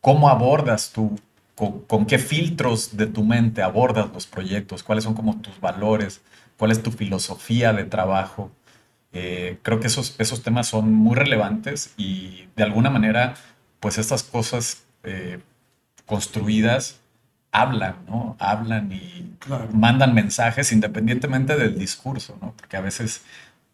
cómo 0.03 0.29
abordas 0.29 0.93
tú 0.93 1.19
con, 1.57 2.07
qué 2.07 2.19
filtros 2.19 2.97
de 2.97 3.07
tu 3.07 3.25
mente 3.25 3.63
abordas 3.63 4.11
los 4.13 4.27
proyectos, 4.27 4.83
cuáles 4.83 5.05
son 5.05 5.15
como 5.15 5.41
tus 5.41 5.59
valores, 5.61 6.21
cuál 6.59 6.71
es 6.71 6.83
tu 6.83 6.93
filosofía 6.93 7.73
de 7.73 7.85
trabajo. 7.85 8.53
Eh, 9.13 9.59
creo 9.63 9.81
que 9.81 9.87
esos, 9.87 10.15
esos 10.19 10.43
temas 10.43 10.69
son 10.69 10.93
muy 10.93 11.17
relevantes 11.17 11.95
y 11.97 12.49
de 12.57 12.63
alguna 12.63 12.91
manera, 12.91 13.35
pues 13.81 13.97
estas 13.99 14.23
cosas 14.23 14.85
eh, 15.03 15.41
construidas 16.05 17.01
hablan, 17.53 17.97
¿no? 18.07 18.37
Hablan 18.39 18.93
y 18.93 19.33
mandan 19.73 20.15
mensajes 20.15 20.73
independientemente 20.73 21.57
del 21.57 21.79
discurso, 21.79 22.37
¿no? 22.43 22.53
Porque 22.57 22.77
a 22.77 22.83
veces 22.83 23.23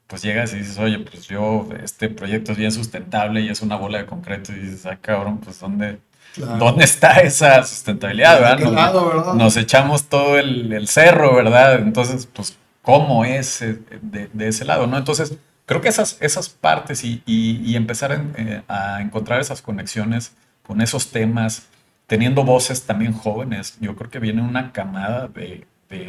pues 0.07 0.23
llegas 0.23 0.53
y 0.53 0.59
dices, 0.59 0.79
oye, 0.79 0.99
pues 1.01 1.27
yo, 1.27 1.69
este 1.83 2.09
proyecto 2.11 2.53
es 2.53 2.59
bien 2.59 2.71
sustentable 2.71 3.41
y 3.41 3.49
es 3.49 3.63
una 3.63 3.77
bola 3.77 3.99
de 3.99 4.07
concreto 4.07 4.53
y 4.53 4.57
dices, 4.57 4.87
ah, 4.87 4.99
cabrón, 5.01 5.39
pues 5.39 5.59
¿dónde, 5.59 5.99
¿Dónde 6.37 6.85
está 6.85 7.21
esa 7.21 7.63
sustentabilidad? 7.65 8.41
¿verdad? 8.41 9.35
Nos, 9.35 9.57
echamos 9.57 10.05
todo 10.05 10.39
el, 10.39 10.87
cerro, 10.89 11.35
¿verdad? 11.35 11.81
Entonces, 11.81 12.27
pues, 12.33 12.57
¿cómo 12.81 13.25
es 13.25 13.63
eh, 13.63 13.79
de, 14.01 14.49
ese 14.49 14.65
lado? 14.65 14.87
¿no? 14.87 14.97
Entonces, 14.97 15.37
creo 15.67 15.81
que 15.81 15.89
esas, 15.89 16.17
esas 16.21 16.49
partes 16.49 17.05
y, 17.05 17.75
empezar 17.77 18.25
eh, 18.37 18.63
a 18.69 19.01
encontrar 19.03 19.41
esas 19.41 19.63
conexiones 19.63 20.35
con 20.63 20.81
esos 20.81 21.11
temas, 21.11 21.67
teniendo 22.07 22.45
voces 22.45 22.85
también 22.85 23.13
jóvenes, 23.13 23.77
yo 23.81 23.95
creo 23.97 24.11
que 24.11 24.19
viene 24.19 24.43
una 24.43 24.73
camada 24.73 25.29
de, 25.29 25.67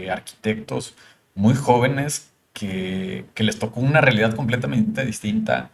arquitectos 0.09 0.95
muy 1.36 1.55
jóvenes 1.55 2.31
que, 2.54 3.25
que 3.33 3.43
les 3.43 3.60
tocó 3.60 3.81
una 3.81 4.00
realidad 4.00 4.33
completamente 4.33 5.06
distinta 5.06 5.71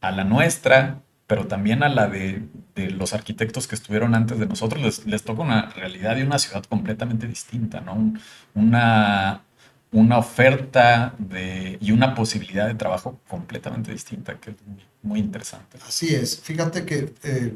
a 0.00 0.10
la 0.12 0.24
nuestra, 0.24 1.00
pero 1.30 1.46
también 1.46 1.84
a 1.84 1.88
la 1.88 2.08
de, 2.08 2.42
los 2.74 3.12
arquitectos 3.12 3.68
que 3.68 3.76
estuvieron 3.76 4.16
antes 4.16 4.40
de 4.40 4.46
nosotros, 4.46 4.82
les, 4.82 5.06
les, 5.06 5.22
toca 5.22 5.42
una 5.42 5.70
realidad 5.70 6.16
y 6.16 6.22
una 6.22 6.40
ciudad 6.40 6.64
completamente 6.64 7.28
distinta, 7.28 7.80
¿no? 7.80 8.14
una, 8.56 9.44
una 9.92 10.18
oferta 10.18 11.14
de, 11.18 11.78
y 11.80 11.92
una 11.92 12.16
posibilidad 12.16 12.66
de 12.66 12.74
trabajo 12.74 13.20
completamente 13.28 13.92
distinta, 13.92 14.40
que 14.40 14.50
es 14.50 14.56
muy, 15.04 15.20
interesante. 15.20 15.78
Así 15.86 16.12
es. 16.12 16.40
Fíjate 16.40 16.84
que 16.84 17.14
eh, 17.22 17.54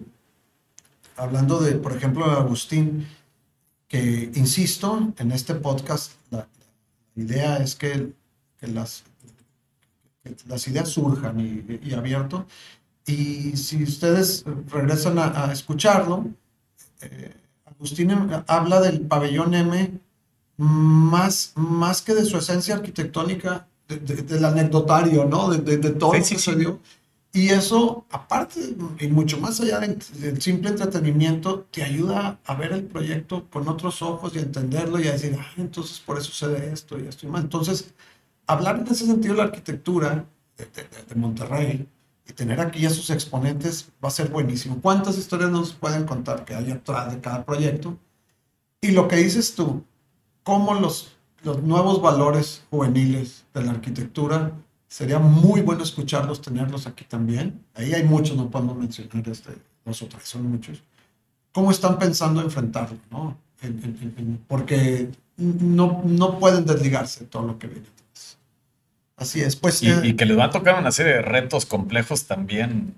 hablando 1.17 1.59
de, 1.59 1.73
por 1.73 1.97
ejemplo, 1.97 2.31
de 2.31 2.37
Agustín, 2.37 3.09
que, 3.89 4.31
insisto, 4.37 5.13
en 5.19 5.33
este 5.33 5.57
podcast 5.57 6.13
la, 6.31 6.47
idea 7.17 7.57
es 7.57 7.75
que, 7.75 8.13
las, 8.61 9.03
las 10.47 10.69
ideas 10.69 10.91
surjan 10.91 11.41
y, 11.83 11.93
abierto. 11.93 12.47
Y 13.07 13.57
si 13.57 13.83
ustedes 13.83 14.45
regresan 14.69 15.19
a, 15.19 15.53
escucharlo, 15.53 16.27
eh, 17.03 17.35
Agustín 17.67 18.11
habla 18.47 18.81
del 18.81 19.01
pabellón 19.03 19.55
M 19.55 20.01
más, 20.57 21.53
más 21.57 22.01
que 22.01 22.15
de 22.15 22.25
su 22.25 22.39
esencia 22.39 22.77
arquitectónica, 22.77 23.67
del 23.89 24.45
anecdotario, 24.45 25.27
¿no? 25.27 25.51
De, 25.51 25.79
todo 25.91 26.15
lo 26.15 26.19
que 26.19 26.39
se 26.39 26.57
dio. 26.57 26.81
Y 27.33 27.49
eso, 27.49 28.07
aparte 28.11 28.77
y 29.01 29.09
mucho 29.09 29.39
más 29.39 29.61
allá 29.61 29.81
del, 29.81 30.41
simple 30.41 30.71
entretenimiento, 30.71 31.67
te 31.71 31.83
ayuda 31.83 32.39
a 32.45 32.55
ver 32.55 32.73
el 32.73 32.85
proyecto 32.85 33.51
con 33.51 33.67
otros 33.67 34.03
ojos 34.03 34.35
y 34.35 34.39
a 34.39 34.43
entenderlo 34.43 35.01
y 35.01 35.09
a 35.09 35.13
decir, 35.13 35.37
ah, 35.39 35.53
entonces 35.57 35.99
por 35.99 36.17
eso 36.17 36.29
sucede 36.29 36.73
esto 36.73 36.97
y 36.97 37.09
esto 37.09 37.27
y 37.27 37.31
más. 37.31 37.43
Entonces, 37.43 37.93
hablar 38.47 38.79
en 38.79 38.87
ese 38.87 39.07
sentido 39.07 39.35
de 39.35 39.39
la 39.39 39.45
arquitectura 39.47 40.25
de, 40.57 41.15
Monterrey 41.17 41.89
y 42.27 42.33
tener 42.33 42.61
aquí 42.61 42.85
a 42.87 42.91
sus 42.91 43.11
exponentes 43.11 43.89
va 44.03 44.09
a 44.09 44.13
ser 44.13 44.31
buenísimo. 44.31 44.79
¿Cuántas 44.81 45.19
historias 45.19 45.51
nos 45.51 45.73
pueden 45.73 46.05
contar 46.05 46.45
que 46.45 46.55
hay 46.55 46.71
atrás 46.71 47.13
de 47.13 47.21
cada 47.21 47.45
proyecto? 47.45 47.99
Y 48.81 48.93
lo 48.93 49.09
que 49.09 49.17
dices 49.17 49.55
tú, 49.55 49.85
cómo 50.43 50.75
los, 50.75 51.17
los 51.43 51.63
nuevos 51.63 52.01
valores 52.01 52.63
juveniles 52.71 53.45
de 53.53 53.63
la 53.63 53.73
arquitectura 53.73 54.53
sería 54.89 55.19
muy 55.19 55.61
bueno 55.61 55.83
escucharlos, 55.83 56.41
tenerlos 56.41 56.87
aquí 56.87 57.05
también. 57.05 57.65
Ahí 57.75 57.93
hay 57.93 58.05
muchos, 58.05 58.37
no 58.37 58.51
podemos 58.51 58.77
mencionar 58.77 59.29
este, 59.29 59.53
nosotros, 59.85 60.23
son 60.25 60.51
muchos. 60.51 60.83
¿Cómo 61.53 61.71
están 61.71 61.99
pensando 61.99 62.41
enfrentarlo? 62.41 62.99
¿no? 63.11 63.37
porque 64.49 65.11
no, 65.37 66.03
no 66.05 66.39
pueden 66.39 66.67
desligarse 66.67 67.21
de 67.21 67.27
todo 67.27 67.47
lo 67.47 67.59
que 67.59 67.67
viene. 67.67 67.87
Así 69.17 69.41
es, 69.41 69.57
pues. 69.57 69.83
Y, 69.83 69.91
y, 70.03 70.15
que 70.15 70.25
les 70.25 70.39
va 70.39 70.45
a 70.45 70.51
tocar 70.51 70.79
una 70.79 70.91
serie 70.91 71.15
de 71.15 71.23
retos 71.23 71.67
complejos 71.67 72.25
también 72.25 72.95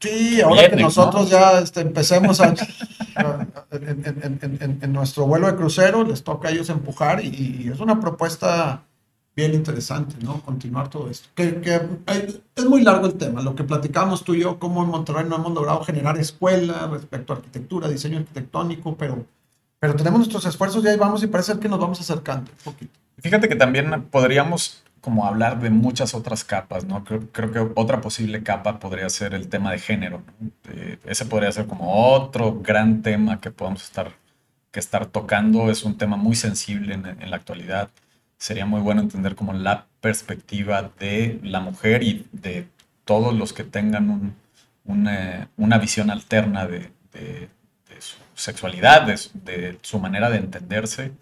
Sí, 0.00 0.40
ahora 0.40 0.70
que 0.70 0.76
nosotros 0.76 1.28
ya 1.28 1.58
este, 1.58 1.82
empecemos 1.82 2.40
a, 2.40 2.54
en, 3.70 4.92
nuestro 4.92 5.26
vuelo 5.26 5.46
de 5.46 5.56
crucero, 5.56 6.04
les 6.04 6.24
toca 6.24 6.48
a 6.48 6.52
ellos 6.52 6.70
empujar 6.70 7.22
y, 7.22 7.70
es 7.70 7.80
una 7.80 8.00
propuesta 8.00 8.82
bien 9.36 9.52
interesante, 9.52 10.16
¿no? 10.22 10.40
Continuar 10.40 10.88
todo 10.88 11.10
esto. 11.10 11.28
Que, 11.34 11.60
que 11.60 11.82
es 12.56 12.64
muy 12.64 12.82
largo 12.82 13.06
el 13.06 13.14
tema, 13.14 13.42
lo 13.42 13.54
que 13.54 13.62
platicamos 13.62 14.24
tú 14.24 14.34
y 14.34 14.40
yo, 14.40 14.58
cómo 14.58 14.82
en 14.82 14.88
Monterrey 14.88 15.26
no 15.28 15.36
hemos 15.36 15.52
logrado 15.52 15.84
generar 15.84 16.16
escuela 16.16 16.88
respecto 16.90 17.34
a 17.34 17.36
arquitectura, 17.36 17.86
diseño 17.86 18.18
arquitectónico, 18.18 18.96
pero, 18.96 19.26
pero 19.78 19.94
tenemos 19.96 20.20
nuestros 20.20 20.46
esfuerzos 20.46 20.82
y 20.82 20.88
ahí 20.88 20.96
vamos 20.96 21.22
y 21.22 21.26
parece 21.26 21.58
que 21.58 21.68
nos 21.68 21.78
vamos 21.78 22.00
acercando 22.00 22.50
un 22.50 22.72
poquito. 22.72 22.98
Fíjate 23.18 23.50
que 23.50 23.56
también 23.56 24.06
podríamos 24.10 24.82
como 25.00 25.26
hablar 25.26 25.60
de 25.60 25.70
muchas 25.70 26.14
otras 26.14 26.44
capas, 26.44 26.84
¿no? 26.84 27.04
Creo, 27.04 27.20
creo, 27.32 27.52
que 27.52 27.72
otra 27.74 28.00
posible 28.00 28.42
capa 28.42 28.78
podría 28.78 29.08
ser 29.08 29.34
el 29.34 29.48
tema 29.48 29.72
de 29.72 29.78
género. 29.78 30.22
ese 31.06 31.24
podría 31.26 31.52
ser 31.52 31.66
como 31.66 32.14
otro 32.14 32.60
gran 32.60 33.02
tema 33.02 33.40
que 33.40 33.50
podemos 33.50 33.82
estar, 33.84 34.12
que 34.70 34.80
estar 34.80 35.06
tocando. 35.06 35.70
Es 35.70 35.84
un 35.84 35.96
tema 35.96 36.16
muy 36.16 36.36
sensible 36.36 36.94
en, 36.94 37.30
la 37.30 37.36
actualidad. 37.36 37.90
Sería 38.38 38.66
muy 38.66 38.80
bueno 38.80 39.00
entender 39.02 39.34
como 39.36 39.52
la 39.52 39.86
perspectiva 40.00 40.90
de 40.98 41.40
la 41.42 41.60
mujer 41.60 42.02
y 42.02 42.26
de 42.32 42.66
todos 43.04 43.34
los 43.34 43.52
que 43.52 43.64
tengan 43.64 44.10
un, 44.10 44.34
una, 44.84 45.48
una, 45.56 45.78
visión 45.78 46.10
alterna 46.10 46.66
de, 46.66 46.90
su 47.98 48.16
sexualidad, 48.34 49.06
de 49.06 49.78
su 49.82 49.98
manera 49.98 50.30
de 50.30 50.38
entenderse 50.38 51.12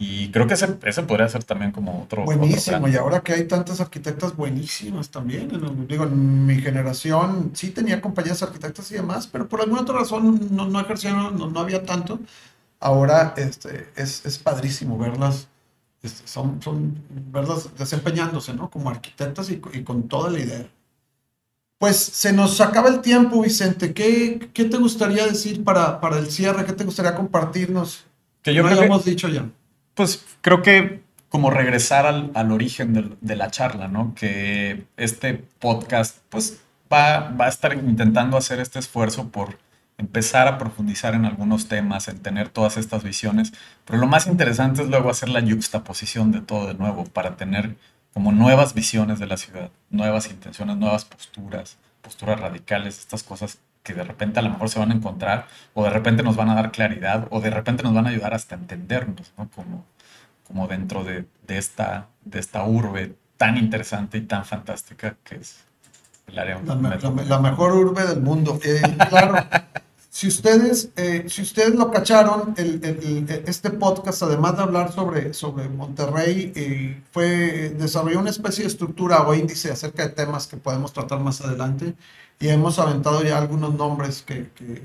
y 0.00 0.30
creo 0.30 0.46
que 0.46 0.54
ese, 0.54 0.78
ese 0.84 1.02
podría 1.02 1.28
ser 1.28 1.42
también 1.42 1.72
como 1.72 2.04
otro. 2.04 2.24
Buenísimo, 2.24 2.86
y 2.86 2.94
ahora 2.94 3.20
que 3.20 3.32
hay 3.32 3.48
tantas 3.48 3.80
arquitectas 3.80 4.36
buenísimas 4.36 5.08
también. 5.08 5.50
digo, 5.88 6.04
en 6.04 6.46
mi 6.46 6.60
generación 6.60 7.50
sí 7.54 7.70
tenía 7.70 8.00
compañías 8.00 8.40
arquitectas 8.44 8.92
y 8.92 8.94
demás, 8.94 9.26
pero 9.26 9.48
por 9.48 9.60
alguna 9.60 9.82
otra 9.82 9.98
razón 9.98 10.48
no, 10.52 10.68
no 10.68 10.80
ejercieron, 10.80 11.36
no, 11.36 11.60
había 11.60 11.84
tanto. 11.84 12.20
Ahora 12.78 13.34
este, 13.36 13.88
es, 13.96 14.24
es 14.24 14.38
padrísimo 14.38 14.96
verlas, 14.98 15.48
este, 16.00 16.28
son, 16.28 16.62
son 16.62 16.96
verlas 17.32 17.76
desempeñándose, 17.76 18.54
¿no? 18.54 18.70
Como 18.70 18.90
arquitectas 18.90 19.50
y, 19.50 19.60
y, 19.72 19.82
con 19.82 20.06
toda 20.06 20.30
la 20.30 20.38
idea. 20.38 20.68
Pues 21.76 21.96
se 21.96 22.32
nos 22.32 22.60
acaba 22.60 22.88
el 22.88 23.00
tiempo, 23.00 23.42
Vicente. 23.42 23.92
¿Qué, 23.92 24.48
qué 24.52 24.64
te 24.66 24.76
gustaría 24.76 25.26
decir 25.26 25.64
para, 25.64 26.00
para 26.00 26.18
el 26.18 26.30
cierre? 26.30 26.64
¿Qué 26.64 26.72
te 26.72 26.84
gustaría 26.84 27.16
compartirnos? 27.16 28.04
Que 28.42 28.54
yo 28.54 28.62
no 28.62 28.72
lo 28.72 28.82
hemos 28.84 29.04
dicho 29.04 29.28
ya 29.28 29.44
pues 29.98 30.24
creo 30.42 30.62
que 30.62 31.02
como 31.28 31.50
regresar 31.50 32.06
al, 32.06 32.52
origen 32.52 33.16
de, 33.20 33.36
la 33.36 33.50
charla, 33.50 33.88
¿no? 33.88 34.14
Que 34.14 34.86
este 34.96 35.34
podcast, 35.34 36.18
pues, 36.28 36.60
va, 36.90 37.34
a 37.36 37.48
estar 37.48 37.74
intentando 37.74 38.36
hacer 38.36 38.60
este 38.60 38.78
esfuerzo 38.78 39.30
por 39.30 39.58
empezar 39.98 40.46
a 40.46 40.56
profundizar 40.56 41.16
en 41.16 41.24
algunos 41.24 41.66
temas, 41.66 42.06
en 42.06 42.20
tener 42.20 42.48
todas 42.48 42.76
estas 42.76 43.02
visiones, 43.02 43.52
pero 43.84 43.98
lo 43.98 44.06
más 44.06 44.28
interesante 44.28 44.82
es 44.82 44.88
luego 44.88 45.10
hacer 45.10 45.30
la 45.30 45.42
juxtaposición 45.42 46.30
de 46.30 46.42
todo 46.42 46.68
de 46.68 46.74
nuevo 46.74 47.02
para 47.02 47.36
tener 47.36 47.74
como 48.14 48.30
nuevas 48.30 48.74
visiones 48.74 49.18
de 49.18 49.26
la 49.26 49.36
ciudad, 49.36 49.72
nuevas 49.90 50.30
intenciones, 50.30 50.76
nuevas 50.76 51.06
posturas, 51.06 51.76
posturas 52.02 52.38
radicales, 52.38 53.00
estas 53.00 53.24
cosas 53.24 53.58
que 53.88 53.94
de 53.94 54.04
repente 54.04 54.38
a 54.38 54.42
lo 54.42 54.50
mejor 54.50 54.68
se 54.68 54.78
van 54.78 54.92
a 54.92 54.94
encontrar 54.94 55.46
o 55.74 55.82
de 55.82 55.90
repente 55.90 56.22
nos 56.22 56.36
van 56.36 56.50
a 56.50 56.54
dar 56.54 56.70
claridad 56.70 57.26
o 57.30 57.40
de 57.40 57.50
repente 57.50 57.82
nos 57.82 57.94
van 57.94 58.06
a 58.06 58.10
ayudar 58.10 58.34
hasta 58.34 58.54
entendernos, 58.54 59.32
¿no? 59.38 59.48
Como, 59.54 59.84
como 60.46 60.68
dentro 60.68 61.04
de, 61.04 61.24
de 61.46 61.58
esta, 61.58 62.08
de 62.24 62.38
esta 62.38 62.64
urbe 62.64 63.14
tan 63.38 63.56
interesante 63.56 64.18
y 64.18 64.22
tan 64.22 64.44
fantástica 64.44 65.16
que 65.24 65.36
es 65.36 65.64
el 66.26 66.38
área. 66.38 66.60
La, 66.64 66.74
la, 66.74 67.38
mejor 67.38 67.72
urbe 67.72 68.06
del 68.06 68.20
mundo. 68.20 68.60
Eh, 68.62 68.82
claro, 69.08 69.36
si 70.10 70.28
ustedes, 70.28 70.90
eh, 70.96 71.24
si 71.28 71.42
ustedes 71.42 71.74
lo 71.74 71.90
cacharon, 71.90 72.54
el, 72.58 72.84
el, 72.84 73.42
este 73.46 73.70
podcast, 73.70 74.22
además 74.22 74.56
de 74.56 74.64
hablar 74.64 74.92
sobre, 74.92 75.32
sobre 75.32 75.68
Monterrey, 75.68 76.52
eh, 76.54 77.02
fue, 77.10 77.70
desarrolló 77.70 78.18
una 78.18 78.30
especie 78.30 78.64
de 78.64 78.68
estructura 78.68 79.26
o 79.26 79.34
índice 79.34 79.70
acerca 79.70 80.02
de 80.02 80.10
temas 80.10 80.46
que 80.46 80.58
podemos 80.58 80.92
tratar 80.92 81.20
más 81.20 81.40
adelante 81.40 81.94
y 82.40 82.48
hemos 82.48 82.78
aventado 82.78 83.22
ya 83.22 83.38
algunos 83.38 83.74
nombres 83.74 84.22
que, 84.22 84.50
que, 84.50 84.82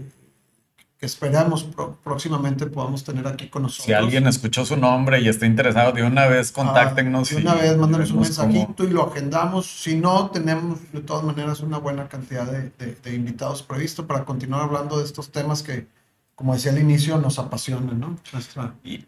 esperamos 0.99 1.67
próximamente 2.01 2.65
podamos 2.65 3.03
tener 3.03 3.27
aquí 3.27 3.49
con 3.49 3.63
nosotros. 3.63 3.85
Si 3.85 3.91
alguien 3.91 4.25
escuchó 4.25 4.65
su 4.65 4.77
nombre 4.77 5.19
y 5.19 5.27
está 5.27 5.45
interesado, 5.45 5.91
de 5.91 6.01
una 6.01 6.27
vez 6.27 6.51
ah, 6.51 6.53
contáctenos. 6.55 7.29
de 7.29 7.35
una 7.41 7.55
vez, 7.55 7.75
mándanos 7.75 8.11
un 8.11 8.21
mensajito 8.21 8.85
y 8.85 8.89
lo 8.89 9.09
agendamos. 9.09 9.65
Si 9.65 9.95
no, 9.95 10.29
tenemos 10.29 10.79
de 10.93 11.01
todas 11.01 11.25
maneras 11.25 11.59
una 11.59 11.77
buena 11.77 12.07
cantidad 12.07 12.45
de, 12.49 12.71
de 13.03 13.15
invitados 13.15 13.63
previstos 13.63 14.05
para 14.05 14.23
continuar 14.23 14.61
hablando 14.61 14.97
de 14.97 15.03
estos 15.03 15.29
temas 15.29 15.61
que, 15.61 15.87
como 16.35 16.53
decía 16.53 16.71
al 16.71 16.79
inicio, 16.79 17.19
nos 17.19 17.37
apasiona, 17.37 17.93
¿no? 17.93 18.17
Nuestra 18.31 18.73
y, 18.83 19.05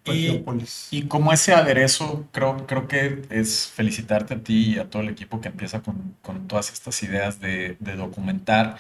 y, 0.92 1.04
como 1.08 1.34
ese 1.34 1.54
aderezo, 1.54 2.28
creo, 2.32 2.68
creo 2.68 2.88
que 2.88 3.24
es 3.30 3.68
felicitarte 3.68 4.36
a 4.36 4.40
ti 4.44 4.74
y 4.74 4.80
a 4.80 4.90
todo 4.90 5.02
el 5.02 5.10
equipo 5.10 5.42
que 5.42 5.48
empieza 5.48 5.82
con, 5.82 6.16
con 6.22 6.48
todas 6.48 6.72
estas 6.72 7.02
ideas 7.02 7.40
de, 7.40 7.78
de, 7.80 7.96
documentar. 7.96 8.78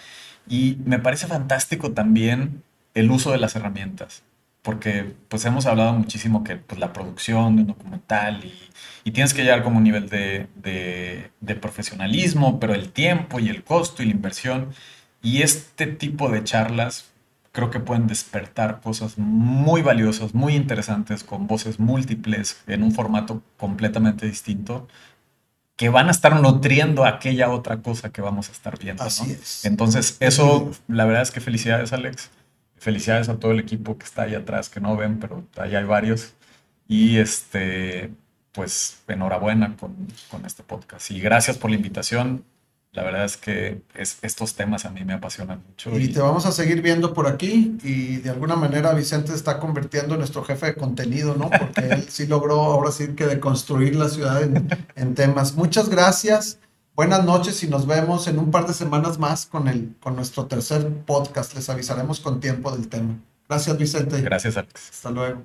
Y 0.47 0.77
me 0.85 0.99
parece 0.99 1.25
fantástico 1.25 1.93
también 1.93 2.63
el 2.93 3.09
uso 3.09 3.31
de 3.31 3.39
las 3.39 3.55
herramientas, 3.55 4.21
porque 4.61 5.15
pues 5.27 5.43
hemos 5.45 5.65
hablado 5.65 5.93
muchísimo 5.93 6.43
que 6.43 6.55
pues, 6.57 6.79
la 6.79 6.93
producción 6.93 7.55
de 7.55 7.63
un 7.63 7.67
documental 7.69 8.45
y, 8.45 8.53
y 9.03 9.11
tienes 9.11 9.33
que 9.33 9.43
llegar 9.43 9.63
como 9.63 9.77
un 9.77 9.83
nivel 9.83 10.07
de, 10.07 10.47
de, 10.55 11.31
de 11.41 11.55
profesionalismo, 11.55 12.59
pero 12.59 12.75
el 12.75 12.91
tiempo 12.91 13.39
y 13.39 13.49
el 13.49 13.63
costo 13.63 14.03
y 14.03 14.05
la 14.05 14.11
inversión. 14.11 14.69
Y 15.23 15.41
este 15.41 15.87
tipo 15.87 16.29
de 16.29 16.43
charlas 16.43 17.11
creo 17.55 17.71
que 17.71 17.79
pueden 17.79 18.05
despertar 18.05 18.81
cosas 18.81 19.17
muy 19.17 19.81
valiosas, 19.81 20.35
muy 20.35 20.55
interesantes, 20.55 21.23
con 21.23 21.47
voces 21.47 21.79
múltiples, 21.79 22.61
en 22.67 22.83
un 22.83 22.91
formato 22.91 23.41
completamente 23.57 24.27
distinto, 24.27 24.87
que 25.77 25.87
van 25.87 26.09
a 26.09 26.11
estar 26.11 26.39
nutriendo 26.39 27.05
aquella 27.05 27.49
otra 27.49 27.77
cosa 27.77 28.11
que 28.11 28.21
vamos 28.21 28.49
a 28.49 28.51
estar 28.51 28.77
viendo. 28.77 29.03
Así 29.03 29.31
es. 29.31 29.63
Entonces, 29.63 30.17
eso, 30.19 30.71
la 30.89 31.05
verdad 31.05 31.23
es 31.23 31.31
que 31.31 31.39
felicidades, 31.39 31.93
Alex. 31.93 32.29
Felicidades 32.77 33.29
a 33.29 33.39
todo 33.39 33.51
el 33.51 33.59
equipo 33.61 33.97
que 33.97 34.05
está 34.05 34.23
ahí 34.23 34.35
atrás, 34.35 34.69
que 34.69 34.81
no 34.81 34.97
ven, 34.97 35.19
pero 35.19 35.45
ahí 35.57 35.75
hay 35.75 35.85
varios. 35.85 36.33
Y 36.89 37.17
este, 37.17 38.11
pues 38.51 39.01
enhorabuena 39.07 39.77
con, 39.77 39.95
con 40.29 40.45
este 40.45 40.61
podcast. 40.61 41.09
Y 41.09 41.21
gracias 41.21 41.57
por 41.57 41.69
la 41.71 41.77
invitación. 41.77 42.43
La 42.95 43.03
verdad 43.03 43.25
es 43.25 43.35
que 43.35 43.81
es, 43.93 44.19
estos 44.21 44.55
temas 44.55 44.85
a 44.85 44.89
mí 44.89 45.03
me 45.03 45.13
apasionan 45.13 45.61
mucho. 45.67 45.99
Y, 45.99 46.07
te 46.07 46.21
vamos 46.21 46.45
a 46.45 46.53
seguir 46.53 46.81
viendo 46.81 47.13
por 47.13 47.27
aquí 47.27 47.77
y 47.83 48.17
de 48.17 48.29
alguna 48.29 48.55
manera 48.55 48.93
Vicente 48.93 49.33
está 49.33 49.59
convirtiendo 49.59 50.13
en 50.13 50.19
nuestro 50.19 50.45
jefe 50.45 50.67
de 50.67 50.75
contenido, 50.75 51.35
¿no? 51.35 51.49
Porque 51.49 51.81
él 51.89 52.05
sí 52.09 52.25
logró 52.25 52.61
ahora 52.61 52.91
sí 52.91 53.09
que 53.09 53.25
deconstruir 53.25 53.97
la 53.97 54.07
ciudad 54.07 54.41
en, 54.41 54.69
en, 54.95 55.13
temas. 55.13 55.55
Muchas 55.55 55.89
gracias, 55.89 56.59
buenas 56.95 57.25
noches 57.25 57.61
y 57.63 57.67
nos 57.67 57.85
vemos 57.85 58.29
en 58.29 58.39
un 58.39 58.49
par 58.49 58.65
de 58.65 58.73
semanas 58.73 59.19
más 59.19 59.45
con, 59.45 59.67
el, 59.67 59.93
con 59.99 60.15
nuestro 60.15 60.45
tercer 60.45 60.89
podcast. 61.05 61.53
Les 61.53 61.69
avisaremos 61.69 62.21
con 62.21 62.39
tiempo 62.39 62.71
del 62.71 62.87
tema. 62.87 63.19
Gracias 63.49 63.77
Vicente. 63.77 64.21
Gracias 64.21 64.55
Alex. 64.55 64.89
Hasta 64.91 65.11
luego. 65.11 65.43